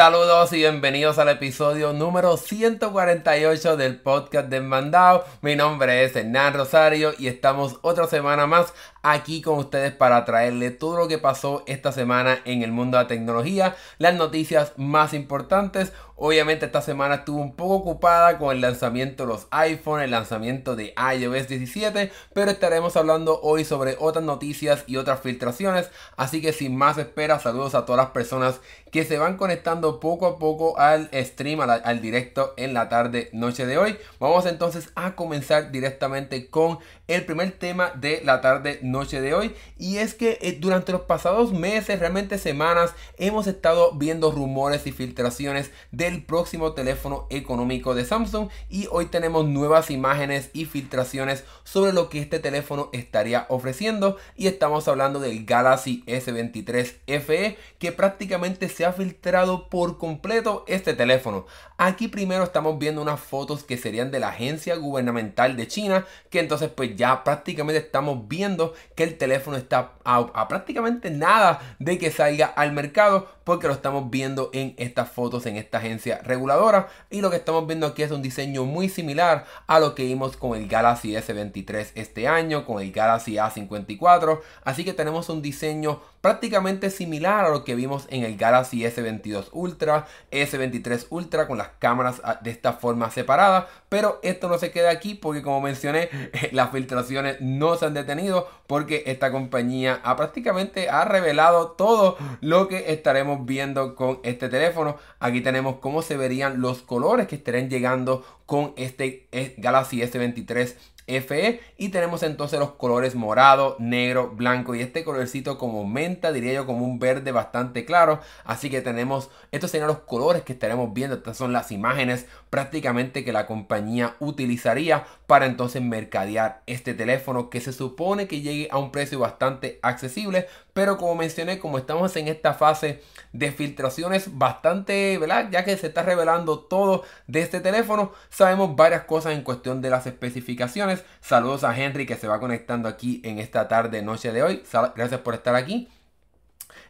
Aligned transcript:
Saludos 0.00 0.50
y 0.54 0.56
bienvenidos 0.56 1.18
al 1.18 1.28
episodio 1.28 1.92
número 1.92 2.38
148 2.38 3.76
del 3.76 4.00
podcast 4.00 4.48
de 4.48 4.62
Mandao. 4.62 5.26
Mi 5.42 5.56
nombre 5.56 6.04
es 6.04 6.16
Hernán 6.16 6.54
Rosario 6.54 7.12
y 7.18 7.26
estamos 7.26 7.78
otra 7.82 8.06
semana 8.06 8.46
más 8.46 8.72
aquí 9.02 9.42
con 9.42 9.58
ustedes 9.58 9.92
para 9.92 10.24
traerle 10.24 10.70
todo 10.70 10.96
lo 10.96 11.08
que 11.08 11.18
pasó 11.18 11.62
esta 11.66 11.92
semana 11.92 12.38
en 12.44 12.62
el 12.62 12.72
mundo 12.72 12.96
de 12.96 13.04
la 13.04 13.08
tecnología, 13.08 13.76
las 13.98 14.14
noticias 14.14 14.72
más 14.76 15.14
importantes. 15.14 15.92
Obviamente 16.22 16.66
esta 16.66 16.82
semana 16.82 17.14
estuvo 17.14 17.40
un 17.40 17.56
poco 17.56 17.76
ocupada 17.76 18.36
con 18.36 18.54
el 18.54 18.60
lanzamiento 18.60 19.24
de 19.24 19.32
los 19.32 19.46
iPhone, 19.52 20.02
el 20.02 20.10
lanzamiento 20.10 20.76
de 20.76 20.92
iOS 21.16 21.48
17, 21.48 22.12
pero 22.34 22.50
estaremos 22.50 22.94
hablando 22.98 23.40
hoy 23.40 23.64
sobre 23.64 23.96
otras 23.98 24.22
noticias 24.22 24.84
y 24.86 24.98
otras 24.98 25.20
filtraciones. 25.20 25.90
Así 26.18 26.42
que 26.42 26.52
sin 26.52 26.76
más 26.76 26.98
espera, 26.98 27.38
saludos 27.38 27.74
a 27.74 27.86
todas 27.86 28.04
las 28.04 28.12
personas 28.12 28.60
que 28.90 29.04
se 29.04 29.18
van 29.18 29.36
conectando 29.36 30.00
poco 30.00 30.26
a 30.26 30.38
poco 30.38 30.78
al 30.78 31.08
stream, 31.14 31.60
al, 31.60 32.00
directo 32.00 32.54
en 32.56 32.74
la 32.74 32.88
tarde, 32.88 33.30
noche 33.32 33.64
de 33.64 33.78
hoy. 33.78 33.96
Vamos 34.18 34.46
entonces 34.46 34.90
a 34.96 35.14
comenzar 35.14 35.70
directamente 35.70 36.50
con 36.50 36.78
el 37.06 37.24
primer 37.24 37.52
tema 37.52 37.92
de 37.94 38.20
la 38.24 38.40
tarde, 38.40 38.80
noche 38.90 39.20
de 39.20 39.34
hoy. 39.34 39.54
Y 39.78 39.98
es 39.98 40.14
que 40.14 40.38
eh, 40.40 40.58
durante 40.60 40.92
los 40.92 41.02
pasados 41.02 41.52
meses, 41.52 41.98
realmente 41.98 42.38
semanas, 42.38 42.94
hemos 43.18 43.46
estado 43.46 43.92
viendo 43.92 44.30
rumores 44.30 44.86
y 44.86 44.92
filtraciones 44.92 45.70
del 45.90 46.24
próximo 46.24 46.72
teléfono 46.72 47.26
económico 47.30 47.94
de 47.94 48.04
Samsung. 48.04 48.48
Y 48.68 48.88
hoy 48.90 49.06
tenemos 49.06 49.46
nuevas 49.46 49.90
imágenes 49.90 50.50
y 50.52 50.64
filtraciones 50.64 51.44
sobre 51.64 51.92
lo 51.92 52.08
que 52.08 52.20
este 52.20 52.38
teléfono 52.38 52.90
estaría 52.92 53.46
ofreciendo. 53.48 54.16
Y 54.36 54.46
estamos 54.46 54.88
hablando 54.88 55.20
del 55.20 55.44
Galaxy 55.44 56.04
S23 56.06 57.20
FE, 57.20 57.58
que 57.78 57.92
prácticamente 57.92 58.68
se 58.68 58.84
ha 58.84 58.92
filtrado 58.92 59.68
por 59.68 59.98
completo 59.98 60.64
este 60.66 60.94
teléfono. 60.94 61.46
Aquí 61.76 62.08
primero 62.08 62.44
estamos 62.44 62.78
viendo 62.78 63.00
unas 63.00 63.20
fotos 63.20 63.64
que 63.64 63.78
serían 63.78 64.10
de 64.10 64.20
la 64.20 64.28
agencia 64.28 64.76
gubernamental 64.76 65.56
de 65.56 65.66
China, 65.66 66.06
que 66.28 66.40
entonces 66.40 66.70
pues 66.70 66.94
ya 66.96 67.24
prácticamente 67.24 67.80
estamos 67.80 68.28
viendo 68.28 68.74
que 68.94 69.04
el 69.04 69.18
teléfono 69.18 69.56
está 69.56 69.92
a, 70.04 70.48
prácticamente 70.48 71.10
nada 71.10 71.60
de 71.78 71.98
que 71.98 72.10
salga 72.10 72.46
al 72.46 72.72
mercado, 72.72 73.28
porque 73.44 73.66
lo 73.66 73.72
estamos 73.72 74.10
viendo 74.10 74.50
en 74.52 74.74
estas 74.76 75.10
fotos 75.10 75.46
en 75.46 75.56
esta 75.56 75.78
agencia 75.78 76.20
reguladora. 76.22 76.88
Y 77.10 77.20
lo 77.20 77.30
que 77.30 77.36
estamos 77.36 77.66
viendo 77.66 77.86
aquí 77.86 78.02
es 78.02 78.10
un 78.10 78.22
diseño 78.22 78.64
muy 78.64 78.88
similar 78.88 79.44
a 79.66 79.80
lo 79.80 79.94
que 79.94 80.04
vimos 80.04 80.36
con 80.36 80.56
el 80.56 80.68
Galaxy 80.68 81.12
S23 81.12 81.92
este 81.94 82.28
año, 82.28 82.64
con 82.64 82.80
el 82.80 82.92
Galaxy 82.92 83.36
A54. 83.36 84.40
Así 84.64 84.84
que 84.84 84.92
tenemos 84.92 85.28
un 85.28 85.42
diseño 85.42 86.00
prácticamente 86.20 86.90
similar 86.90 87.46
a 87.46 87.50
lo 87.50 87.64
que 87.64 87.74
vimos 87.74 88.06
en 88.10 88.24
el 88.24 88.36
Galaxy 88.36 88.82
S22 88.82 89.48
Ultra, 89.52 90.06
S23 90.30 91.06
Ultra 91.10 91.46
con 91.46 91.58
las 91.58 91.68
cámaras 91.78 92.20
ah, 92.24 92.38
de 92.42 92.50
esta 92.50 92.74
forma 92.74 93.10
separada, 93.10 93.68
pero 93.88 94.20
esto 94.22 94.48
no 94.48 94.58
se 94.58 94.70
queda 94.70 94.90
aquí 94.90 95.14
porque 95.14 95.42
como 95.42 95.60
mencioné, 95.60 96.10
las 96.52 96.70
filtraciones 96.70 97.40
no 97.40 97.76
se 97.76 97.86
han 97.86 97.94
detenido 97.94 98.48
porque 98.66 99.04
esta 99.06 99.32
compañía 99.32 100.00
ha 100.04 100.16
prácticamente 100.16 100.90
ha 100.90 101.04
revelado 101.04 101.72
todo 101.72 102.16
lo 102.40 102.68
que 102.68 102.92
estaremos 102.92 103.46
viendo 103.46 103.94
con 103.94 104.20
este 104.22 104.48
teléfono. 104.48 104.96
Aquí 105.18 105.40
tenemos 105.40 105.76
cómo 105.76 106.02
se 106.02 106.16
verían 106.16 106.60
los 106.60 106.82
colores 106.82 107.26
que 107.26 107.36
estarían 107.36 107.70
llegando 107.70 108.24
con 108.46 108.74
este 108.76 109.28
eh, 109.32 109.54
Galaxy 109.58 110.00
S23 110.00 110.74
FE 111.18 111.60
y 111.76 111.88
tenemos 111.88 112.22
entonces 112.22 112.58
los 112.58 112.72
colores 112.72 113.14
morado, 113.14 113.76
negro, 113.78 114.30
blanco 114.30 114.74
y 114.74 114.80
este 114.80 115.04
colorcito 115.04 115.58
como 115.58 115.86
menta, 115.86 116.32
diría 116.32 116.52
yo 116.52 116.66
como 116.66 116.84
un 116.84 116.98
verde 116.98 117.32
bastante 117.32 117.84
claro. 117.84 118.20
Así 118.44 118.70
que 118.70 118.80
tenemos, 118.80 119.30
estos 119.50 119.70
serían 119.70 119.88
los 119.88 120.00
colores 120.00 120.42
que 120.42 120.52
estaremos 120.52 120.92
viendo, 120.92 121.16
estas 121.16 121.36
son 121.36 121.52
las 121.52 121.72
imágenes 121.72 122.26
prácticamente 122.50 123.24
que 123.24 123.32
la 123.32 123.46
compañía 123.46 124.16
utilizaría 124.20 125.04
para 125.26 125.46
entonces 125.46 125.82
mercadear 125.82 126.62
este 126.66 126.94
teléfono 126.94 127.50
que 127.50 127.60
se 127.60 127.72
supone 127.72 128.26
que 128.26 128.40
llegue 128.40 128.68
a 128.70 128.78
un 128.78 128.90
precio 128.92 129.18
bastante 129.18 129.78
accesible, 129.82 130.46
pero 130.72 130.96
como 130.96 131.14
mencioné, 131.14 131.58
como 131.58 131.78
estamos 131.78 132.14
en 132.16 132.28
esta 132.28 132.54
fase 132.54 133.02
de 133.32 133.52
filtraciones 133.52 134.38
bastante, 134.38 135.16
¿verdad? 135.18 135.48
Ya 135.50 135.64
que 135.64 135.76
se 135.76 135.88
está 135.88 136.02
revelando 136.02 136.60
todo 136.60 137.04
de 137.26 137.42
este 137.42 137.60
teléfono, 137.60 138.12
sabemos 138.28 138.74
varias 138.76 139.04
cosas 139.04 139.34
en 139.34 139.42
cuestión 139.42 139.80
de 139.82 139.90
las 139.90 140.06
especificaciones. 140.06 141.04
Saludos 141.20 141.64
a 141.64 141.78
Henry 141.78 142.06
que 142.06 142.16
se 142.16 142.28
va 142.28 142.40
conectando 142.40 142.88
aquí 142.88 143.20
en 143.24 143.38
esta 143.38 143.68
tarde, 143.68 144.02
noche 144.02 144.32
de 144.32 144.42
hoy. 144.42 144.62
Gracias 144.96 145.20
por 145.20 145.34
estar 145.34 145.54
aquí. 145.54 145.88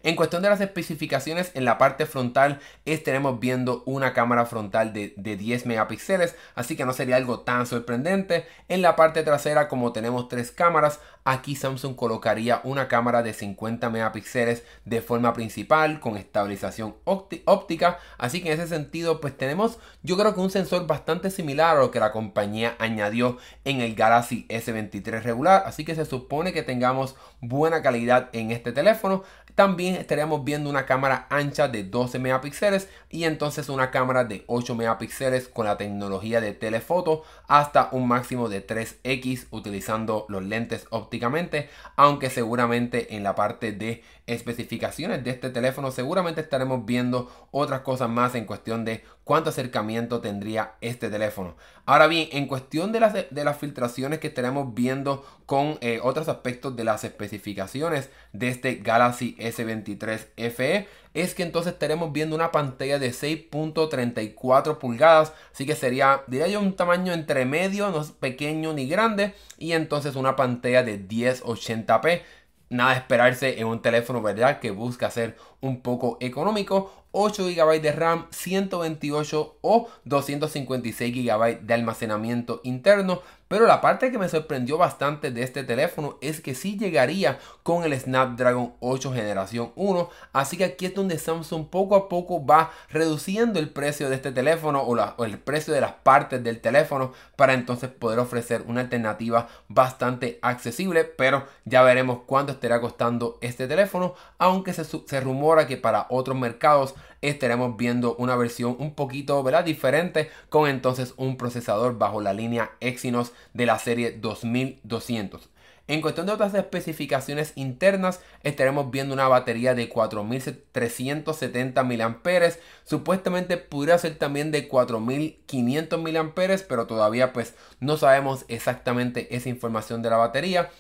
En 0.03 0.17
cuestión 0.17 0.43
de 0.43 0.49
las 0.49 0.63
especificaciones, 0.63 1.51
en 1.55 1.67
la 1.67 1.77
parte 1.77 2.07
frontal 2.07 2.59
estaremos 2.87 3.39
viendo 3.39 3.83
una 3.85 4.15
cámara 4.15 4.47
frontal 4.47 4.95
de, 4.95 5.13
10 5.17 5.67
megapíxeles, 5.67 6.37
así 6.55 6.75
que 6.75 6.87
no 6.87 6.95
sería 6.95 7.17
algo 7.17 7.41
tan 7.41 7.67
sorprendente. 7.67 8.47
En 8.69 8.81
la 8.81 8.97
parte 8.97 9.23
trasera, 9.23 9.69
como 9.69 9.93
tenemos 9.93 10.29
tres 10.29 10.53
cámaras, 10.53 11.01
aquí 11.25 11.55
Samsung 11.55 11.97
colocaría 11.97 12.63
una 12.65 12.89
cámara 12.89 13.23
de 13.23 13.35
50 13.35 13.91
megapíxeles 13.91 14.65
de 14.87 15.03
forma 15.03 15.35
principal 15.35 16.01
con 16.01 16.17
estabilización 16.17 16.97
óptica, 17.05 17.99
así 18.17 18.43
que 18.43 18.53
en 18.53 18.61
ese 18.61 18.69
sentido 18.69 19.21
pues 19.21 19.37
tenemos 19.37 19.79
yo 20.03 20.17
creo 20.17 20.35
que 20.35 20.41
un 20.41 20.51
sensor 20.51 20.87
bastante 20.87 21.31
similar 21.31 21.77
a 21.77 21.81
lo 21.81 21.91
que 21.91 22.01
la 22.01 22.13
compañía 22.13 22.75
añadió 22.79 23.37
en 23.65 23.81
el 23.81 23.95
Galaxy 23.95 24.47
S23 24.49 25.23
regular, 25.23 25.65
así 25.67 25.85
que 25.85 25.95
se 25.95 26.07
supone 26.07 26.53
que 26.53 26.63
tengamos 26.63 27.17
buena 27.41 27.83
calidad 27.83 28.31
en 28.33 28.51
este 28.51 28.73
teléfono. 28.73 29.23
También 29.55 29.90
estaríamos 29.97 30.45
viendo 30.45 30.71
una 30.71 30.87
cámara 30.87 31.27
ancha 31.31 31.69
de 31.69 31.85
12 31.85 32.19
megapíxeles 32.19 32.89
y 33.09 33.25
entonces 33.25 33.69
una 33.69 33.91
cámara 33.91 34.25
de 34.25 34.45
8 34.47 34.75
megapíxeles 34.75 35.49
con 35.49 35.67
la 35.67 35.77
tecnología 35.77 36.41
de 36.41 36.53
telefoto 36.53 37.23
hasta 37.49 37.89
un 37.93 38.09
máximo 38.09 38.49
de 38.49 38.67
3x 38.67 39.47
utilizando 39.51 40.27
los 40.29 40.43
lentes 40.43 40.87
ópticamente, 40.91 41.69
aunque 41.97 42.31
seguramente 42.31 43.15
en 43.17 43.23
la 43.23 43.35
parte 43.35 43.73
de 43.73 44.03
especificaciones 44.33 45.25
de 45.25 45.31
este 45.31 45.51
teléfono 45.51 45.91
seguramente 45.91 46.41
estaremos 46.41 46.87
viendo 46.87 47.31
otras 47.51 47.81
cosas 47.81 48.09
más 48.09 48.35
en 48.35 48.45
cuestión 48.45 48.85
de 48.85 49.05
cuánto 49.25 49.51
acercamiento 49.51 50.21
tendría 50.21 50.75
este 50.81 51.09
teléfono. 51.09 51.57
Ahora 51.87 52.07
bien, 52.07 52.29
en 52.33 52.47
cuestión 52.47 52.93
de 52.93 53.01
las, 53.01 53.13
de 53.13 53.45
las 53.45 53.59
filtraciones 53.59 54.21
que 54.21 54.29
estaremos 54.29 54.75
viendo 54.75 55.25
con 55.47 55.79
eh, 55.81 56.01
otros 56.03 56.29
aspectos 56.29 56.77
de 56.77 56.85
las 56.85 57.03
especificaciones 57.05 58.11
de 58.33 58.49
este 58.49 58.77
Galaxy 58.77 59.37
S23 59.39 60.29
FE, 60.51 60.89
es 61.15 61.35
que 61.35 61.43
entonces 61.43 61.73
estaremos 61.73 62.13
viendo 62.13 62.37
una 62.37 62.53
pantalla 62.53 63.01
de 63.01 63.11
6.34 63.11 64.79
pulgadas, 64.79 65.33
así 65.53 65.67
que 65.67 65.75
sería, 65.75 66.23
diría 66.29 66.47
yo, 66.47 66.61
un 66.61 66.77
tamaño 66.77 67.13
entre 67.13 67.45
medio, 67.45 67.91
no 67.91 68.01
es 68.01 68.13
pequeño 68.13 68.73
ni 68.73 68.89
grande, 68.89 69.35
y 69.59 69.73
entonces 69.73 70.15
una 70.15 70.37
pantalla 70.37 70.85
de 70.85 71.01
1080p 71.01 72.23
nada 72.71 72.95
esperarse 72.95 73.61
en 73.61 73.67
un 73.67 73.83
teléfono, 73.83 74.23
¿verdad? 74.23 74.61
Que 74.61 74.71
busca 74.71 75.11
ser 75.11 75.37
un 75.61 75.83
poco 75.83 76.17
económico. 76.21 76.93
8 77.13 77.49
GB 77.49 77.83
de 77.83 77.93
RAM, 77.93 78.27
128 78.31 79.59
o 79.61 79.89
256 80.05 81.15
GB 81.15 81.61
de 81.61 81.75
almacenamiento 81.75 82.61
interno. 82.63 83.21
Pero 83.51 83.67
la 83.67 83.81
parte 83.81 84.13
que 84.13 84.19
me 84.19 84.29
sorprendió 84.29 84.79
bastante 84.79 85.33
de 85.33 85.43
este 85.43 85.65
teléfono 85.65 86.19
es 86.21 86.41
que 86.41 86.55
sí 86.55 86.79
llegaría 86.79 87.41
con 87.65 87.83
el 87.83 87.99
Snapdragon 87.99 88.75
8 88.79 89.13
generación 89.13 89.73
1. 89.75 90.09
Así 90.33 90.57
que 90.57 90.63
aquí 90.63 90.87
es 90.87 90.95
donde 90.95 91.19
Samsung 91.19 91.67
poco 91.67 91.97
a 91.97 92.09
poco 92.09 92.47
va 92.47 92.71
reduciendo 92.91 93.59
el 93.59 93.69
precio 93.69 94.09
de 94.09 94.15
este 94.15 94.31
teléfono 94.31 94.83
o, 94.83 95.25
el 95.25 95.41
precio 95.41 95.75
de 95.75 95.81
las 95.81 95.95
partes 95.95 96.45
del 96.45 96.61
teléfono 96.61 97.13
para 97.35 97.55
entonces 97.55 97.91
poder 97.91 98.21
ofrecer 98.21 98.63
una 98.69 98.83
alternativa 98.83 99.49
bastante 99.67 100.39
accesible. 100.43 101.03
Pero 101.03 101.45
ya 101.65 101.83
veremos 101.83 102.21
cuánto 102.27 102.53
estará 102.53 102.81
costando 102.81 103.37
este 103.41 103.67
teléfono. 103.67 104.15
Aunque 104.39 104.73
se 104.73 105.21
rumora 105.21 105.67
que 105.67 105.77
para 105.77 106.07
otros 106.09 106.39
mercados 106.39 106.95
estaremos 107.23 107.77
viendo 107.77 108.15
una 108.17 108.37
versión 108.37 108.77
un 108.79 108.95
poquito 108.95 109.43
¿verdad? 109.43 109.65
diferente 109.65 110.31
con 110.49 110.69
entonces 110.69 111.15
un 111.17 111.37
procesador 111.37 111.99
bajo 111.99 112.21
la 112.21 112.33
línea 112.33 112.73
Exynos 112.81 113.33
de 113.55 113.67
la 113.67 113.79
serie 113.79 114.13
2200. 114.13 115.51
En 115.91 116.01
cuestión 116.03 116.27
de 116.27 116.33
otras 116.33 116.55
especificaciones 116.55 117.53
internas, 117.57 118.21
estaremos 118.45 118.93
viendo 118.93 119.13
una 119.13 119.27
batería 119.27 119.75
de 119.75 119.89
4370 119.89 121.83
mAh. 121.83 122.53
Supuestamente 122.85 123.57
podría 123.57 123.99
ser 123.99 124.15
también 124.17 124.53
de 124.53 124.69
4500 124.69 126.01
mAh, 126.01 126.33
pero 126.69 126.87
todavía 126.87 127.33
pues 127.33 127.57
no 127.81 127.97
sabemos 127.97 128.45
exactamente 128.47 129.35
esa 129.35 129.49
información 129.49 130.01
de 130.01 130.11
la 130.11 130.19
batería. 130.19 130.71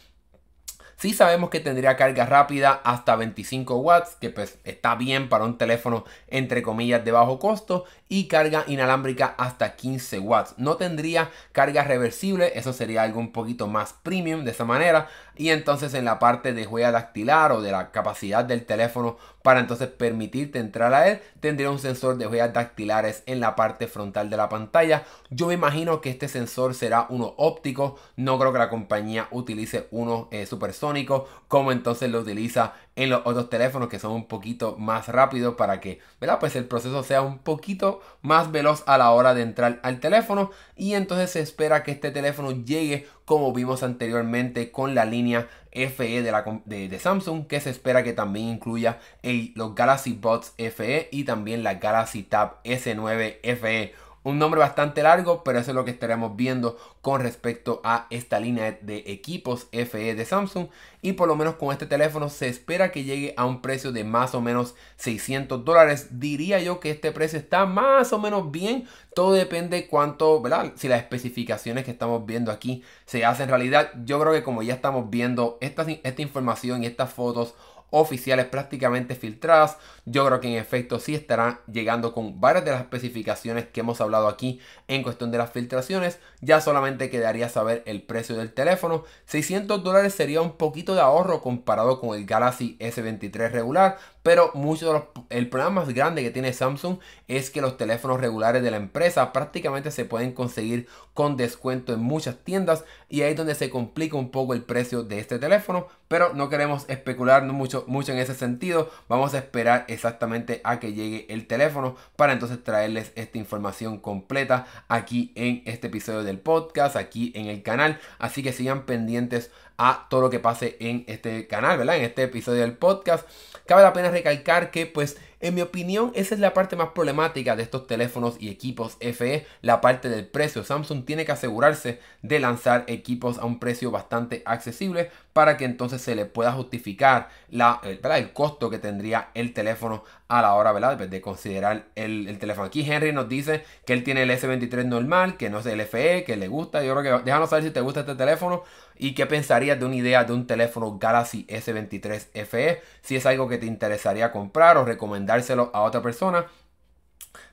Sí 1.00 1.14
sabemos 1.14 1.48
que 1.48 1.60
tendría 1.60 1.96
carga 1.96 2.26
rápida 2.26 2.72
hasta 2.84 3.16
25 3.16 3.78
watts, 3.78 4.16
que 4.20 4.28
pues 4.28 4.58
está 4.64 4.96
bien 4.96 5.30
para 5.30 5.46
un 5.46 5.56
teléfono 5.56 6.04
entre 6.28 6.62
comillas 6.62 7.02
de 7.06 7.10
bajo 7.10 7.38
costo, 7.38 7.86
y 8.10 8.28
carga 8.28 8.64
inalámbrica 8.66 9.34
hasta 9.38 9.76
15 9.76 10.18
watts. 10.18 10.56
No 10.58 10.76
tendría 10.76 11.30
carga 11.52 11.84
reversible, 11.84 12.52
eso 12.54 12.74
sería 12.74 13.02
algo 13.02 13.18
un 13.18 13.32
poquito 13.32 13.66
más 13.66 13.94
premium 13.94 14.44
de 14.44 14.50
esa 14.50 14.66
manera. 14.66 15.08
Y 15.40 15.48
entonces 15.48 15.94
en 15.94 16.04
la 16.04 16.18
parte 16.18 16.52
de 16.52 16.66
huella 16.66 16.92
dactilar 16.92 17.52
o 17.52 17.62
de 17.62 17.72
la 17.72 17.92
capacidad 17.92 18.44
del 18.44 18.66
teléfono 18.66 19.16
para 19.42 19.60
entonces 19.60 19.88
permitirte 19.88 20.58
entrar 20.58 20.92
a 20.92 21.08
él, 21.08 21.22
tendría 21.40 21.70
un 21.70 21.78
sensor 21.78 22.18
de 22.18 22.26
huellas 22.26 22.52
dactilares 22.52 23.22
en 23.24 23.40
la 23.40 23.56
parte 23.56 23.86
frontal 23.86 24.28
de 24.28 24.36
la 24.36 24.50
pantalla. 24.50 25.04
Yo 25.30 25.46
me 25.46 25.54
imagino 25.54 26.02
que 26.02 26.10
este 26.10 26.28
sensor 26.28 26.74
será 26.74 27.06
uno 27.08 27.32
óptico, 27.38 27.98
no 28.16 28.38
creo 28.38 28.52
que 28.52 28.58
la 28.58 28.68
compañía 28.68 29.28
utilice 29.30 29.88
uno 29.92 30.28
eh, 30.30 30.44
supersónico 30.44 31.26
como 31.48 31.72
entonces 31.72 32.10
lo 32.10 32.20
utiliza 32.20 32.74
en 33.00 33.08
los 33.08 33.22
otros 33.24 33.48
teléfonos 33.48 33.88
que 33.88 33.98
son 33.98 34.12
un 34.12 34.26
poquito 34.26 34.76
más 34.78 35.08
rápidos 35.08 35.54
para 35.54 35.80
que. 35.80 36.00
Pues 36.38 36.54
el 36.54 36.66
proceso 36.66 37.02
sea 37.02 37.22
un 37.22 37.38
poquito 37.38 38.02
más 38.20 38.52
veloz 38.52 38.82
a 38.86 38.98
la 38.98 39.10
hora 39.10 39.32
de 39.32 39.40
entrar 39.40 39.80
al 39.82 40.00
teléfono 40.00 40.50
y 40.76 40.92
entonces 40.92 41.30
se 41.30 41.40
espera 41.40 41.82
que 41.82 41.92
este 41.92 42.10
teléfono 42.10 42.50
llegue 42.50 43.06
como 43.24 43.54
vimos 43.54 43.82
anteriormente 43.82 44.70
con 44.70 44.94
la 44.94 45.06
línea 45.06 45.48
FE 45.72 46.22
de, 46.22 46.30
la, 46.30 46.44
de, 46.66 46.98
Samsung 46.98 47.46
que 47.46 47.60
se 47.60 47.70
espera 47.70 48.02
que 48.02 48.12
también 48.12 48.48
incluya 48.48 48.98
el, 49.22 49.52
los 49.54 49.74
Galaxy 49.74 50.12
Buds 50.12 50.52
FE 50.58 51.08
y 51.10 51.24
también 51.24 51.62
la 51.62 51.74
Galaxy 51.74 52.22
Tab 52.22 52.62
S9 52.64 53.40
FE 53.56 53.94
un 54.22 54.38
nombre 54.38 54.60
bastante 54.60 55.02
largo, 55.02 55.42
pero 55.42 55.58
eso 55.58 55.70
es 55.70 55.74
lo 55.74 55.84
que 55.84 55.90
estaremos 55.90 56.36
viendo 56.36 56.76
con 57.00 57.22
respecto 57.22 57.80
a 57.84 58.06
esta 58.10 58.38
línea 58.38 58.78
de 58.82 59.04
equipos 59.06 59.68
FE 59.72 60.14
de 60.14 60.24
Samsung. 60.24 60.68
Y 61.00 61.14
por 61.14 61.28
lo 61.28 61.36
menos 61.36 61.54
con 61.54 61.72
este 61.72 61.86
teléfono 61.86 62.28
se 62.28 62.48
espera 62.48 62.92
que 62.92 63.04
llegue 63.04 63.32
a 63.38 63.46
un 63.46 63.62
precio 63.62 63.92
de 63.92 64.04
más 64.04 64.34
o 64.34 64.42
menos 64.42 64.74
600 64.96 65.64
dólares. 65.64 66.20
Diría 66.20 66.60
yo 66.60 66.80
que 66.80 66.90
este 66.90 67.12
precio 67.12 67.38
está 67.38 67.64
más 67.64 68.12
o 68.12 68.18
menos 68.18 68.50
bien. 68.50 68.86
Todo 69.14 69.32
depende 69.32 69.86
cuánto. 69.88 70.42
Si 70.74 70.88
las 70.88 71.00
especificaciones 71.00 71.84
que 71.84 71.90
estamos 71.90 72.26
viendo 72.26 72.52
aquí 72.52 72.82
se 73.06 73.24
hacen 73.24 73.48
realidad. 73.48 73.90
Yo 74.04 74.20
creo 74.20 74.32
que 74.34 74.42
como 74.42 74.62
ya 74.62 74.74
estamos 74.74 75.08
viendo 75.08 75.56
esta, 75.62 75.86
esta 76.02 76.22
información 76.22 76.84
y 76.84 76.86
estas 76.86 77.10
fotos 77.12 77.54
oficiales 77.90 78.46
prácticamente 78.46 79.14
filtradas. 79.14 79.76
Yo 80.04 80.26
creo 80.26 80.40
que 80.40 80.48
en 80.48 80.54
efecto 80.54 80.98
sí 80.98 81.14
estarán 81.14 81.60
llegando 81.70 82.12
con 82.12 82.40
varias 82.40 82.64
de 82.64 82.70
las 82.72 82.80
especificaciones 82.80 83.66
que 83.66 83.80
hemos 83.80 84.00
hablado 84.00 84.28
aquí 84.28 84.60
en 84.88 85.02
cuestión 85.02 85.30
de 85.30 85.38
las 85.38 85.50
filtraciones. 85.50 86.18
Ya 86.40 86.60
solamente 86.60 87.10
quedaría 87.10 87.48
saber 87.48 87.82
el 87.86 88.02
precio 88.02 88.36
del 88.36 88.52
teléfono. 88.52 89.04
600 89.26 89.82
dólares 89.82 90.14
sería 90.14 90.40
un 90.40 90.56
poquito 90.56 90.94
de 90.94 91.00
ahorro 91.00 91.42
comparado 91.42 92.00
con 92.00 92.16
el 92.16 92.26
Galaxy 92.26 92.76
S23 92.80 93.50
regular. 93.50 93.98
Pero 94.22 94.50
mucho 94.54 94.86
de 94.86 94.92
los, 94.92 95.02
el 95.30 95.48
problema 95.48 95.80
más 95.82 95.88
grande 95.94 96.22
que 96.22 96.30
tiene 96.30 96.52
Samsung 96.52 96.98
es 97.26 97.50
que 97.50 97.60
los 97.60 97.76
teléfonos 97.76 98.20
regulares 98.20 98.62
de 98.62 98.70
la 98.70 98.76
empresa 98.76 99.32
prácticamente 99.32 99.90
se 99.90 100.04
pueden 100.04 100.32
conseguir 100.32 100.88
con 101.14 101.36
descuento 101.36 101.92
en 101.92 102.00
muchas 102.00 102.36
tiendas 102.44 102.84
y 103.08 103.22
ahí 103.22 103.32
es 103.32 103.36
donde 103.36 103.54
se 103.54 103.70
complica 103.70 104.16
un 104.16 104.30
poco 104.30 104.54
el 104.54 104.62
precio 104.62 105.02
de 105.02 105.18
este 105.18 105.38
teléfono. 105.38 105.88
Pero 106.08 106.34
no 106.34 106.48
queremos 106.48 106.84
especular 106.88 107.44
mucho, 107.44 107.84
mucho 107.86 108.12
en 108.12 108.18
ese 108.18 108.34
sentido. 108.34 108.90
Vamos 109.08 109.32
a 109.34 109.38
esperar 109.38 109.84
exactamente 109.88 110.60
a 110.64 110.80
que 110.80 110.92
llegue 110.92 111.26
el 111.32 111.46
teléfono 111.46 111.96
para 112.16 112.32
entonces 112.32 112.62
traerles 112.62 113.12
esta 113.14 113.38
información 113.38 113.98
completa 113.98 114.66
aquí 114.88 115.32
en 115.34 115.62
este 115.66 115.86
episodio 115.86 116.24
del 116.24 116.40
podcast, 116.40 116.96
aquí 116.96 117.32
en 117.34 117.46
el 117.46 117.62
canal. 117.62 118.00
Así 118.18 118.42
que 118.42 118.52
sigan 118.52 118.86
pendientes 118.86 119.50
a 119.82 120.06
todo 120.10 120.20
lo 120.20 120.28
que 120.28 120.40
pase 120.40 120.76
en 120.78 121.04
este 121.06 121.46
canal, 121.46 121.78
¿verdad? 121.78 121.96
En 121.96 122.02
este 122.02 122.24
episodio 122.24 122.60
del 122.60 122.76
podcast. 122.76 123.26
Cabe 123.64 123.82
la 123.82 123.94
pena 123.94 124.10
recalcar 124.10 124.70
que 124.70 124.84
pues 124.84 125.16
en 125.40 125.54
mi 125.54 125.62
opinión, 125.62 126.12
esa 126.14 126.34
es 126.34 126.40
la 126.40 126.52
parte 126.52 126.76
más 126.76 126.90
problemática 126.90 127.56
de 127.56 127.62
estos 127.62 127.86
teléfonos 127.86 128.36
y 128.38 128.50
equipos 128.50 128.98
FE, 129.00 129.46
la 129.62 129.80
parte 129.80 130.10
del 130.10 130.26
precio. 130.26 130.64
Samsung 130.64 131.06
tiene 131.06 131.24
que 131.24 131.32
asegurarse 131.32 131.98
de 132.20 132.40
lanzar 132.40 132.84
equipos 132.88 133.38
a 133.38 133.46
un 133.46 133.58
precio 133.58 133.90
bastante 133.90 134.42
accesible 134.44 135.10
para 135.32 135.56
que 135.56 135.64
entonces 135.64 136.02
se 136.02 136.14
le 136.14 136.26
pueda 136.26 136.52
justificar 136.52 137.28
la, 137.50 137.80
el, 137.84 138.00
el 138.02 138.32
costo 138.32 138.68
que 138.68 138.78
tendría 138.78 139.30
el 139.34 139.52
teléfono 139.52 140.04
a 140.28 140.42
la 140.42 140.54
hora 140.54 140.72
¿verdad? 140.72 140.96
de 140.96 141.20
considerar 141.20 141.86
el, 141.94 142.38
teléfono. 142.38 142.66
Aquí 142.66 142.88
Henry 142.88 143.12
nos 143.12 143.28
dice 143.28 143.64
que 143.84 143.92
él 143.92 144.04
tiene 144.04 144.22
el 144.22 144.30
S23 144.30 144.84
normal, 144.84 145.36
que 145.36 145.50
no 145.50 145.60
es 145.60 145.66
el 145.66 145.80
FE, 145.82 146.24
que 146.24 146.36
le 146.36 146.48
gusta. 146.48 146.82
Yo 146.84 146.94
creo 146.96 147.18
que 147.18 147.24
déjanos 147.24 147.50
saber 147.50 147.64
si 147.64 147.70
te 147.70 147.80
gusta 147.80 148.00
este 148.00 148.14
teléfono 148.14 148.62
y 148.96 149.14
qué 149.14 149.26
pensarías 149.26 149.78
de 149.78 149.86
una 149.86 149.96
idea 149.96 150.24
de 150.24 150.32
un 150.32 150.46
teléfono 150.46 150.98
Galaxy 150.98 151.46
S23 151.48 152.44
FE. 152.46 152.82
Si 153.02 153.16
es 153.16 153.26
algo 153.26 153.48
que 153.48 153.58
te 153.58 153.66
interesaría 153.66 154.32
comprar 154.32 154.76
o 154.76 154.84
recomendar 154.84 155.30
dárselo 155.30 155.70
a 155.72 155.82
otra 155.82 156.02
persona. 156.02 156.46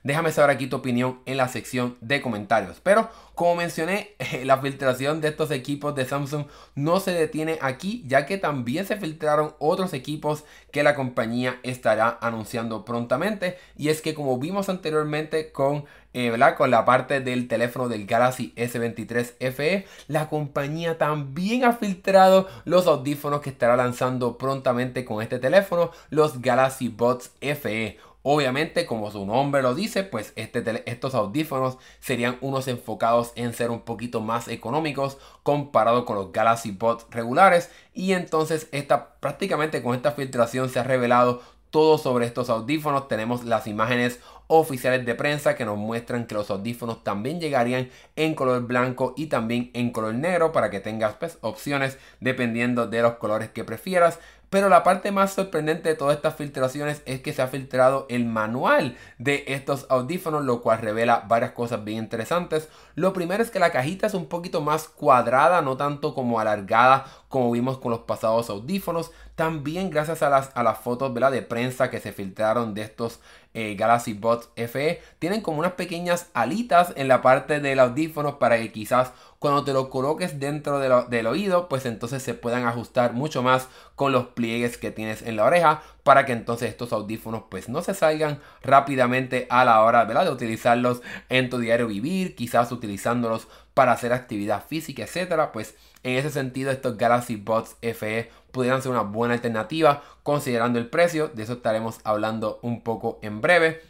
Déjame 0.02 0.32
saber 0.32 0.50
aquí 0.50 0.66
tu 0.66 0.76
opinión 0.76 1.20
en 1.26 1.36
la 1.36 1.48
sección 1.48 1.96
de 2.00 2.20
comentarios. 2.20 2.80
Pero 2.82 3.08
como 3.38 3.54
mencioné, 3.54 4.16
la 4.44 4.58
filtración 4.58 5.20
de 5.20 5.28
estos 5.28 5.52
equipos 5.52 5.94
de 5.94 6.04
Samsung 6.04 6.46
no 6.74 6.98
se 6.98 7.12
detiene 7.12 7.56
aquí, 7.62 8.02
ya 8.04 8.26
que 8.26 8.36
también 8.36 8.84
se 8.84 8.96
filtraron 8.96 9.54
otros 9.60 9.94
equipos 9.94 10.42
que 10.72 10.82
la 10.82 10.96
compañía 10.96 11.60
estará 11.62 12.18
anunciando 12.20 12.84
prontamente. 12.84 13.56
Y 13.76 13.90
es 13.90 14.02
que 14.02 14.12
como 14.12 14.38
vimos 14.38 14.68
anteriormente 14.68 15.52
con, 15.52 15.84
eh, 16.14 16.36
con 16.56 16.72
la 16.72 16.84
parte 16.84 17.20
del 17.20 17.46
teléfono 17.46 17.88
del 17.88 18.06
Galaxy 18.06 18.52
S23 18.56 19.52
FE, 19.52 19.86
la 20.08 20.28
compañía 20.28 20.98
también 20.98 21.64
ha 21.64 21.74
filtrado 21.74 22.48
los 22.64 22.88
audífonos 22.88 23.40
que 23.40 23.50
estará 23.50 23.76
lanzando 23.76 24.36
prontamente 24.36 25.04
con 25.04 25.22
este 25.22 25.38
teléfono, 25.38 25.92
los 26.10 26.42
Galaxy 26.42 26.88
Buds 26.88 27.30
FE. 27.40 27.98
Obviamente, 28.30 28.84
como 28.84 29.10
su 29.10 29.24
nombre 29.24 29.62
lo 29.62 29.74
dice, 29.74 30.04
pues 30.04 30.34
este 30.36 30.62
estos 30.84 31.14
audífonos 31.14 31.78
serían 31.98 32.36
unos 32.42 32.68
enfocados 32.68 33.32
en 33.36 33.54
ser 33.54 33.70
un 33.70 33.80
poquito 33.80 34.20
más 34.20 34.48
económicos 34.48 35.16
comparado 35.42 36.04
con 36.04 36.16
los 36.16 36.30
Galaxy 36.30 36.72
Buds 36.72 37.06
regulares. 37.08 37.70
Y 37.94 38.12
entonces, 38.12 38.68
esta, 38.70 39.14
prácticamente 39.20 39.82
con 39.82 39.94
esta 39.94 40.12
filtración 40.12 40.68
se 40.68 40.78
ha 40.78 40.82
revelado 40.82 41.40
todo 41.70 41.96
sobre 41.96 42.26
estos 42.26 42.50
audífonos. 42.50 43.08
Tenemos 43.08 43.44
las 43.44 43.66
imágenes 43.66 44.20
oficiales 44.46 45.06
de 45.06 45.14
prensa 45.14 45.54
que 45.56 45.64
nos 45.64 45.78
muestran 45.78 46.26
que 46.26 46.34
los 46.34 46.50
audífonos 46.50 47.04
también 47.04 47.40
llegarían 47.40 47.90
en 48.16 48.34
color 48.34 48.66
blanco 48.66 49.14
y 49.16 49.26
también 49.26 49.70
en 49.74 49.90
color 49.90 50.14
negro 50.14 50.52
para 50.52 50.68
que 50.68 50.80
tengas 50.80 51.14
pues, 51.14 51.38
opciones 51.42 51.98
dependiendo 52.20 52.86
de 52.86 53.00
los 53.00 53.14
colores 53.14 53.50
que 53.50 53.64
prefieras. 53.64 54.18
Pero 54.50 54.68
la 54.68 54.82
parte 54.82 55.12
más 55.12 55.34
sorprendente 55.34 55.90
de 55.90 55.94
todas 55.94 56.16
estas 56.16 56.34
filtraciones 56.34 57.02
es 57.04 57.20
que 57.20 57.32
se 57.32 57.42
ha 57.42 57.48
filtrado 57.48 58.06
el 58.08 58.24
manual 58.24 58.96
de 59.18 59.44
estos 59.48 59.86
audífonos, 59.90 60.44
lo 60.44 60.62
cual 60.62 60.78
revela 60.78 61.24
varias 61.28 61.52
cosas 61.52 61.84
bien 61.84 61.98
interesantes. 61.98 62.68
Lo 62.94 63.12
primero 63.12 63.42
es 63.42 63.50
que 63.50 63.58
la 63.58 63.72
cajita 63.72 64.06
es 64.06 64.14
un 64.14 64.26
poquito 64.26 64.60
más 64.62 64.88
cuadrada, 64.88 65.60
no 65.60 65.76
tanto 65.76 66.14
como 66.14 66.40
alargada 66.40 67.04
como 67.28 67.50
vimos 67.50 67.78
con 67.78 67.90
los 67.90 68.00
pasados 68.00 68.48
audífonos. 68.48 69.10
También 69.34 69.90
gracias 69.90 70.22
a 70.22 70.30
las, 70.30 70.50
a 70.54 70.62
las 70.62 70.78
fotos 70.78 71.14
de 71.14 71.42
prensa 71.42 71.90
que 71.90 72.00
se 72.00 72.12
filtraron 72.12 72.74
de 72.74 72.82
estos 72.82 73.20
eh, 73.54 73.74
Galaxy 73.76 74.12
Buds 74.12 74.50
FE, 74.54 75.00
tienen 75.18 75.40
como 75.40 75.58
unas 75.58 75.72
pequeñas 75.72 76.28
alitas 76.34 76.92
en 76.96 77.08
la 77.08 77.22
parte 77.22 77.60
del 77.60 77.80
audífono 77.80 78.38
para 78.38 78.58
que 78.58 78.70
quizás 78.70 79.12
cuando 79.38 79.64
te 79.64 79.72
lo 79.72 79.88
coloques 79.88 80.40
dentro 80.40 80.80
del 80.80 81.26
oído, 81.26 81.68
pues 81.68 81.86
entonces 81.86 82.22
se 82.22 82.34
puedan 82.34 82.66
ajustar 82.66 83.12
mucho 83.12 83.42
más 83.42 83.68
con 83.94 84.12
los 84.12 84.28
pliegues 84.28 84.78
que 84.78 84.90
tienes 84.90 85.22
en 85.22 85.36
la 85.36 85.44
oreja 85.44 85.82
para 86.02 86.26
que 86.26 86.32
entonces 86.32 86.70
estos 86.70 86.92
audífonos 86.92 87.44
pues 87.48 87.68
no 87.68 87.82
se 87.82 87.94
salgan 87.94 88.40
rápidamente 88.62 89.46
a 89.50 89.64
la 89.64 89.82
hora 89.82 90.04
de 90.06 90.30
utilizarlos 90.30 91.02
en 91.28 91.50
tu 91.50 91.58
diario 91.58 91.86
vivir, 91.86 92.34
quizás 92.34 92.72
utilizándolos 92.72 93.48
para 93.74 93.92
hacer 93.92 94.12
actividad 94.12 94.64
física, 94.66 95.04
etcétera, 95.04 95.52
pues 95.52 95.76
en 96.02 96.16
ese 96.16 96.30
sentido 96.30 96.70
estos 96.70 96.96
Galaxy 96.96 97.36
Buds 97.36 97.76
FE 97.80 98.30
pudieran 98.50 98.82
ser 98.82 98.90
una 98.90 99.02
buena 99.02 99.34
alternativa 99.34 100.02
considerando 100.22 100.78
el 100.78 100.88
precio, 100.88 101.28
de 101.28 101.44
eso 101.44 101.54
estaremos 101.54 102.00
hablando 102.04 102.58
un 102.62 102.82
poco 102.82 103.18
en 103.22 103.40
breve. 103.40 103.82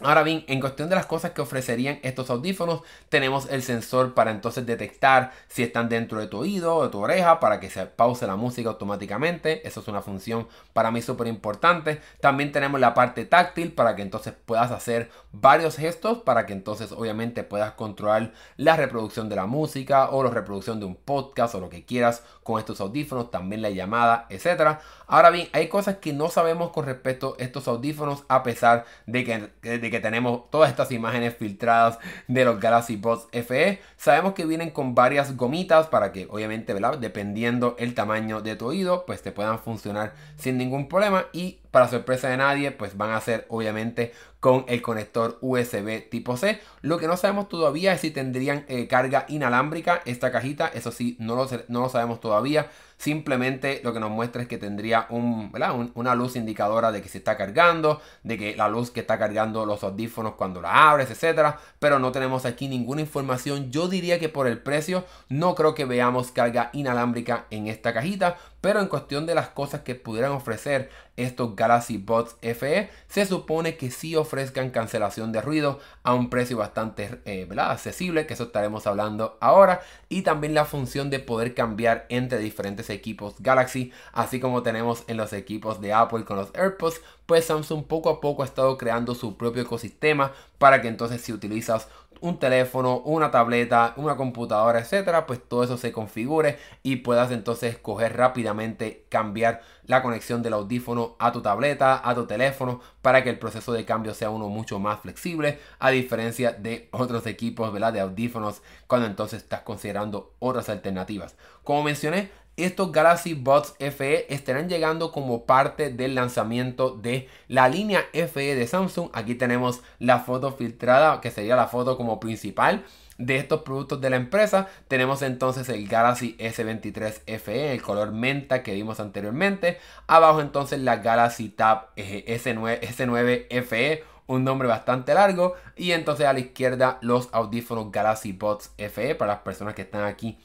Ahora 0.00 0.22
bien, 0.22 0.44
en 0.46 0.60
cuestión 0.60 0.88
de 0.88 0.94
las 0.94 1.06
cosas 1.06 1.32
que 1.32 1.40
ofrecerían 1.40 1.98
estos 2.04 2.30
audífonos, 2.30 2.82
tenemos 3.08 3.48
el 3.50 3.64
sensor 3.64 4.14
para 4.14 4.30
entonces 4.30 4.64
detectar 4.64 5.32
si 5.48 5.64
están 5.64 5.88
dentro 5.88 6.20
de 6.20 6.28
tu 6.28 6.38
oído 6.38 6.76
o 6.76 6.84
de 6.84 6.90
tu 6.90 7.00
oreja 7.00 7.40
para 7.40 7.58
que 7.58 7.68
se 7.68 7.84
pause 7.86 8.24
la 8.28 8.36
música 8.36 8.68
automáticamente. 8.68 9.66
Eso 9.66 9.80
es 9.80 9.88
una 9.88 10.00
función 10.00 10.46
para 10.72 10.92
mí 10.92 11.02
súper 11.02 11.26
importante. 11.26 12.00
También 12.20 12.52
tenemos 12.52 12.78
la 12.78 12.94
parte 12.94 13.24
táctil 13.24 13.72
para 13.72 13.96
que 13.96 14.02
entonces 14.02 14.34
puedas 14.46 14.70
hacer 14.70 15.10
varios 15.32 15.76
gestos 15.76 16.18
para 16.18 16.46
que 16.46 16.52
entonces 16.52 16.92
obviamente 16.92 17.42
puedas 17.42 17.72
controlar 17.72 18.32
la 18.56 18.76
reproducción 18.76 19.28
de 19.28 19.36
la 19.36 19.46
música 19.46 20.10
o 20.10 20.22
la 20.22 20.30
reproducción 20.30 20.80
de 20.80 20.86
un 20.86 20.94
podcast 20.94 21.54
o 21.54 21.60
lo 21.60 21.68
que 21.68 21.84
quieras 21.84 22.22
con 22.42 22.58
estos 22.58 22.80
audífonos, 22.80 23.30
también 23.30 23.62
la 23.62 23.70
llamada, 23.70 24.26
etcétera. 24.30 24.80
Ahora 25.06 25.30
bien, 25.30 25.48
hay 25.52 25.68
cosas 25.68 25.96
que 25.96 26.12
no 26.12 26.28
sabemos 26.28 26.70
con 26.70 26.86
respecto 26.86 27.36
a 27.38 27.42
estos 27.42 27.68
audífonos 27.68 28.24
a 28.28 28.42
pesar 28.42 28.84
de 29.06 29.24
que, 29.24 29.87
que 29.90 30.00
tenemos 30.00 30.50
todas 30.50 30.70
estas 30.70 30.90
imágenes 30.92 31.36
filtradas 31.36 31.98
de 32.26 32.44
los 32.44 32.60
Galaxy 32.60 32.96
Buds 32.96 33.28
FE. 33.32 33.80
Sabemos 33.96 34.34
que 34.34 34.46
vienen 34.46 34.70
con 34.70 34.94
varias 34.94 35.36
gomitas 35.36 35.86
para 35.86 36.12
que 36.12 36.26
obviamente. 36.30 36.74
Dependiendo 37.00 37.76
el 37.78 37.94
tamaño 37.94 38.40
de 38.40 38.56
tu 38.56 38.66
oído, 38.66 39.04
pues 39.06 39.22
te 39.22 39.32
puedan 39.32 39.58
funcionar 39.58 40.14
sin 40.36 40.58
ningún 40.58 40.88
problema 40.88 41.26
y 41.32 41.58
para 41.70 41.88
sorpresa 41.88 42.28
de 42.28 42.36
nadie, 42.36 42.70
pues 42.70 42.96
van 42.96 43.10
a 43.10 43.20
ser 43.20 43.46
obviamente 43.48 44.12
con 44.40 44.64
el 44.68 44.82
conector 44.82 45.38
USB 45.40 46.08
tipo 46.08 46.36
C. 46.36 46.60
Lo 46.80 46.98
que 46.98 47.08
no 47.08 47.16
sabemos 47.16 47.48
todavía 47.48 47.92
es 47.92 48.00
si 48.00 48.10
tendrían 48.10 48.64
eh, 48.68 48.86
carga 48.86 49.26
inalámbrica 49.28 50.00
esta 50.04 50.30
cajita. 50.30 50.68
Eso 50.68 50.92
sí, 50.92 51.16
no 51.18 51.34
lo, 51.34 51.48
no 51.68 51.80
lo 51.80 51.88
sabemos 51.88 52.20
todavía. 52.20 52.70
Simplemente 52.98 53.80
lo 53.84 53.92
que 53.92 54.00
nos 54.00 54.10
muestra 54.10 54.42
es 54.42 54.48
que 54.48 54.58
tendría 54.58 55.06
un, 55.10 55.52
una 55.94 56.14
luz 56.16 56.34
indicadora 56.34 56.90
de 56.90 57.00
que 57.00 57.08
se 57.08 57.18
está 57.18 57.36
cargando, 57.36 58.00
de 58.24 58.36
que 58.36 58.56
la 58.56 58.68
luz 58.68 58.90
que 58.90 59.00
está 59.00 59.18
cargando 59.18 59.64
los 59.66 59.84
audífonos 59.84 60.34
cuando 60.34 60.60
la 60.60 60.90
abres, 60.90 61.10
etcétera. 61.10 61.58
Pero 61.78 61.98
no 61.98 62.12
tenemos 62.12 62.44
aquí 62.44 62.68
ninguna 62.68 63.00
información. 63.00 63.70
Yo 63.70 63.88
diría 63.88 64.18
que 64.18 64.28
por 64.28 64.46
el 64.46 64.58
precio 64.58 65.04
no 65.28 65.54
creo 65.54 65.74
que 65.74 65.84
veamos 65.84 66.32
carga 66.32 66.70
inalámbrica 66.72 67.46
en 67.50 67.68
esta 67.68 67.92
cajita. 67.92 68.36
Pero 68.60 68.80
en 68.80 68.88
cuestión 68.88 69.26
de 69.26 69.34
las 69.34 69.48
cosas 69.50 69.82
que 69.82 69.94
pudieran 69.94 70.32
ofrecer 70.32 70.90
estos 71.16 71.54
Galaxy 71.56 71.98
Buds 71.98 72.36
FE, 72.40 72.90
se 73.08 73.26
supone 73.26 73.76
que 73.76 73.90
sí 73.90 74.16
ofrezcan 74.16 74.70
cancelación 74.70 75.32
de 75.32 75.40
ruido 75.40 75.80
a 76.02 76.14
un 76.14 76.30
precio 76.30 76.56
bastante 76.56 77.20
eh, 77.24 77.48
accesible, 77.56 78.26
que 78.26 78.34
eso 78.34 78.44
estaremos 78.44 78.86
hablando 78.86 79.36
ahora, 79.40 79.80
y 80.08 80.22
también 80.22 80.54
la 80.54 80.64
función 80.64 81.10
de 81.10 81.18
poder 81.18 81.54
cambiar 81.54 82.06
entre 82.08 82.38
diferentes 82.38 82.90
equipos 82.90 83.34
Galaxy, 83.38 83.92
así 84.12 84.40
como 84.40 84.62
tenemos 84.62 85.04
en 85.06 85.16
los 85.16 85.32
equipos 85.32 85.80
de 85.80 85.92
Apple 85.92 86.24
con 86.24 86.36
los 86.36 86.54
AirPods, 86.54 87.00
pues 87.28 87.44
Samsung 87.44 87.84
poco 87.84 88.08
a 88.08 88.22
poco 88.22 88.42
ha 88.42 88.46
estado 88.46 88.78
creando 88.78 89.14
su 89.14 89.36
propio 89.36 89.60
ecosistema 89.60 90.32
para 90.56 90.80
que 90.80 90.88
entonces 90.88 91.20
si 91.20 91.30
utilizas 91.30 91.86
un 92.22 92.38
teléfono, 92.38 93.00
una 93.00 93.30
tableta, 93.30 93.92
una 93.96 94.16
computadora, 94.16 94.78
etcétera, 94.78 95.26
pues 95.26 95.46
todo 95.46 95.62
eso 95.62 95.76
se 95.76 95.92
configure 95.92 96.58
y 96.82 96.96
puedas 96.96 97.30
entonces 97.30 97.74
escoger 97.74 98.16
rápidamente 98.16 99.04
cambiar 99.10 99.60
la 99.84 100.02
conexión 100.02 100.42
del 100.42 100.54
audífono 100.54 101.16
a 101.18 101.30
tu 101.30 101.42
tableta, 101.42 102.00
a 102.02 102.14
tu 102.14 102.26
teléfono, 102.26 102.80
para 103.02 103.22
que 103.22 103.28
el 103.28 103.38
proceso 103.38 103.74
de 103.74 103.84
cambio 103.84 104.14
sea 104.14 104.30
uno 104.30 104.48
mucho 104.48 104.78
más 104.78 105.00
flexible, 105.00 105.58
a 105.78 105.90
diferencia 105.90 106.52
de 106.52 106.88
otros 106.92 107.26
equipos 107.26 107.70
¿verdad? 107.74 107.92
de 107.92 108.00
audífonos, 108.00 108.62
cuando 108.86 109.06
entonces 109.06 109.42
estás 109.42 109.60
considerando 109.60 110.32
otras 110.38 110.70
alternativas. 110.70 111.36
Como 111.62 111.82
mencioné, 111.82 112.30
estos 112.58 112.92
Galaxy 112.92 113.34
Buds 113.34 113.74
FE 113.78 114.32
estarán 114.32 114.68
llegando 114.68 115.12
como 115.12 115.44
parte 115.44 115.90
del 115.90 116.14
lanzamiento 116.14 116.90
de 116.90 117.28
la 117.46 117.68
línea 117.68 118.04
FE 118.12 118.54
de 118.54 118.66
Samsung. 118.66 119.10
Aquí 119.12 119.34
tenemos 119.34 119.80
la 119.98 120.20
foto 120.20 120.52
filtrada, 120.52 121.20
que 121.20 121.30
sería 121.30 121.56
la 121.56 121.68
foto 121.68 121.96
como 121.96 122.20
principal 122.20 122.84
de 123.18 123.36
estos 123.36 123.62
productos 123.62 124.00
de 124.00 124.10
la 124.10 124.16
empresa. 124.16 124.68
Tenemos 124.88 125.22
entonces 125.22 125.68
el 125.68 125.86
Galaxy 125.86 126.36
S23 126.38 127.38
FE, 127.38 127.72
el 127.72 127.82
color 127.82 128.12
menta 128.12 128.62
que 128.62 128.74
vimos 128.74 129.00
anteriormente. 129.00 129.78
Abajo 130.06 130.40
entonces 130.40 130.80
la 130.80 130.96
Galaxy 130.96 131.50
Tab 131.50 131.94
S9, 131.96 132.80
S9 132.80 133.62
FE, 133.64 134.04
un 134.26 134.44
nombre 134.44 134.68
bastante 134.68 135.14
largo. 135.14 135.54
Y 135.76 135.92
entonces 135.92 136.26
a 136.26 136.32
la 136.32 136.40
izquierda 136.40 136.98
los 137.02 137.28
audífonos 137.32 137.92
Galaxy 137.92 138.32
Buds 138.32 138.70
FE 138.76 139.14
para 139.14 139.34
las 139.34 139.42
personas 139.42 139.74
que 139.74 139.82
están 139.82 140.04
aquí 140.04 140.38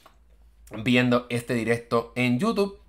viendo 0.82 1.26
este 1.30 1.54
directo 1.54 2.12
en 2.16 2.38
YouTube. 2.38 2.84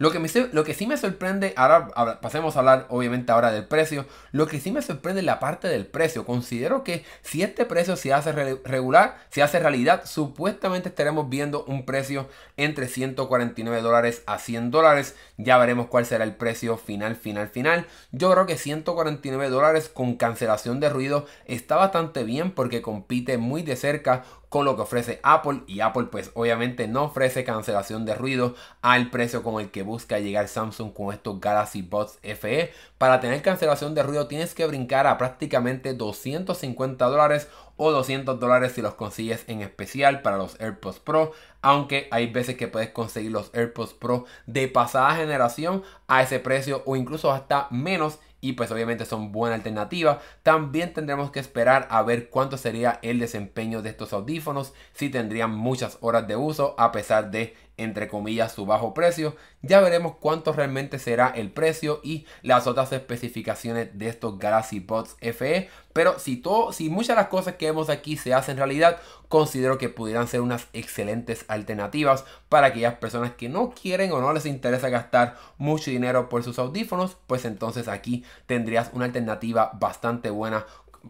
Lo 0.00 0.10
que, 0.10 0.18
me, 0.18 0.30
lo 0.52 0.64
que 0.64 0.72
sí 0.72 0.86
me 0.86 0.96
sorprende, 0.96 1.52
ahora, 1.58 2.22
pasemos 2.22 2.56
a 2.56 2.60
hablar 2.60 2.86
obviamente 2.88 3.32
ahora 3.32 3.52
del 3.52 3.66
precio, 3.66 4.06
lo 4.32 4.46
que 4.46 4.58
sí 4.58 4.70
me 4.72 4.80
sorprende 4.80 5.20
es 5.20 5.26
la 5.26 5.40
parte 5.40 5.68
del 5.68 5.86
precio. 5.86 6.24
Considero 6.24 6.84
que 6.84 7.04
si 7.20 7.42
este 7.42 7.66
precio 7.66 7.96
se 7.96 8.14
hace 8.14 8.32
regular, 8.32 9.18
se 9.28 9.42
hace 9.42 9.60
realidad, 9.60 10.06
supuestamente 10.06 10.88
estaremos 10.88 11.28
viendo 11.28 11.64
un 11.66 11.84
precio 11.84 12.30
entre 12.56 12.88
149 12.88 13.82
dólares 13.82 14.22
a 14.24 14.38
100 14.38 14.70
dólares. 14.70 15.16
Ya 15.36 15.58
veremos 15.58 15.88
cuál 15.88 16.06
será 16.06 16.24
el 16.24 16.34
precio 16.34 16.78
final, 16.78 17.14
final, 17.14 17.48
final. 17.48 17.86
Yo 18.10 18.32
creo 18.32 18.46
que 18.46 18.56
149 18.56 19.50
dólares 19.50 19.90
con 19.92 20.16
cancelación 20.16 20.80
de 20.80 20.88
ruido 20.88 21.26
está 21.44 21.76
bastante 21.76 22.24
bien 22.24 22.52
porque 22.52 22.80
compite 22.80 23.36
muy 23.36 23.60
de 23.60 23.76
cerca 23.76 24.24
con 24.50 24.64
lo 24.66 24.76
que 24.76 24.82
ofrece 24.82 25.20
Apple 25.22 25.62
y 25.66 25.80
Apple 25.80 26.08
pues 26.10 26.32
obviamente 26.34 26.88
no 26.88 27.04
ofrece 27.04 27.44
cancelación 27.44 28.04
de 28.04 28.16
ruido 28.16 28.56
al 28.82 29.08
precio 29.08 29.42
con 29.42 29.60
el 29.60 29.70
que 29.70 29.82
busca 29.82 30.18
llegar 30.18 30.48
Samsung 30.48 30.92
con 30.92 31.14
estos 31.14 31.40
Galaxy 31.40 31.82
Buds 31.82 32.18
FE. 32.22 32.72
Para 32.98 33.20
tener 33.20 33.40
cancelación 33.42 33.94
de 33.94 34.02
ruido 34.02 34.26
tienes 34.26 34.52
que 34.54 34.66
brincar 34.66 35.06
a 35.06 35.16
prácticamente 35.18 35.94
250 35.94 37.06
dólares 37.06 37.48
o 37.76 37.92
200 37.92 38.38
dólares 38.38 38.72
si 38.72 38.82
los 38.82 38.94
consigues 38.94 39.44
en 39.46 39.62
especial 39.62 40.20
para 40.20 40.36
los 40.36 40.60
AirPods 40.60 40.98
Pro. 40.98 41.32
Aunque 41.62 42.08
hay 42.10 42.26
veces 42.26 42.56
que 42.56 42.68
puedes 42.68 42.90
conseguir 42.90 43.30
los 43.30 43.54
AirPods 43.54 43.94
Pro 43.94 44.26
de 44.46 44.66
pasada 44.66 45.14
generación 45.14 45.84
a 46.08 46.22
ese 46.22 46.40
precio 46.40 46.82
o 46.86 46.96
incluso 46.96 47.30
hasta 47.30 47.68
menos 47.70 48.18
y 48.40 48.52
pues 48.52 48.70
obviamente 48.70 49.04
son 49.04 49.32
buena 49.32 49.56
alternativa. 49.56 50.20
También 50.42 50.92
tendremos 50.92 51.30
que 51.30 51.40
esperar 51.40 51.86
a 51.90 52.02
ver 52.02 52.30
cuánto 52.30 52.56
sería 52.56 52.98
el 53.02 53.18
desempeño 53.18 53.82
de 53.82 53.90
estos 53.90 54.12
audífonos, 54.12 54.72
si 54.92 55.10
tendrían 55.10 55.54
muchas 55.54 55.98
horas 56.00 56.26
de 56.26 56.36
uso 56.36 56.74
a 56.78 56.92
pesar 56.92 57.30
de 57.30 57.54
entre 57.82 58.08
comillas 58.08 58.52
su 58.52 58.66
bajo 58.66 58.94
precio. 58.94 59.36
Ya 59.62 59.80
veremos 59.80 60.14
cuánto 60.20 60.52
realmente 60.52 60.98
será 60.98 61.28
el 61.28 61.50
precio 61.50 62.00
y 62.02 62.26
las 62.42 62.66
otras 62.66 62.92
especificaciones 62.92 63.98
de 63.98 64.08
estos 64.08 64.38
Galaxy 64.38 64.80
Buds 64.80 65.16
FE. 65.20 65.68
Pero 65.92 66.18
si, 66.18 66.36
todo, 66.36 66.72
si 66.72 66.88
muchas 66.88 67.16
de 67.16 67.22
las 67.22 67.28
cosas 67.28 67.56
que 67.56 67.66
vemos 67.66 67.90
aquí 67.90 68.16
se 68.16 68.32
hacen 68.32 68.56
realidad, 68.56 68.98
considero 69.28 69.78
que 69.78 69.88
pudieran 69.88 70.28
ser 70.28 70.40
unas 70.40 70.68
excelentes 70.72 71.44
alternativas 71.48 72.24
para 72.48 72.68
aquellas 72.68 72.94
personas 72.94 73.32
que 73.32 73.48
no 73.48 73.70
quieren 73.70 74.12
o 74.12 74.20
no 74.20 74.32
les 74.32 74.46
interesa 74.46 74.88
gastar 74.88 75.36
mucho 75.58 75.90
dinero 75.90 76.28
por 76.28 76.44
sus 76.44 76.58
audífonos. 76.58 77.16
Pues 77.26 77.44
entonces 77.44 77.88
aquí 77.88 78.24
tendrías 78.46 78.90
una 78.92 79.06
alternativa 79.06 79.72
bastante 79.74 80.30
buena 80.30 80.66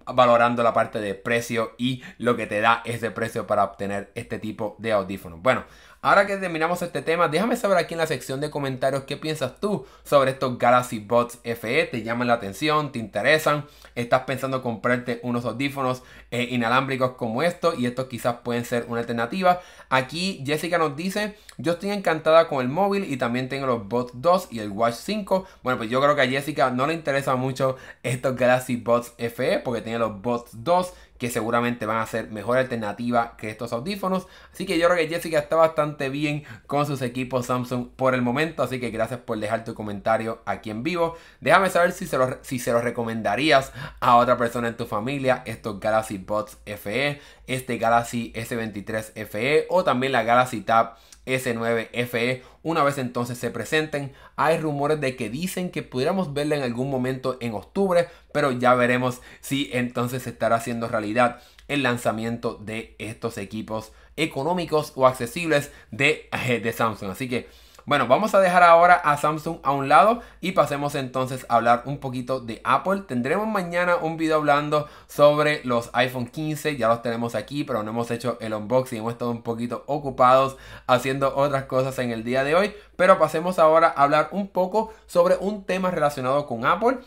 valorando 0.06 0.62
la 0.62 0.72
parte 0.72 1.00
de 1.00 1.14
precio 1.14 1.72
y 1.78 2.02
lo 2.18 2.36
que 2.36 2.46
te 2.46 2.60
da 2.60 2.82
ese 2.84 3.10
precio 3.10 3.46
para 3.46 3.64
obtener 3.64 4.10
este 4.14 4.38
tipo 4.38 4.76
de 4.78 4.92
audífonos. 4.92 5.40
Bueno, 5.42 5.64
Ahora 6.02 6.26
que 6.26 6.38
terminamos 6.38 6.80
este 6.80 7.02
tema, 7.02 7.28
déjame 7.28 7.56
saber 7.56 7.76
aquí 7.76 7.92
en 7.92 7.98
la 7.98 8.06
sección 8.06 8.40
de 8.40 8.48
comentarios 8.48 9.04
qué 9.04 9.18
piensas 9.18 9.60
tú 9.60 9.84
sobre 10.02 10.30
estos 10.30 10.58
Galaxy 10.58 10.98
Buds 10.98 11.40
FE. 11.44 11.84
¿Te 11.84 12.02
llaman 12.02 12.26
la 12.26 12.34
atención? 12.34 12.90
¿Te 12.90 12.98
interesan? 12.98 13.66
¿Estás 13.94 14.22
pensando 14.22 14.62
comprarte 14.62 15.20
unos 15.22 15.44
audífonos 15.44 16.02
eh, 16.30 16.48
inalámbricos 16.52 17.16
como 17.18 17.42
estos? 17.42 17.78
Y 17.78 17.84
estos 17.84 18.06
quizás 18.06 18.36
pueden 18.42 18.64
ser 18.64 18.86
una 18.88 19.00
alternativa. 19.00 19.60
Aquí 19.90 20.42
Jessica 20.46 20.78
nos 20.78 20.96
dice, 20.96 21.36
yo 21.58 21.72
estoy 21.72 21.90
encantada 21.90 22.48
con 22.48 22.62
el 22.62 22.70
móvil 22.70 23.04
y 23.04 23.18
también 23.18 23.50
tengo 23.50 23.66
los 23.66 23.86
Buds 23.86 24.12
2 24.14 24.48
y 24.52 24.60
el 24.60 24.70
Watch 24.70 24.94
5. 24.94 25.44
Bueno, 25.62 25.76
pues 25.76 25.90
yo 25.90 26.00
creo 26.00 26.16
que 26.16 26.22
a 26.22 26.28
Jessica 26.28 26.70
no 26.70 26.86
le 26.86 26.94
interesa 26.94 27.36
mucho 27.36 27.76
estos 28.02 28.36
Galaxy 28.36 28.76
Buds 28.76 29.12
FE 29.18 29.58
porque 29.58 29.82
tiene 29.82 29.98
los 29.98 30.22
Buds 30.22 30.48
2 30.64 30.94
que 31.20 31.28
seguramente 31.28 31.84
van 31.84 31.98
a 31.98 32.06
ser 32.06 32.30
mejor 32.30 32.56
alternativa 32.56 33.36
que 33.36 33.50
estos 33.50 33.74
audífonos. 33.74 34.26
Así 34.54 34.64
que 34.64 34.78
yo 34.78 34.88
creo 34.88 34.98
que 34.98 35.14
Jessica 35.14 35.38
está 35.38 35.54
bastante 35.54 36.08
bien 36.08 36.44
con 36.66 36.86
sus 36.86 37.02
equipos 37.02 37.44
Samsung 37.44 37.88
por 37.94 38.14
el 38.14 38.22
momento. 38.22 38.62
Así 38.62 38.80
que 38.80 38.90
gracias 38.90 39.20
por 39.20 39.38
dejar 39.38 39.62
tu 39.62 39.74
comentario 39.74 40.40
aquí 40.46 40.70
en 40.70 40.82
vivo. 40.82 41.18
Déjame 41.42 41.68
saber 41.68 41.92
si 41.92 42.06
se 42.06 42.16
los, 42.16 42.36
si 42.40 42.58
se 42.58 42.72
los 42.72 42.82
recomendarías 42.82 43.70
a 44.00 44.16
otra 44.16 44.38
persona 44.38 44.68
en 44.68 44.78
tu 44.78 44.86
familia. 44.86 45.42
Estos 45.44 45.78
Galaxy 45.78 46.16
Buds 46.16 46.56
FE, 46.64 47.20
este 47.46 47.76
Galaxy 47.76 48.32
S23 48.34 49.26
FE 49.26 49.66
o 49.68 49.84
también 49.84 50.12
la 50.12 50.22
Galaxy 50.22 50.62
Tab 50.62 50.96
S9 51.26 52.06
FE 52.06 52.42
una 52.62 52.82
vez 52.82 52.98
entonces 52.98 53.38
se 53.38 53.50
presenten. 53.50 54.12
Hay 54.36 54.58
rumores 54.58 55.00
de 55.00 55.16
que 55.16 55.30
dicen 55.30 55.70
que 55.70 55.82
pudiéramos 55.82 56.34
verla 56.34 56.56
en 56.56 56.62
algún 56.62 56.90
momento 56.90 57.36
en 57.40 57.54
octubre, 57.54 58.08
pero 58.32 58.52
ya 58.52 58.74
veremos 58.74 59.20
si 59.40 59.70
entonces 59.72 60.24
se 60.24 60.30
estará 60.30 60.56
haciendo 60.56 60.88
realidad 60.88 61.40
el 61.68 61.82
lanzamiento 61.82 62.54
de 62.54 62.96
estos 62.98 63.38
equipos 63.38 63.92
económicos 64.16 64.92
o 64.96 65.06
accesibles 65.06 65.70
de, 65.90 66.28
eh, 66.46 66.60
de 66.60 66.72
Samsung. 66.72 67.10
Así 67.10 67.28
que 67.28 67.48
bueno, 67.90 68.06
vamos 68.06 68.36
a 68.36 68.40
dejar 68.40 68.62
ahora 68.62 68.94
a 68.94 69.16
Samsung 69.16 69.58
a 69.64 69.72
un 69.72 69.88
lado 69.88 70.20
y 70.40 70.52
pasemos 70.52 70.94
entonces 70.94 71.44
a 71.48 71.56
hablar 71.56 71.82
un 71.86 71.98
poquito 71.98 72.38
de 72.38 72.60
Apple. 72.62 73.02
Tendremos 73.08 73.48
mañana 73.48 73.96
un 73.96 74.16
video 74.16 74.36
hablando 74.36 74.86
sobre 75.08 75.60
los 75.64 75.90
iPhone 75.94 76.28
15, 76.28 76.76
ya 76.76 76.86
los 76.86 77.02
tenemos 77.02 77.34
aquí, 77.34 77.64
pero 77.64 77.82
no 77.82 77.90
hemos 77.90 78.12
hecho 78.12 78.38
el 78.40 78.54
unboxing, 78.54 79.00
hemos 79.00 79.14
estado 79.14 79.32
un 79.32 79.42
poquito 79.42 79.82
ocupados 79.88 80.56
haciendo 80.86 81.34
otras 81.34 81.64
cosas 81.64 81.98
en 81.98 82.12
el 82.12 82.22
día 82.22 82.44
de 82.44 82.54
hoy, 82.54 82.72
pero 82.94 83.18
pasemos 83.18 83.58
ahora 83.58 83.88
a 83.88 84.04
hablar 84.04 84.28
un 84.30 84.46
poco 84.46 84.92
sobre 85.06 85.36
un 85.38 85.64
tema 85.64 85.90
relacionado 85.90 86.46
con 86.46 86.64
Apple 86.64 86.98